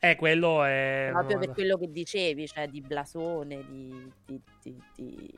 [0.00, 1.08] Eh, quello è...
[1.10, 5.34] Proprio per quello che dicevi, cioè di blasone, di, di- di- di-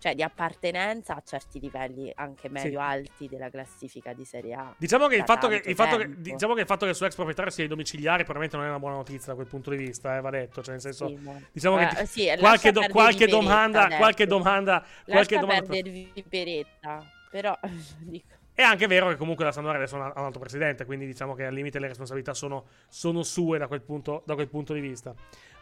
[0.00, 4.74] cioè di appartenenza a certi livelli anche medio-alti della classifica di Serie A.
[4.78, 7.04] Diciamo che, il fatto che, il fatto che- diciamo che il fatto che il suo
[7.04, 9.76] ex proprietario sia ai domiciliari probabilmente non è una buona notizia da quel punto di
[9.76, 10.62] vista, eh, va detto.
[10.62, 14.84] Cioè, nel senso, Sì, ma- diciamo che Eh, sì, qualche, do- qualche domanda, qualche domanda,
[15.04, 15.66] qualche domanda.
[15.68, 17.54] perdere Viperetta, però
[18.00, 21.34] dico, È anche vero che comunque la Sampdoria adesso ha un altro presidente, quindi diciamo
[21.34, 24.80] che al limite le responsabilità sono, sono sue da quel punto, da quel punto di
[24.80, 25.14] vista.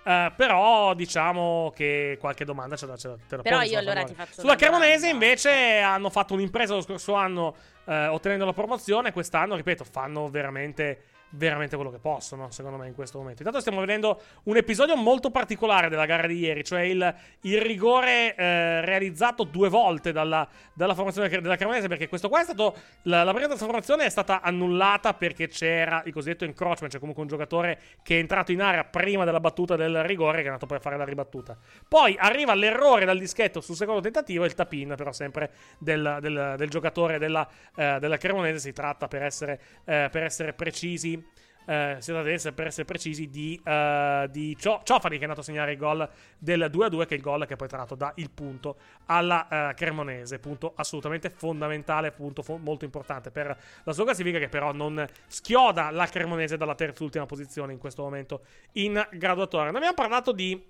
[0.03, 3.79] Eh, però diciamo che qualche domanda ce la, ce la, te la Però io sulla
[3.81, 7.55] allora ti faccio Sulla Cremonese invece hanno fatto un'impresa lo scorso anno
[7.85, 12.95] eh, ottenendo la promozione, quest'anno, ripeto, fanno veramente veramente quello che possono, secondo me, in
[12.95, 13.43] questo momento.
[13.43, 18.35] Intanto stiamo vedendo un episodio molto particolare della gara di ieri, cioè il, il rigore
[18.35, 23.25] eh, realizzato due volte dalla, dalla formazione della Cremonese, perché questo qua è stato, la,
[23.25, 27.79] la prima trasformazione è stata annullata perché c'era il cosiddetto encroachment, cioè comunque un giocatore
[28.03, 30.81] che è entrato in area prima della battuta del rigore, che è andato poi a
[30.81, 31.57] fare la ribattuta.
[31.87, 36.55] Poi arriva l'errore dal dischetto sul secondo tentativo e il tapin, però sempre del, del-
[36.57, 37.47] del giocatore della,
[37.77, 41.23] eh, della Cremonese, si tratta per essere, eh, per essere precisi
[41.69, 45.73] eh, essere, per essere precisi di, eh, di Cio- Ciofani che è andato a segnare
[45.73, 46.09] il gol
[46.39, 48.77] del 2-2 che è il gol che poi tra l'altro dà il punto
[49.07, 50.39] alla eh, Cremonese.
[50.39, 53.55] Punto assolutamente fondamentale punto fo- molto importante per
[53.85, 58.03] la sua classifica che però non schioda la Cremonese dalla terza ultima posizione in questo
[58.03, 59.67] momento in graduatoria.
[59.67, 60.61] Noi abbiamo parlato di,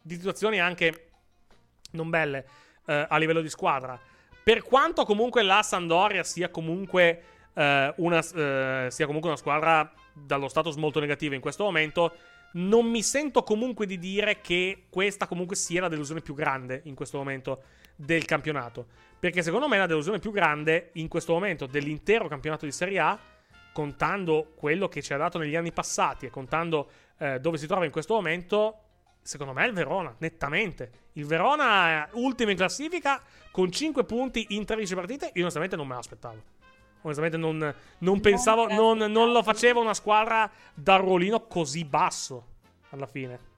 [0.00, 1.08] di situazioni anche
[1.92, 2.46] non belle
[2.86, 4.00] eh, a livello di squadra.
[4.42, 7.22] Per quanto comunque la Sandoria sia comunque
[7.54, 12.12] eh, una, eh, sia comunque una squadra dallo status molto negativo in questo momento,
[12.52, 16.94] non mi sento comunque di dire che questa comunque sia la delusione più grande in
[16.94, 17.62] questo momento
[17.94, 18.86] del campionato.
[19.18, 23.18] Perché secondo me la delusione più grande in questo momento dell'intero campionato di Serie A,
[23.72, 27.84] contando quello che ci ha dato negli anni passati e contando eh, dove si trova
[27.84, 28.78] in questo momento,
[29.22, 30.90] secondo me è il Verona, nettamente.
[31.12, 35.30] Il Verona ultimo in classifica con 5 punti in 13 partite.
[35.34, 36.59] Io onestamente non me l'aspettavo.
[37.02, 42.46] Onestamente non, non pensavo, non, non lo faceva una squadra da ruolino così basso
[42.90, 43.48] alla fine.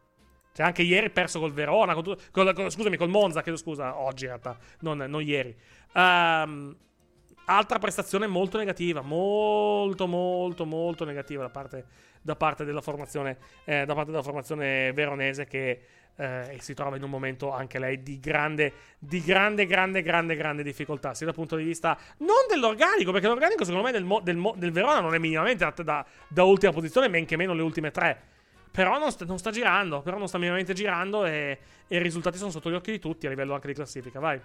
[0.54, 4.24] Cioè, anche ieri perso col Verona, con col- col- scusami, col Monza, chiedo scusa, oggi
[4.24, 5.56] in realtà, non, non ieri.
[5.94, 6.76] Ehm,
[7.46, 11.86] altra prestazione molto negativa, molto, molto, molto negativa da parte,
[12.22, 15.80] da parte della formazione, eh, da parte della formazione veronese che
[16.16, 20.62] eh, si trova in un momento anche lei di grande, di grande, grande, grande, grande
[20.62, 24.36] difficoltà, sia dal punto di vista non dell'organico, perché l'organico secondo me del, mo- del,
[24.36, 27.90] mo- del Verona non è minimamente da, da, ultima posizione, men che meno le ultime
[27.90, 28.30] tre.
[28.70, 32.38] Però non sta, non sta girando, però non sta minimamente girando e, e i risultati
[32.38, 34.40] sono sotto gli occhi di tutti a livello anche di classifica, vai.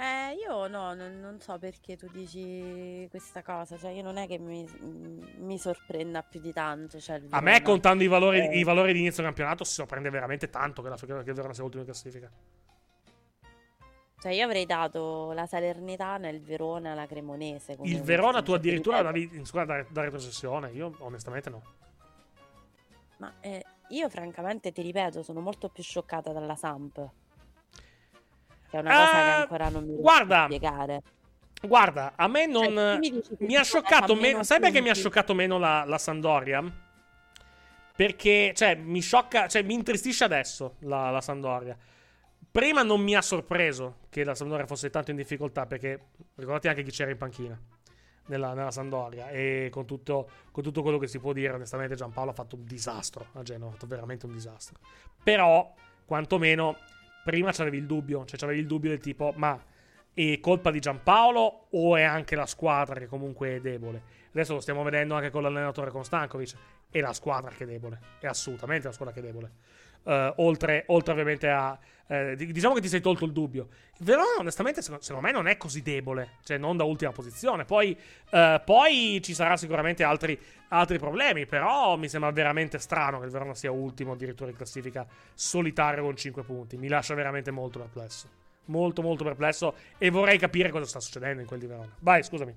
[0.00, 4.28] Eh, io no, non, non so perché tu dici questa cosa, cioè io non è
[4.28, 4.64] che mi,
[5.38, 7.00] mi sorprenda più di tanto.
[7.00, 9.72] Cioè il A me, Verona- contando i valori, Eh, i valori di inizio campionato, si
[9.72, 12.30] sorprende veramente tanto che, la, che il Verona sia ultimo in classifica.
[14.20, 17.74] Cioè io avrei dato la Salernitana, il Verona, la Cremonese.
[17.74, 19.18] come Il Verona, ultimi, tu addirittura ripeto.
[19.26, 20.70] davi in squadra da, da retrocessione.
[20.70, 21.62] Io, onestamente, no.
[23.16, 27.10] Ma eh, io francamente ti ripeto, sono molto più scioccata dalla Samp.
[28.70, 31.02] Che è una cosa che Eh, ancora non mi guarda, a spiegare.
[31.60, 32.64] Guarda, a me non.
[32.64, 34.42] Cioè, mi mi ha scioccato meno.
[34.44, 36.62] Sai perché mi ha scioccato meno la, la Sandoria?
[37.96, 39.48] Perché, cioè, mi sciocca.
[39.48, 41.76] Cioè, mi intristisce adesso la, la Sandoria.
[42.50, 45.66] Prima non mi ha sorpreso che la Sandoria fosse tanto in difficoltà.
[45.66, 47.60] Perché ricordate anche chi c'era in panchina
[48.26, 49.30] nella, nella Sandoria.
[49.30, 52.64] E con tutto, con tutto quello che si può dire, onestamente, Giampaolo ha fatto un
[52.64, 53.70] disastro a Genova.
[53.70, 54.78] Ha fatto veramente un disastro.
[55.24, 55.74] Però,
[56.04, 56.76] quantomeno,
[57.28, 58.24] prima c'avevi il dubbio.
[58.24, 59.62] Cioè, c'avevi il dubbio del tipo, ma
[60.14, 64.02] è colpa di Giampaolo o è anche la squadra che comunque è debole?
[64.30, 66.54] Adesso lo stiamo vedendo anche con l'allenatore con Stankovic.
[66.90, 68.00] È la squadra che è debole.
[68.18, 69.50] È assolutamente la squadra che è debole.
[70.08, 71.78] Eh, oltre, oltre ovviamente a...
[72.06, 73.68] eh, di- diciamo che ti sei tolto il dubbio.
[73.98, 76.36] Verona, onestamente, secondo, secondo me non è così debole.
[76.44, 77.66] Cioè, non da ultima posizione.
[77.66, 77.94] Poi,
[78.30, 81.44] eh, poi ci sarà sicuramente altri, altri problemi.
[81.44, 86.16] Però mi sembra veramente strano che il Verona sia ultimo addirittura in classifica solitario con
[86.16, 86.78] 5 punti.
[86.78, 88.28] Mi lascia veramente molto perplesso.
[88.66, 89.74] Molto, molto perplesso.
[89.98, 91.92] E vorrei capire cosa sta succedendo in quel di Verona.
[91.98, 92.54] Vai, scusami.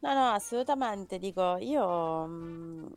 [0.00, 1.18] No, no, assolutamente.
[1.18, 2.92] Dico, io mh,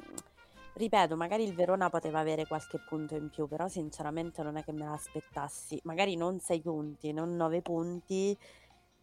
[0.78, 4.72] ripeto, magari il Verona poteva avere qualche punto in più, però sinceramente non è che
[4.72, 5.80] me l'aspettassi.
[5.84, 8.38] Magari non 6 punti, non 9 punti,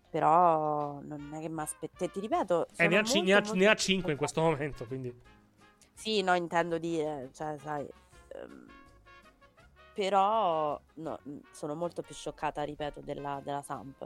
[0.08, 2.10] però non è che mi aspettai.
[2.10, 4.40] Ti ripeto, Eh, ne ha, molto, ne ha- molto ne ha più 5 in questo
[4.40, 4.86] momento.
[4.86, 5.12] Quindi.
[5.92, 7.86] Sì, no, intendo dire, cioè, sai,
[8.28, 8.66] ehm,
[9.92, 11.18] però no,
[11.52, 14.02] sono molto più scioccata, ripeto, della, della Samp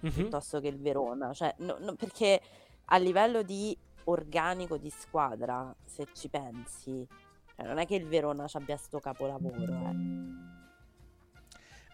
[0.00, 0.10] Mhm.
[0.10, 2.40] piuttosto che il Verona, cioè, no- no, perché
[2.86, 7.06] a livello di organico di squadra, se ci pensi,
[7.56, 10.60] cioè, non è che il Verona ci abbia sto capolavoro, eh.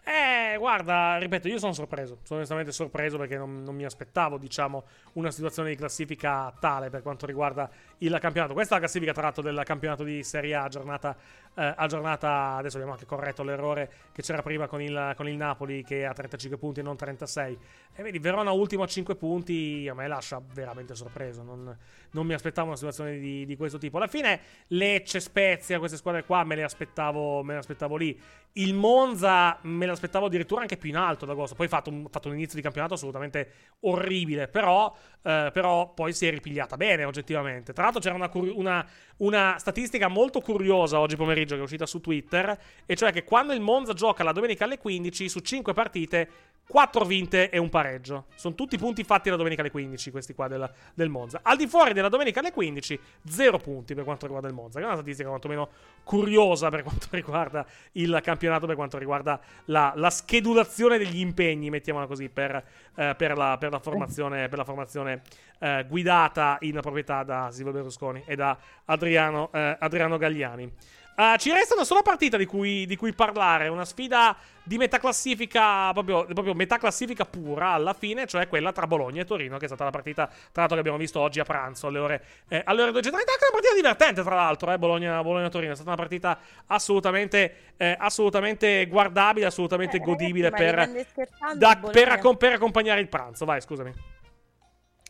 [0.09, 2.17] Eh, guarda, ripeto, io sono sorpreso.
[2.23, 4.83] Sono onestamente sorpreso perché non, non mi aspettavo, diciamo,
[5.13, 7.69] una situazione di classifica tale per quanto riguarda
[7.99, 8.53] il campionato.
[8.53, 11.15] Questa è la classifica, tra l'altro, del campionato di Serie A, giornata,
[11.59, 12.55] eh, giornata.
[12.55, 16.13] Adesso abbiamo anche corretto l'errore che c'era prima con il, con il Napoli, che ha
[16.13, 17.57] 35 punti e non 36.
[17.93, 21.43] E vedi, Verona ultimo a 5 punti, a me lascia veramente sorpreso.
[21.43, 21.77] Non,
[22.11, 23.97] non mi aspettavo una situazione di, di questo tipo.
[23.97, 28.19] Alla fine, Lecce, Spezia, queste squadre qua me le aspettavo, me le aspettavo lì.
[28.53, 31.55] Il Monza me l'aspettavo addirittura anche più in alto ad agosto.
[31.55, 34.47] Poi ha fatto fatto un inizio di campionato assolutamente orribile.
[34.47, 37.73] Però, eh, però poi si è ripigliata bene, oggettivamente.
[37.73, 38.85] Tra l'altro, c'era una, curi- una-
[39.17, 42.57] una statistica molto curiosa oggi pomeriggio che è uscita su Twitter.
[42.85, 46.29] E cioè che quando il Monza gioca la domenica alle 15, su 5 partite,
[46.69, 48.25] 4 vinte e un pareggio.
[48.35, 51.39] Sono tutti punti fatti la domenica alle 15, questi qua del, del Monza.
[51.41, 54.77] Al di fuori della domenica alle 15, 0 punti per quanto riguarda il Monza.
[54.77, 55.69] Che è una statistica quantomeno
[56.03, 62.05] curiosa per quanto riguarda il campionato, per quanto riguarda la, la schedulazione degli impegni, mettiamola
[62.05, 62.63] così, per,
[62.95, 65.23] eh, per la, per la formazione, per la formazione
[65.57, 68.55] eh, guidata in proprietà da Silvio Berlusconi e da
[68.85, 70.71] Adriano, eh, Adriano Gagliani.
[71.19, 74.99] Uh, ci resta una sola partita di cui, di cui parlare, una sfida di metà
[74.99, 79.65] classifica, proprio, proprio metà classifica pura alla fine, cioè quella tra Bologna e Torino, che
[79.65, 82.61] è stata la partita, tra l'altro, che abbiamo visto oggi a pranzo alle ore, eh,
[82.63, 83.15] alle ore 2.30.
[83.17, 85.73] Anche una partita divertente, tra l'altro, eh, Bologna, Bologna-Torino.
[85.73, 91.27] È stata una partita assolutamente, eh, assolutamente guardabile, assolutamente Eh, godibile ragazzi, per,
[91.57, 93.43] da- per, accom- per accompagnare il pranzo.
[93.43, 93.93] Vai, scusami.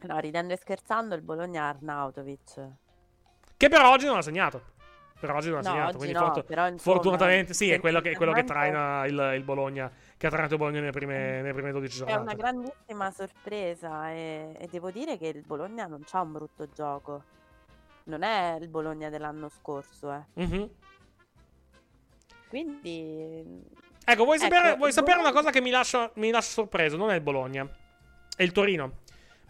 [0.07, 2.68] No, ridendo e scherzando, il Bologna Arnautovic.
[3.56, 4.77] Che per oggi non ha segnato.
[5.20, 5.88] Per oggi non ha No, segnato.
[5.90, 9.34] oggi quindi no, fortu- però, insomma, fortunatamente sì, è quello che, quello che traina il,
[9.36, 9.91] il Bologna.
[10.18, 14.56] Che ha trainato il Bologna nelle prime, nelle prime 12 È una grandissima sorpresa e,
[14.58, 17.24] e devo dire che il Bologna non c'ha un brutto gioco.
[18.06, 20.24] Non è il Bologna dell'anno scorso, eh.
[20.46, 20.70] Mhm.
[22.48, 23.44] Quindi...
[24.06, 26.50] Ecco, vuoi sapere, Ecco, vuoi il sapere una Bologna- cosa che mi lascia, mi lascia
[26.52, 26.98] sorpreso?
[26.98, 27.70] Non è il Bologna,
[28.36, 29.00] è il Torino.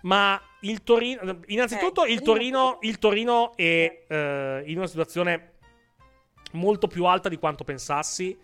[0.02, 5.49] Ma il Torino, innanzitutto, Eh, il Torino, il Torino è eh, in una situazione
[6.52, 8.38] molto più alta di quanto pensassi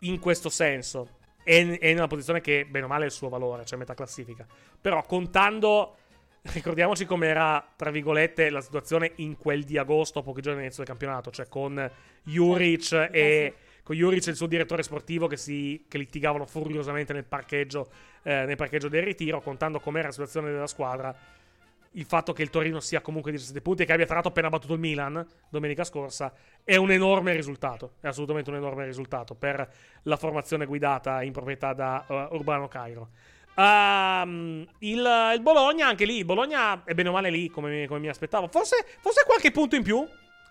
[0.00, 1.18] in questo senso.
[1.42, 4.46] è, è nella posizione che, bene o male, è il suo valore, cioè metà classifica.
[4.80, 5.96] Però contando,
[6.52, 11.30] ricordiamoci com'era, tra virgolette, la situazione in quel di agosto, pochi giorni all'inizio del campionato,
[11.30, 11.90] cioè con
[12.22, 13.54] Juric e...
[13.82, 17.88] Con Juric e il suo direttore sportivo che, si, che litigavano furiosamente nel parcheggio,
[18.22, 21.16] eh, nel parcheggio del ritiro, contando com'era la situazione della squadra
[21.94, 24.48] il fatto che il Torino sia comunque 17 punti e che abbia tra l'altro appena
[24.48, 27.94] battuto il Milan domenica scorsa è un enorme risultato.
[28.00, 29.68] È assolutamente un enorme risultato per
[30.02, 33.08] la formazione guidata in proprietà da uh, Urbano Cairo.
[33.56, 38.08] Um, il, il, Bologna, anche lì, Bologna è bene o male lì come, come mi
[38.08, 38.46] aspettavo.
[38.48, 40.06] Forse, forse, qualche punto in più.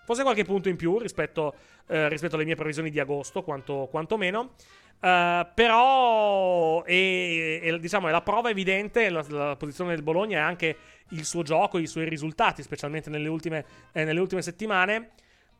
[0.06, 1.54] Forse qualche punto in più rispetto,
[1.88, 4.56] eh, rispetto alle mie previsioni di agosto, quanto, quanto meno.
[5.02, 10.42] Uh, però è, è, diciamo, è la prova evidente, la, la, posizione del Bologna e
[10.42, 10.78] anche
[11.12, 15.12] il suo gioco, i suoi risultati, specialmente nelle ultime, eh, nelle ultime settimane,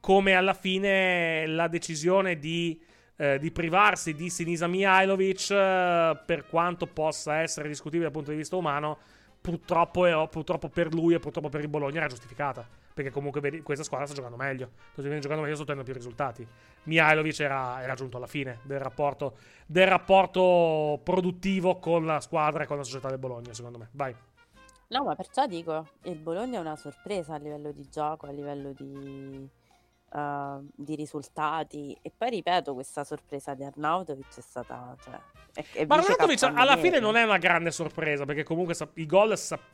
[0.02, 2.82] come alla fine la decisione di,
[3.16, 8.38] eh, di privarsi di Sinisa Mihailovic, eh, per quanto possa essere discutibile dal punto di
[8.38, 8.98] vista umano,
[9.40, 12.68] purtroppo, è, purtroppo per lui e purtroppo per il Bologna era giustificata.
[13.00, 14.72] Perché comunque questa squadra sta giocando meglio.
[14.92, 16.46] Sta giocando meglio, sta ottenendo più risultati.
[16.84, 22.68] Mihailovic era, era giunto alla fine del rapporto, del rapporto produttivo con la squadra e
[22.68, 23.88] con la società del Bologna, secondo me.
[23.94, 24.14] Vai.
[24.90, 28.74] No, ma perciò dico, il Bologna è una sorpresa a livello di gioco, a livello
[28.74, 29.50] di,
[30.10, 31.98] uh, di risultati.
[32.02, 34.94] E poi ripeto, questa sorpresa di Arnautovic è stata...
[35.02, 35.18] Cioè,
[35.54, 39.34] è, è ma Arnautovic alla fine non è una grande sorpresa, perché comunque i gol,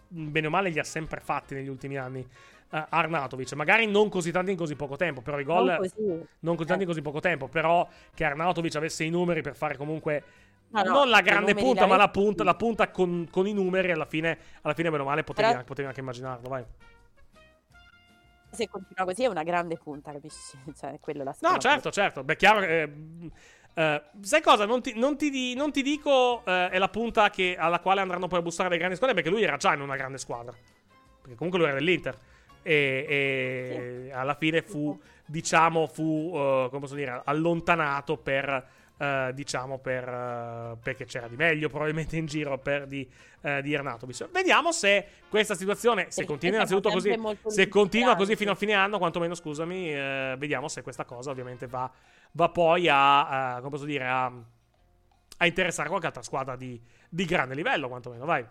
[0.10, 2.28] bene o male, li ha sempre fatti negli ultimi anni.
[2.68, 6.26] Uh, Arnautovic, magari non così tanti in così poco tempo, però i gol non così,
[6.40, 9.78] non così tanti in così poco tempo, però che Arnautovic avesse i numeri per fare
[9.78, 10.24] comunque
[10.70, 13.92] No, no, non la grande punta, ma la punta, la punta con, con i numeri
[13.92, 16.66] alla fine, alla fine bene o male potevi, Però- anche, potevi anche immaginarlo, vai.
[18.52, 20.58] Se continua così è una grande punta, capisci?
[20.76, 22.24] Cioè, quello la No, certo, certo.
[22.24, 22.82] Beh, chiaro che...
[22.82, 22.92] eh,
[23.74, 24.66] eh, sai cosa?
[24.66, 28.28] Non ti, non ti non ti dico eh, è la punta che- alla quale andranno
[28.28, 30.54] poi a bussare le grandi squadre, perché lui era già in una grande squadra.
[31.22, 32.18] Perché comunque lui era dell'Inter.
[32.68, 33.06] E,
[34.10, 38.68] e alla fine fu, diciamo, fu, eh, come posso dire, allontanato per...
[38.98, 43.06] eh, diciamo per eh, perché c'era di meglio probabilmente in giro per di,
[43.42, 44.30] eh, di Arnautovic.
[44.32, 47.14] Vediamo se questa situazione se continua innanzitutto così
[47.48, 49.92] se continua così fino a fine anno quantomeno scusami
[50.38, 51.92] vediamo se questa cosa ovviamente va,
[52.32, 54.32] va poi a, a- come posso dire a,
[55.38, 58.46] a interessare qualche altra squadra di, di grande livello quantomeno vai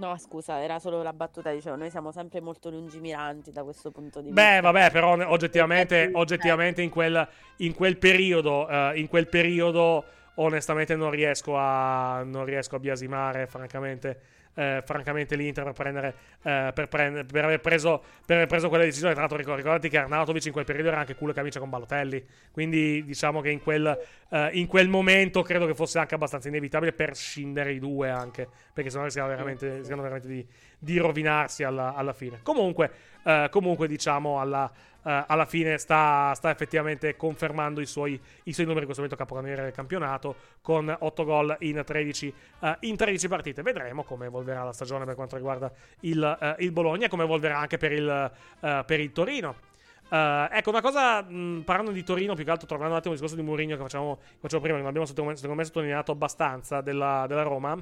[0.00, 4.22] No, scusa, era solo la battuta, dicevo, noi siamo sempre molto lungimiranti da questo punto
[4.22, 4.60] di Beh, vista.
[4.62, 7.28] vabbè, però oggettivamente, oggettivamente in, quel,
[7.58, 10.02] in quel periodo, eh, in quel periodo,
[10.36, 14.20] onestamente non riesco a, non riesco a biasimare, francamente,
[14.54, 18.84] eh, francamente l'Inter per prendere, eh, per, prendere- per aver preso, per aver preso quella
[18.84, 19.12] decisione.
[19.12, 21.70] Tra l'altro ricor- ricordati che Arnautovic in quel periodo era anche culo e camicia con
[21.70, 23.98] Balotelli, quindi diciamo che in quel,
[24.30, 28.48] eh, in quel momento credo che fosse anche abbastanza inevitabile per scindere i due anche,
[28.72, 30.46] perché sennò rischiano veramente, rischiano veramente di,
[30.78, 32.40] di rovinarsi alla, alla fine.
[32.42, 32.90] Comunque,
[33.24, 34.70] eh, comunque diciamo alla,
[35.02, 39.16] eh, alla fine sta, sta effettivamente confermando i suoi, i suoi numeri in questo momento
[39.16, 43.62] capocannoniere del campionato con 8 gol in 13, eh, in 13 partite.
[43.62, 47.58] Vedremo come evolverà la stagione per quanto riguarda il, eh, il Bologna e come evolverà
[47.58, 49.68] anche per il, per il Torino.
[50.12, 53.40] Ecco, una cosa, mh, parlando di Torino, più che altro tornando un attimo al discorso
[53.40, 57.26] di Mourinho che facciamo, che facevo prima, che non abbiamo secondo me- sottolineato abbastanza della,
[57.28, 57.78] della Roma,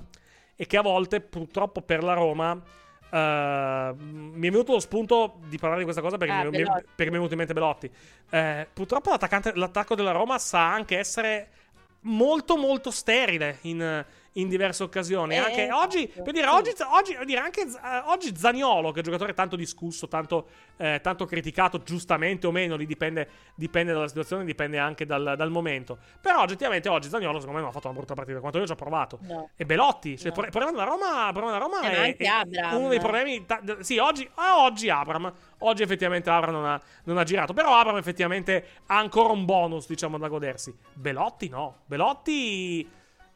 [0.54, 2.60] e che a volte purtroppo per la Roma
[3.10, 6.64] eh, mi è venuto lo spunto di parlare di questa cosa perché, Ah, mi, mi-
[6.64, 7.90] perché mi è venuto in mente Belotti.
[8.30, 9.10] Eh, purtroppo
[9.54, 11.48] l'attacco della Roma sa anche essere
[12.02, 14.04] molto molto sterile in,
[14.40, 15.34] in diverse occasioni.
[15.34, 16.54] Eh, anche esatto, oggi, per dire, sì.
[16.54, 20.48] oggi, oggi, per dire, anche eh, oggi Zaniolo, che è un giocatore tanto discusso, tanto,
[20.76, 25.50] eh, tanto criticato, giustamente o meno, lì dipende, dipende dalla situazione, dipende anche dal, dal
[25.50, 25.98] momento.
[26.20, 28.66] Però oggettivamente oggi Zaniolo secondo me non ha fatto una brutta partita, quanto io ho
[28.66, 29.18] già provato.
[29.22, 29.50] No.
[29.56, 32.88] E Belotti, cioè, pro- il problema della Roma, problema della Roma Eh, è, è uno
[32.88, 33.44] dei problemi.
[33.46, 35.32] ta- sì, oggi, ah, oggi Abram.
[35.62, 37.52] Oggi effettivamente Abram non ha, non ha girato.
[37.52, 40.72] Però Abram effettivamente ha ancora un bonus, diciamo, da godersi.
[40.94, 41.78] Belotti no.
[41.86, 42.88] Belotti.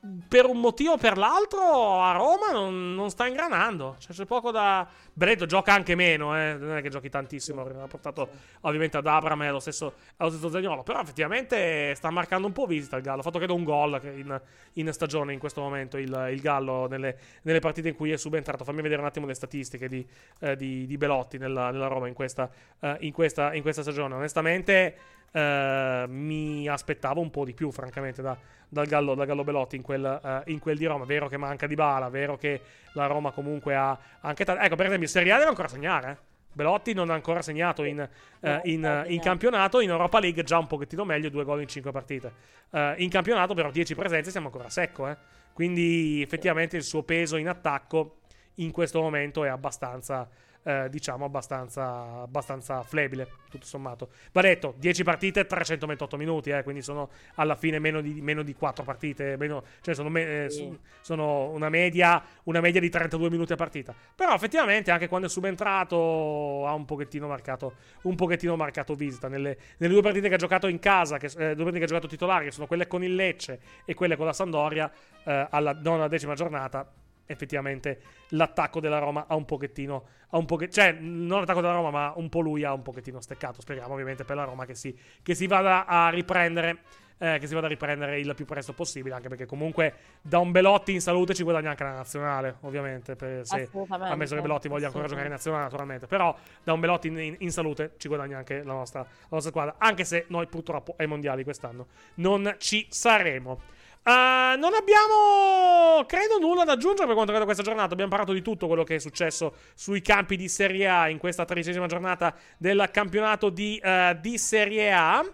[0.02, 3.94] Per un motivo o per l'altro a Roma non, non sta ingranando.
[4.00, 4.84] Cioè, c'è poco da.
[5.12, 6.54] Benedetto gioca anche meno, eh.
[6.54, 7.62] non è che giochi tantissimo.
[7.62, 8.28] Ha portato
[8.62, 10.82] ovviamente ad Abram e allo stesso, allo stesso Zagnolo.
[10.82, 13.20] Però effettivamente sta marcando un po' visita il Gallo.
[13.20, 14.40] Ha fatto credo un gol in,
[14.72, 18.64] in stagione in questo momento il, il Gallo nelle, nelle partite in cui è subentrato.
[18.64, 20.04] Fammi vedere un attimo le statistiche di,
[20.40, 22.50] eh, di, di Belotti nella, nella Roma in questa,
[22.80, 24.14] eh, in, questa, in questa stagione.
[24.14, 24.96] Onestamente
[25.32, 28.36] eh, mi aspettavo un po' di più, francamente, da-
[28.68, 31.04] dal, Gallo, dal Gallo Belotti in quel, eh, in quel di Roma.
[31.04, 32.60] Vero che manca di bala, vero che
[32.92, 34.62] la Roma comunque ha anche tanto.
[34.62, 36.10] Ecco, per esempio, in Serie A deve ancora segnare.
[36.10, 36.30] eh.
[36.54, 38.06] Belotti non ha ancora segnato in,
[38.40, 41.92] eh, in, in campionato, in Europa League già un pochettino meglio, due gol in cinque
[41.92, 42.32] partite.
[42.70, 45.16] Eh, in campionato però 10 presenze siamo ancora a secco, eh.
[45.54, 48.18] quindi effettivamente il suo peso in attacco
[48.56, 50.28] in questo momento è abbastanza,
[50.64, 54.10] eh, diciamo, abbastanza, abbastanza flebile, tutto sommato.
[54.32, 58.54] Va detto, 10 partite, 328 minuti, eh, quindi sono alla fine meno di, meno di
[58.54, 63.30] 4 partite, meno, cioè sono, me- eh, su- sono una, media, una media di 32
[63.30, 63.94] minuti a partita.
[64.14, 69.28] Però effettivamente anche quando è subentrato ha un pochettino marcato, un pochettino marcato visita.
[69.28, 71.88] Nelle, nelle due partite che ha giocato in casa, che, eh, due partite che ha
[71.88, 74.90] giocato titolare, che sono quelle con il Lecce e quelle con la Sandoria,
[75.24, 76.88] eh, alla nona decima giornata,
[77.26, 78.00] effettivamente
[78.30, 82.12] l'attacco della Roma ha un pochettino, ha un poche- cioè non l'attacco della Roma, ma
[82.16, 83.60] un po' lui ha un pochettino steccato.
[83.60, 86.78] Speriamo ovviamente per la Roma che si, che si vada a riprendere.
[87.22, 90.50] eh, che si vada a riprendere il più presto possibile, anche perché comunque da un
[90.50, 93.68] Belotti in salute ci guadagna anche la nazionale, ovviamente, per- se,
[94.10, 97.36] ammesso che Belotti voglia ancora giocare in nazionale, naturalmente, però da un Belotti in, in-
[97.38, 101.06] in salute ci guadagna anche la nostra, la nostra squadra, anche se noi purtroppo ai
[101.06, 103.60] mondiali quest'anno non ci saremo.
[104.04, 107.92] Uh, non abbiamo, credo, nulla da aggiungere per quanto riguarda questa giornata.
[107.92, 111.44] Abbiamo parlato di tutto quello che è successo sui campi di Serie A in questa
[111.44, 115.24] tredicesima giornata del campionato di, uh, di Serie A.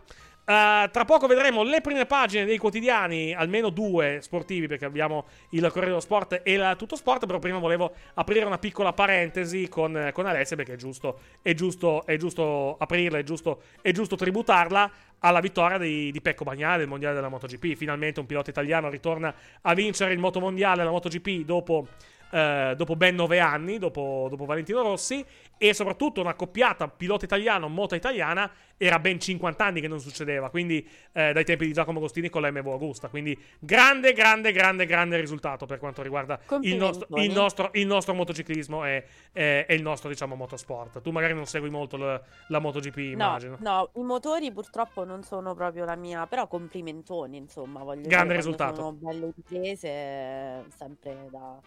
[0.49, 5.61] Uh, tra poco vedremo le prime pagine dei quotidiani, almeno due sportivi, perché abbiamo il
[5.67, 7.27] Corriere dello Sport e la Tutto Sport.
[7.27, 12.07] Però prima volevo aprire una piccola parentesi con, con Alessia, perché è giusto, è giusto,
[12.07, 16.89] è giusto aprirla, è giusto, è giusto tributarla alla vittoria di, di Pecco Bagnale del
[16.89, 17.77] mondiale della MotoGP.
[17.77, 21.89] Finalmente un pilota italiano ritorna a vincere il motomondiale della MotoGP dopo.
[22.31, 25.25] Eh, dopo ben nove anni, dopo, dopo Valentino Rossi,
[25.57, 30.51] e soprattutto una coppiata pilota italiano, moto italiana, era ben 50 anni che non succedeva,
[30.51, 33.09] quindi eh, dai tempi di Giacomo Agostini con la MV Augusta.
[33.09, 38.15] Quindi grande, grande, grande, grande risultato per quanto riguarda il nostro, il nostro, il nostro
[38.15, 41.01] motociclismo e, e- e il nostro, diciamo, motorsport.
[41.01, 43.57] Tu magari non segui molto la, la MotoGP, No, immagino.
[43.61, 48.43] no, i motori purtroppo non sono proprio la mia, però complimentoni, insomma, voglio Grande dire,
[48.43, 48.75] quando risultato.
[48.77, 51.59] sono belle riprese, sempre da,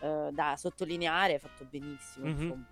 [0.00, 2.42] eh, da sottolineare, fatto benissimo, Mhm.
[2.42, 2.64] insomma.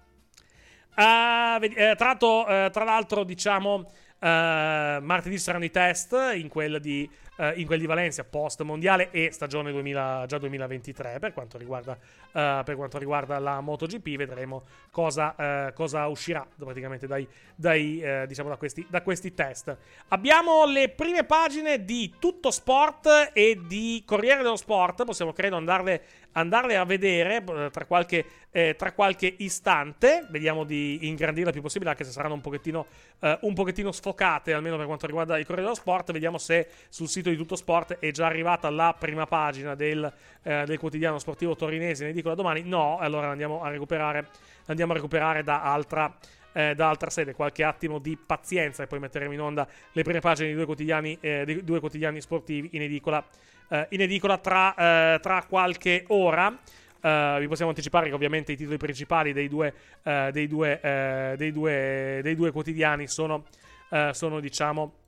[0.97, 3.91] Ah, vedi- eh, tra, l'altro, eh, tra l'altro, diciamo,
[4.21, 9.11] eh, martedì saranno i test in quel di, eh, in quel di Valencia post mondiale
[9.11, 11.99] e stagione 2000 già 2023 per quanto riguarda,
[12.33, 14.17] eh, per quanto riguarda la MotoGP.
[14.17, 17.27] Vedremo cosa, cosa uscirà praticamente dai,
[17.57, 19.77] dai, diciamo da, questi, da questi test.
[20.09, 25.05] Abbiamo le prime pagine di Tutto Sport e di Corriere dello Sport.
[25.05, 26.03] Possiamo, credo, andarle,
[26.35, 30.27] andarle a vedere eh, tra qualche, eh, tra qualche istante.
[30.31, 32.87] Vediamo di ingrandirle il più possibile, anche se saranno un pochettino,
[33.21, 36.13] eh, un pochettino sfocate, almeno per quanto riguarda il Corriere dello Sport.
[36.13, 40.13] Vediamo se sul sito di Tutto Sport è già arrivata la prima pagina del,
[40.43, 42.63] eh, del quotidiano sportivo torinese in edicola domani.
[42.63, 44.29] No, allora andiamo a recuperare,
[44.67, 46.15] andiamo a recuperare da altra
[46.55, 47.35] eh, da altra sede.
[47.35, 51.19] Qualche attimo di pazienza e poi metteremo in onda le prime pagine di due quotidiani,
[51.21, 53.23] eh, di due quotidiani sportivi in edicola,
[53.75, 56.57] eh, in edicola tra, eh, tra qualche ora.
[57.01, 61.35] Eh, vi possiamo anticipare che ovviamente i titoli principali dei due, eh, dei due, eh,
[61.37, 63.45] dei due, dei due quotidiani sono,
[63.91, 65.03] eh, sono diciamo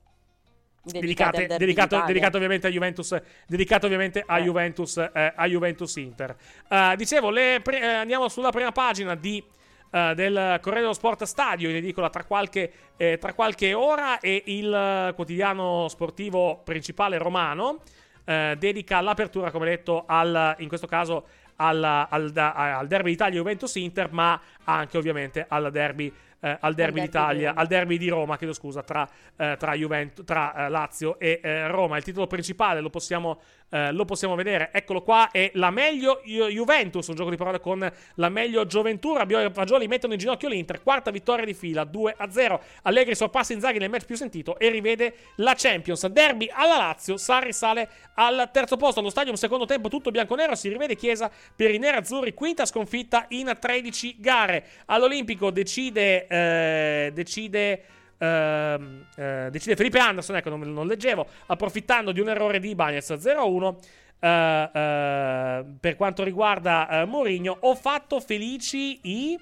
[0.87, 6.33] Dedicate dedicato, dedicato ovviamente a Juventus, dedicato ovviamente a Juventus, eh, a Juventus Inter.
[6.69, 9.43] Eh, dicevo, le pre- eh, andiamo sulla prima pagina di,
[9.91, 14.43] eh, del Corriere dello Sport Stadio in edicola tra qualche, eh, tra qualche ora e
[14.45, 17.81] il eh, quotidiano sportivo principale romano
[18.27, 21.25] eh, dedica l'apertura, come detto, al, in questo caso
[21.55, 26.13] al, al, al derby Italia Juventus Inter, ma anche ovviamente al derby.
[26.39, 30.53] eh, al derby d'Italia, al derby di Roma, chiedo scusa, tra, eh, tra, Juventus, tra
[30.53, 31.97] eh, Lazio e eh, Roma.
[31.97, 36.47] Il titolo principale lo possiamo, eh, lo possiamo vedere, eccolo qua, è la meglio Ju-
[36.47, 39.13] Juventus, un gioco di parole con la meglio Gioventù.
[39.13, 42.59] Rabiot e Fagioli mettono in ginocchio l'Inter, quarta vittoria di fila, 2-0.
[42.83, 46.05] Allegri sorpassa Inzaghi nel match più sentito e rivede la Champions.
[46.07, 50.55] Derby alla Lazio, Sarri sale al terzo posto allo stadio, un secondo tempo tutto bianco-nero,
[50.55, 54.65] si rivede Chiesa per i nerazzurri, quinta sconfitta in 13 gare.
[54.85, 56.27] All'Olimpico decide...
[56.27, 57.83] eh, decide
[58.17, 63.11] ehm, eh, decide Felipe Anderson, ecco non, non leggevo, approfittando di un errore di Ibanez
[63.11, 63.75] 0-1.
[64.19, 69.39] eh, eh, per quanto riguarda eh, Mourinho, ho fatto felici i.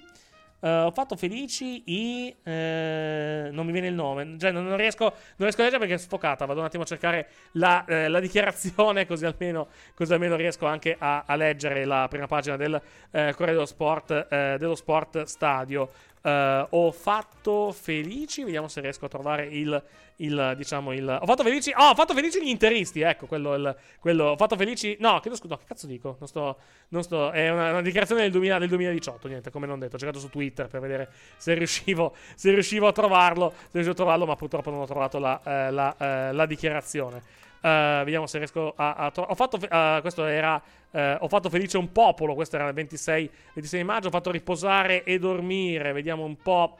[0.60, 2.36] eh, ho fatto felici i.
[2.44, 4.36] eh, non mi viene il nome.
[4.38, 6.46] Cioè, non, non riesco, non riesco a leggere perché è sfocata.
[6.46, 10.96] Vado un attimo a cercare la, eh, la dichiarazione, così almeno, così almeno riesco anche
[10.98, 12.74] a, a leggere la prima pagina del
[13.12, 15.90] eh, Corriere dello Sport, eh, dello Sport Stadio.
[16.26, 18.44] Eh, ho fatto felici.
[18.44, 19.84] Vediamo se riesco a trovare il.
[20.18, 21.08] il diciamo il.
[21.08, 21.72] Ho fatto felici.
[21.76, 23.02] Oh, ho fatto felici gli interisti.
[23.02, 23.54] Ecco, quello.
[23.54, 24.98] Il, quello ho fatto felici.
[25.00, 25.54] No, chiedo scusa.
[25.54, 26.16] No, che cazzo dico?
[26.18, 26.58] Non sto.
[26.88, 29.28] Non sto è una, una dichiarazione del, 2000 del 2018.
[29.28, 29.98] Niente, come non detto.
[29.98, 33.54] Ho cercato su Twitter per vedere se riuscivo, se riuscivo a trovarlo.
[33.56, 37.22] Se riuscivo a trovarlo, ma purtroppo non ho trovato la, eh, la, eh, la dichiarazione.
[37.66, 39.34] Eh, vediamo se riesco a, a trovare.
[39.34, 39.58] Ho fatto.
[39.60, 40.62] eh, questo era.
[40.92, 42.36] eh, ho fatto felice un popolo.
[42.36, 44.08] Questo era il 26, 26 maggio.
[44.08, 45.92] Ho fatto riposare e dormire.
[45.92, 46.78] Vediamo un po'.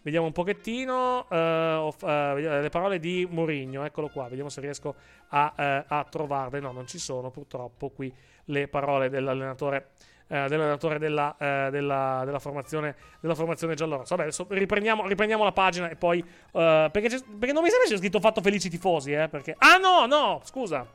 [0.00, 1.26] Vediamo un pochettino.
[1.28, 3.84] le parole di Mourinho.
[3.84, 4.28] Eccolo qua.
[4.28, 4.94] Vediamo se riesco
[5.28, 6.60] a, a trovarle.
[6.60, 8.12] No, non ci sono purtroppo qui
[8.46, 9.90] le parole dell'allenatore.
[10.32, 14.16] Eh, dell'allenatore della, eh, della, della formazione della formazione giallorossa.
[14.16, 16.20] Vabbè, adesso riprendiamo, riprendiamo la pagina e poi.
[16.20, 19.28] eh, perché, perché non mi sembra c'è scritto fatto felici tifosi, eh?
[19.28, 19.54] Perché.
[19.58, 20.86] Ah, no, no, scusa.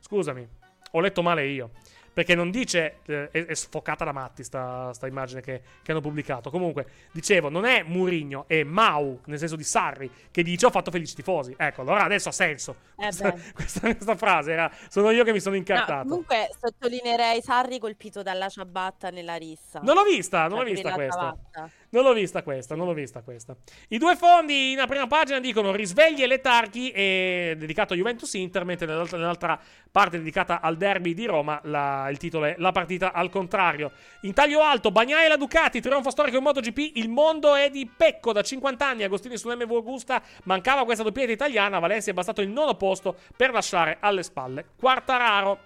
[0.00, 0.46] Scusami,
[0.90, 1.70] ho letto male io.
[2.14, 3.00] Perché non dice.
[3.06, 6.48] eh, è, è sfocata da matti sta, sta immagine che, che hanno pubblicato.
[6.50, 10.90] Comunque, dicevo, non è Murigno, è Mau, nel senso di Sarri, che dice ho fatto
[10.90, 11.54] felici tifosi.
[11.58, 12.76] Ecco, allora adesso ha senso.
[12.96, 14.70] Eh Questa, questa, questa frase era.
[14.88, 16.08] Sono io che mi sono No, incartato.
[16.08, 19.80] comunque sottolineerei Sarri colpito dalla ciabatta nella rissa.
[19.82, 21.36] Non l'ho vista, non Cioè, l'ho per vista questa.
[21.50, 21.72] cravatta.
[21.94, 23.54] Non l'ho vista questa, non l'ho vista questa.
[23.90, 28.64] I due fondi in prima pagina dicono risvegli e letarchi e dedicato a Juventus Inter,
[28.64, 29.56] mentre nell'altra, nell'altra
[29.92, 33.92] parte dedicata al derby di Roma la- il titolo è La partita al contrario.
[34.22, 37.88] In taglio alto, Bagnaia e la Ducati, trionfo storico in MotoGP, il mondo è di
[37.88, 42.40] Pecco da 50 anni, Agostini su MV Augusta, mancava questa doppietta italiana, Valencia è bastato
[42.40, 45.60] il nono posto per lasciare alle spalle Quartararo.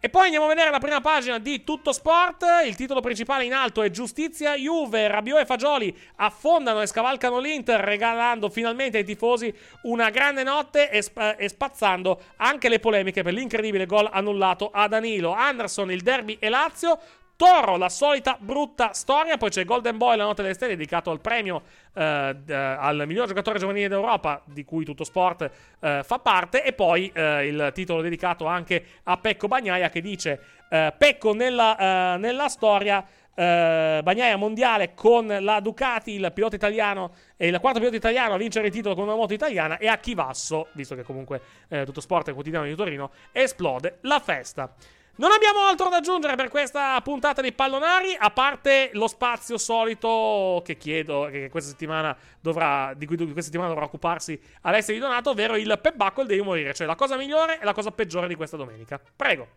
[0.00, 2.44] E poi andiamo a vedere la prima pagina di Tutto Sport.
[2.64, 5.08] Il titolo principale in alto è Giustizia Juve.
[5.08, 9.52] Rabiot e Fagioli affondano e scavalcano l'Inter, regalando finalmente ai tifosi
[9.82, 14.86] una grande notte e, sp- e spazzando anche le polemiche per l'incredibile gol annullato a
[14.86, 15.32] Danilo.
[15.32, 17.00] Anderson, il derby e Lazio.
[17.38, 19.36] Toro, la solita brutta storia.
[19.36, 21.62] Poi c'è Golden Boy, la notte delle stelle, dedicato al premio
[21.94, 25.48] eh, al miglior giocatore giovanile d'Europa, di cui tutto sport
[25.78, 26.64] eh, fa parte.
[26.64, 32.14] E poi eh, il titolo dedicato anche a Pecco Bagnaia, che dice: eh, Pecco nella,
[32.14, 33.06] eh, nella storia.
[33.36, 38.36] eh, Bagnaia mondiale con la Ducati, il pilota italiano e il quarto pilota italiano a
[38.36, 39.78] vincere il titolo con una moto italiana.
[39.78, 41.40] E a Chivasso, visto che comunque
[41.84, 44.74] tutto sport è quotidiano di Torino, esplode la festa.
[45.18, 50.62] Non abbiamo altro da aggiungere per questa puntata di Pallonari, a parte lo spazio solito
[50.64, 55.30] che chiedo, che questa settimana dovrà, di cui questa settimana dovrà occuparsi Alessia Di Donato,
[55.30, 58.36] ovvero il Pep Buckle devi morire, cioè la cosa migliore e la cosa peggiore di
[58.36, 59.00] questa domenica.
[59.16, 59.48] Prego.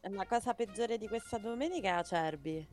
[0.00, 2.66] La cosa peggiore di questa domenica è Acerbi.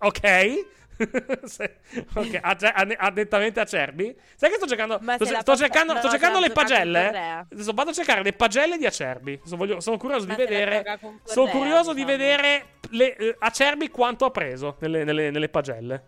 [0.00, 0.72] Ok?
[1.44, 1.76] Se-
[2.14, 4.16] ok, a- a- addettamente Acerbi.
[4.36, 4.98] Sai che sto cercando.
[4.98, 7.46] Sto, la sto porta- cercando, sto cercando le pagelle.
[7.50, 9.40] Adesso vado a cercare le pagelle di Acerbi.
[9.46, 10.98] Voglio- sono curioso Ma di vedere.
[11.24, 12.16] Sono curioso di diciamo.
[12.16, 16.04] vedere le, eh, Acerbi quanto ha preso nelle, nelle- nelle pagelle.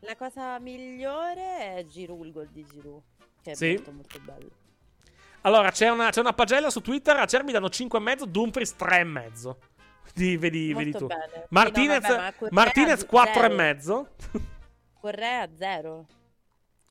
[0.00, 3.02] La cosa migliore è Giroud, il gol di Giroud.
[3.42, 3.72] Che è Sì.
[3.74, 4.50] molto molto bello.
[5.42, 7.16] Allora, c'è una, c'è una pagella su Twitter.
[7.16, 9.56] Acerbi danno 5,5, Dumfries 3,5.
[10.12, 11.06] Di- vedi, vedi tu.
[11.06, 11.28] bene.
[11.32, 13.10] Sì, no, Martinez, vabbè, ma Martinez zero.
[13.10, 14.06] 4,5.
[15.00, 16.06] Correa zero.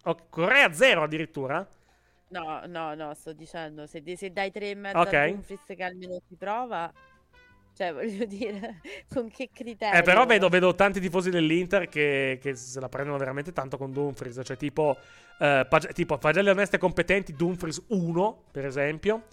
[0.03, 1.65] Ok, Correa 0 addirittura.
[2.29, 5.13] No, no, no, sto dicendo, se, se dai tre e mezzo Ok.
[5.13, 6.91] a Dumfries che almeno ti prova,
[7.75, 9.99] cioè voglio dire, con che criterio?
[9.99, 13.91] Eh, però vedo, vedo tanti tifosi dell'Inter che, che se la prendono veramente tanto con
[13.93, 14.41] Dumfries.
[14.43, 14.97] Cioè, tipo,
[15.39, 19.23] eh, pag- tipo pagelle oneste competenti, Dumfries 1, per esempio.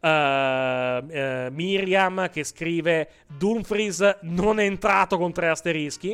[0.00, 6.10] Eh, eh, Miriam che scrive Dumfries non è entrato con tre asterischi.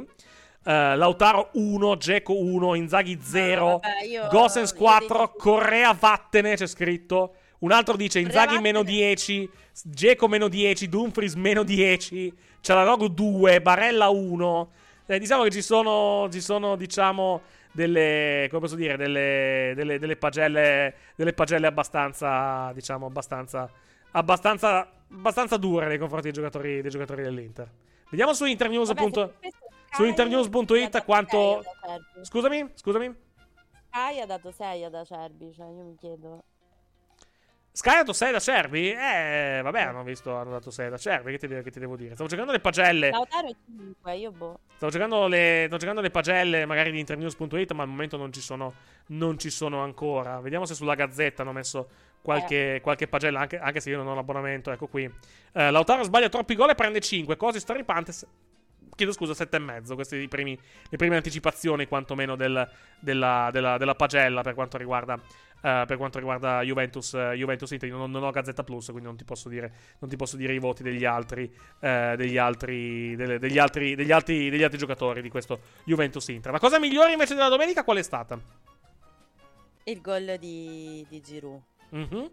[0.64, 6.66] Eh, Lautaro 1, Geco 1, Inzaghi 0, vabbè, io- Gosens io 4, Correa vattene c'è
[6.66, 7.34] scritto.
[7.58, 9.48] Un altro dice Inzaghi meno 10,
[9.84, 14.70] Geco meno 10, Dumfries meno 10, Cialanoglu 2, Barella 1.
[15.06, 17.42] Eh, diciamo che ci sono, ci sono diciamo,
[17.72, 23.70] delle, come posso dire, delle, delle, delle pagelle, delle pagelle abbastanza, diciamo, abbastanza,
[24.12, 27.70] abbastanza, abbastanza dure nei confronti dei giocatori, dei giocatori dell'Inter.
[28.10, 28.92] Vediamo su internews.
[28.92, 29.34] Questo
[29.92, 31.62] su internews.it quanto...
[32.22, 33.14] Scusami, scusami.
[33.88, 36.44] Sky ha dato 6 ad Acerbi, cioè io mi chiedo.
[37.74, 38.92] Sky ha dato 6 da Cervi?
[38.92, 41.38] Eh, vabbè, hanno visto, hanno dato 6 da Cervi.
[41.38, 42.12] Che che ti devo dire?
[42.12, 43.08] Stavo cercando le pagelle.
[43.08, 44.58] Lautaro è 5, io boh.
[44.76, 48.42] Stavo cercando le, sto cercando le pagelle magari di internews.it, ma al momento non ci
[48.42, 48.74] sono,
[49.06, 50.38] non ci sono ancora.
[50.40, 51.88] Vediamo se sulla Gazzetta hanno messo
[52.20, 54.70] qualche, qualche pagella, anche, anche se io non ho l'abbonamento.
[54.70, 55.10] Ecco qui.
[55.52, 57.38] Eh, Lautaro sbaglia troppi gol e prende 5.
[57.38, 58.12] Cose straripante.
[58.12, 58.26] se-
[58.94, 59.94] Chiedo scusa, 7,5.
[59.94, 60.58] Queste i primi,
[60.90, 62.68] le prime anticipazioni, quantomeno, del-
[63.00, 65.18] della, della- della pagella per quanto riguarda
[65.62, 67.90] eh, per quanto riguarda Juventus, eh, Juventus Inter.
[67.90, 70.58] Non, non ho Gazzetta Plus, quindi non ti posso dire, non ti posso dire i
[70.58, 75.28] voti degli altri, eh, degli, altri, delle- degli, altri, degli, altri, degli altri giocatori di
[75.30, 76.52] questo Juventus Inter.
[76.52, 78.38] La cosa migliore invece della domenica qual è stata?
[79.84, 81.60] Il gol di, di Giroud.
[81.90, 82.30] Mhm.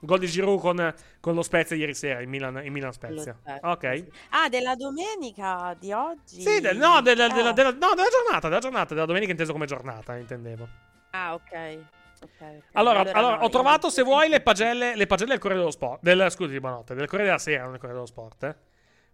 [0.00, 3.36] Gol di Giroud con, con lo Spezia ieri sera, in Milan, in Milan Spezia.
[3.40, 4.04] Spezia, Ok.
[4.30, 6.40] Ah, della domenica di oggi?
[6.40, 7.28] Sì, del- no, del- Eh.
[7.28, 10.68] della, della- no, della giornata, della giornata, della domenica inteso come giornata, intendevo.
[11.10, 11.78] Ah, ok.
[12.22, 12.62] Ok, ok.
[12.72, 16.00] Allora, Allora allora, ho trovato, se vuoi, le pagelle, le pagelle del Corriere dello Sport.
[16.02, 18.42] Del, scusi, buonanotte, del Corriere della Sera, non del Corriere dello Sport.
[18.44, 18.67] eh.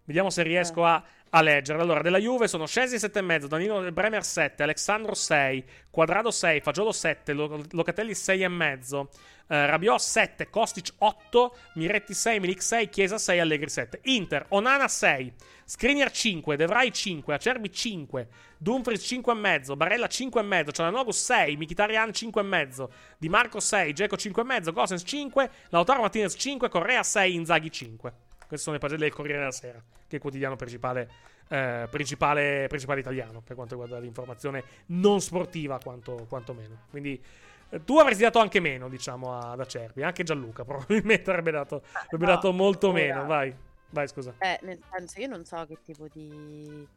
[0.05, 1.81] Vediamo se riesco a, a leggere.
[1.81, 7.33] Allora, della Juve sono Scesi 7,5, Danilo Bremer 7, Alessandro 6, Quadrado 6, Fagiolo 7,
[7.33, 9.07] Lo- Locatelli 6,5,
[9.47, 13.99] eh, Rabiot 7, Kostic 8, Miretti 6, Milik 6, Chiesa 6, Allegri 7.
[14.03, 15.33] Inter, Onana 6,
[15.65, 18.27] Skriniar 5, De Vrij 5, Acerbi 5,
[18.59, 22.87] Dumfries 5,5, Barella 5,5, Cialanoglu 6, Mkhitaryan 5,5,
[23.17, 28.13] Di Marco 6, Geco 5,5, Gosens 5, Lautaro Martinez 5, Correa 6, Inzaghi 5.
[28.47, 31.09] Queste sono le pagelle del Corriere della Sera, che è il quotidiano principale,
[31.47, 36.83] eh, principale, principale italiano per quanto riguarda l'informazione non sportiva, quanto, quanto meno.
[36.89, 37.21] Quindi
[37.69, 40.03] eh, tu avresti dato anche meno, diciamo, ad Acerbi.
[40.03, 43.25] Anche Gianluca probabilmente avrebbe dato, avrebbe no, dato molto meno.
[43.25, 43.53] Vai,
[43.89, 44.35] vai, scusa.
[44.39, 46.87] Eh, nel senso, io non so che tipo di,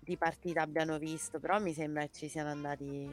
[0.00, 3.10] di partita abbiano visto, però mi sembra che ci siano andati,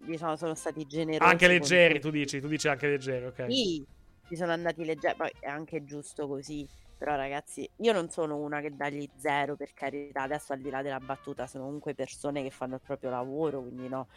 [0.00, 1.30] diciamo, sono stati generosi.
[1.30, 3.46] Anche leggeri, tu dici, tu dici anche leggeri, ok.
[3.48, 3.86] Sì,
[4.28, 6.68] ci sono andati leggeri, poi è anche giusto così.
[6.98, 10.82] Però ragazzi, io non sono una che dagli zero, per carità, adesso al di là
[10.82, 14.08] della battuta, sono comunque persone che fanno il proprio lavoro, quindi no.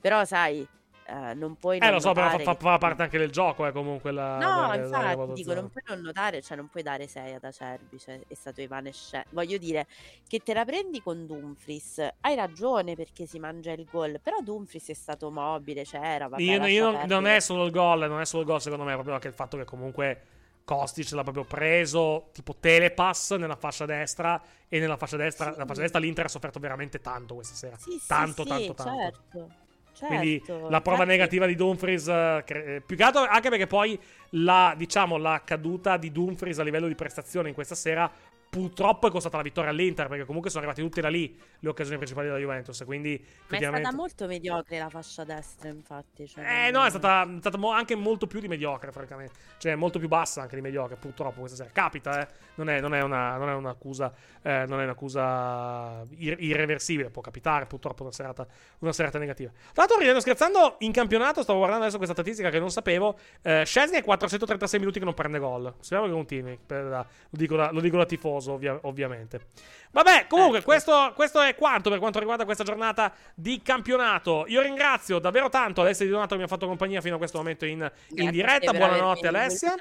[0.00, 0.66] Però sai,
[1.06, 3.66] eh, non puoi Eh, non lo so, però fa, fa- fa parte anche del gioco,
[3.66, 4.10] eh, comunque.
[4.10, 7.34] La, No, dare infatti, voto dico, non puoi non notare, cioè non puoi dare 6
[7.34, 9.28] ad Acerbi, cioè è stato evanescente.
[9.30, 9.86] Voglio dire
[10.26, 14.88] che te la prendi con Dumfries, hai ragione perché si mangia il gol, però Dumfries
[14.88, 18.24] è stato mobile, c'era, vabbè, Io, io non, non è solo il gol, non è
[18.26, 20.22] solo il gol, secondo me, è proprio anche il fatto che comunque
[20.64, 25.50] Kostic l'ha proprio preso tipo telepass nella fascia destra e nella fascia destra, Sì.
[25.52, 27.76] nella fascia destra l'Inter ha sofferto veramente tanto questa sera.
[27.76, 28.98] Sì, sì, tanto, sì, tanto, tanto.
[28.98, 29.50] certo,
[29.98, 33.66] Quindi certo, la prova infatti- negativa di Dumfries, eh, eh, più che altro anche perché
[33.66, 33.98] poi
[34.30, 38.10] la, diciamo, la caduta di Dumfries a livello di prestazione in questa sera
[38.54, 41.96] purtroppo è costata la vittoria all'Inter perché comunque sono arrivate tutte da lì le occasioni
[41.96, 42.84] principali della Juventus.
[42.84, 43.80] Quindi Ma è effettivamente...
[43.80, 46.28] stata molto mediocre la fascia destra, infatti.
[46.28, 49.34] Cioè, Eh no, è stata, è stata anche molto più di mediocre, francamente.
[49.58, 51.70] Cioè, molto più bassa anche di mediocre, purtroppo questa sera.
[51.72, 52.28] Capita, eh.
[52.56, 54.12] Non è, non è una, non è un'accusa,
[54.42, 57.10] eh, non è un'accusa ir- irreversibile.
[57.10, 58.46] Può capitare, purtroppo, una serata,
[58.78, 59.50] una serata negativa.
[59.50, 63.18] Tra l'altro, ridendo scherzando, in campionato, stavo guardando adesso questa statistica che non sapevo.
[63.42, 65.74] Eh, Szczesny è 436 minuti che non prende gol.
[65.80, 66.58] Speriamo che continui.
[66.64, 69.46] per lo, dico da, lo dico da tifoso, ovvia- ovviamente.
[69.90, 70.66] Vabbè, comunque, Ecco.
[70.66, 74.44] questo, questo è quanto per quanto riguarda questa giornata di campionato.
[74.48, 77.38] Io ringrazio davvero tanto Alessia Di Donato che mi ha fatto compagnia fino a questo
[77.38, 78.72] momento in, in diretta.
[78.72, 79.74] Buonanotte, Alessia.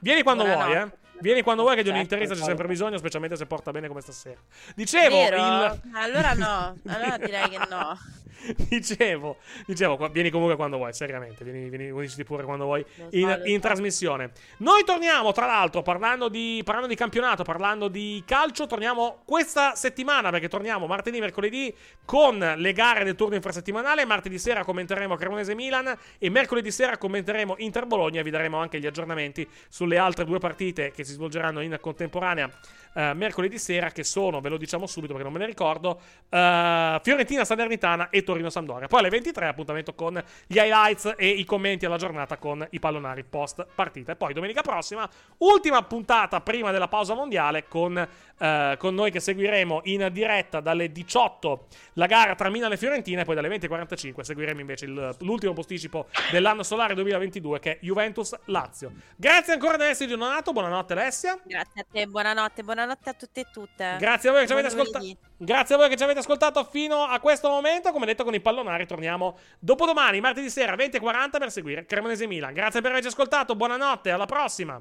[0.00, 0.64] Vieni quando vuoi, eh.
[0.64, 0.98] Buonanotte.
[1.20, 2.66] Vieni quando vuoi, che di un Certo, c'è sempre certo.
[2.66, 4.40] bisogno, specialmente se porta bene come stasera.
[4.74, 5.80] Dicevo, il.
[5.94, 7.98] Allora no, allora direi che no.
[8.68, 9.36] dicevo,
[9.66, 11.92] dicevo, qua- vieni comunque quando vuoi, seriamente, vieni, vieni,
[12.24, 14.32] pure quando vuoi in, in trasmissione.
[14.58, 20.30] Noi torniamo, tra l'altro, parlando di, parlando di campionato, parlando di calcio, torniamo questa settimana,
[20.30, 25.96] perché torniamo martedì, mercoledì, con le gare del turno infrasettimanale, martedì sera commenteremo Cremonese Milan
[26.18, 30.90] e mercoledì sera commenteremo Inter Bologna vi daremo anche gli aggiornamenti sulle altre due partite
[30.90, 32.50] che si svolgeranno in contemporanea
[32.94, 37.00] eh, mercoledì sera, che sono, ve lo diciamo subito perché non me ne ricordo, eh,
[37.02, 38.86] Fiorentina Salernitana e Torino Sampdoria.
[38.86, 43.24] Poi alle 23 appuntamento con gli highlights e i commenti alla giornata con i pallonari
[43.24, 44.12] post partita.
[44.12, 45.08] E poi domenica prossima,
[45.38, 48.08] ultima puntata prima della pausa mondiale con,
[48.40, 53.20] eh, con noi che seguiremo in diretta dalle 18 la gara tra Milan e Fiorentina
[53.20, 58.92] e poi dalle 20.45 seguiremo invece il- l'ultimo posticipo dell'anno solare 2022 che è Juventus-Lazio.
[59.16, 61.38] Grazie ancora ad Alessia Donato, buonanotte Alessia.
[61.44, 63.96] Grazie a te, buonanotte, buonanotte a tutte e tutte.
[63.98, 65.06] Grazie a voi che ci avete ascoltato.
[65.36, 67.92] Grazie a voi che ci avete ascoltato fino a questo momento.
[67.92, 72.52] Come detto con i pallonari, torniamo dopodomani, martedì sera, 20.40 per seguire Cremonese Milan.
[72.54, 73.54] Grazie per averci ascoltato.
[73.54, 74.80] Buonanotte, alla prossima.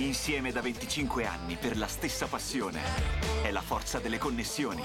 [0.00, 2.80] Insieme da 25 anni per la stessa passione.
[3.42, 4.82] È la forza delle connessioni.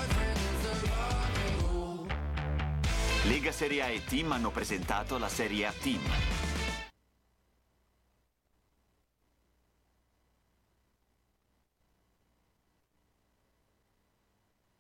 [3.24, 6.02] Lega Serie A e Team hanno presentato la Serie A Team.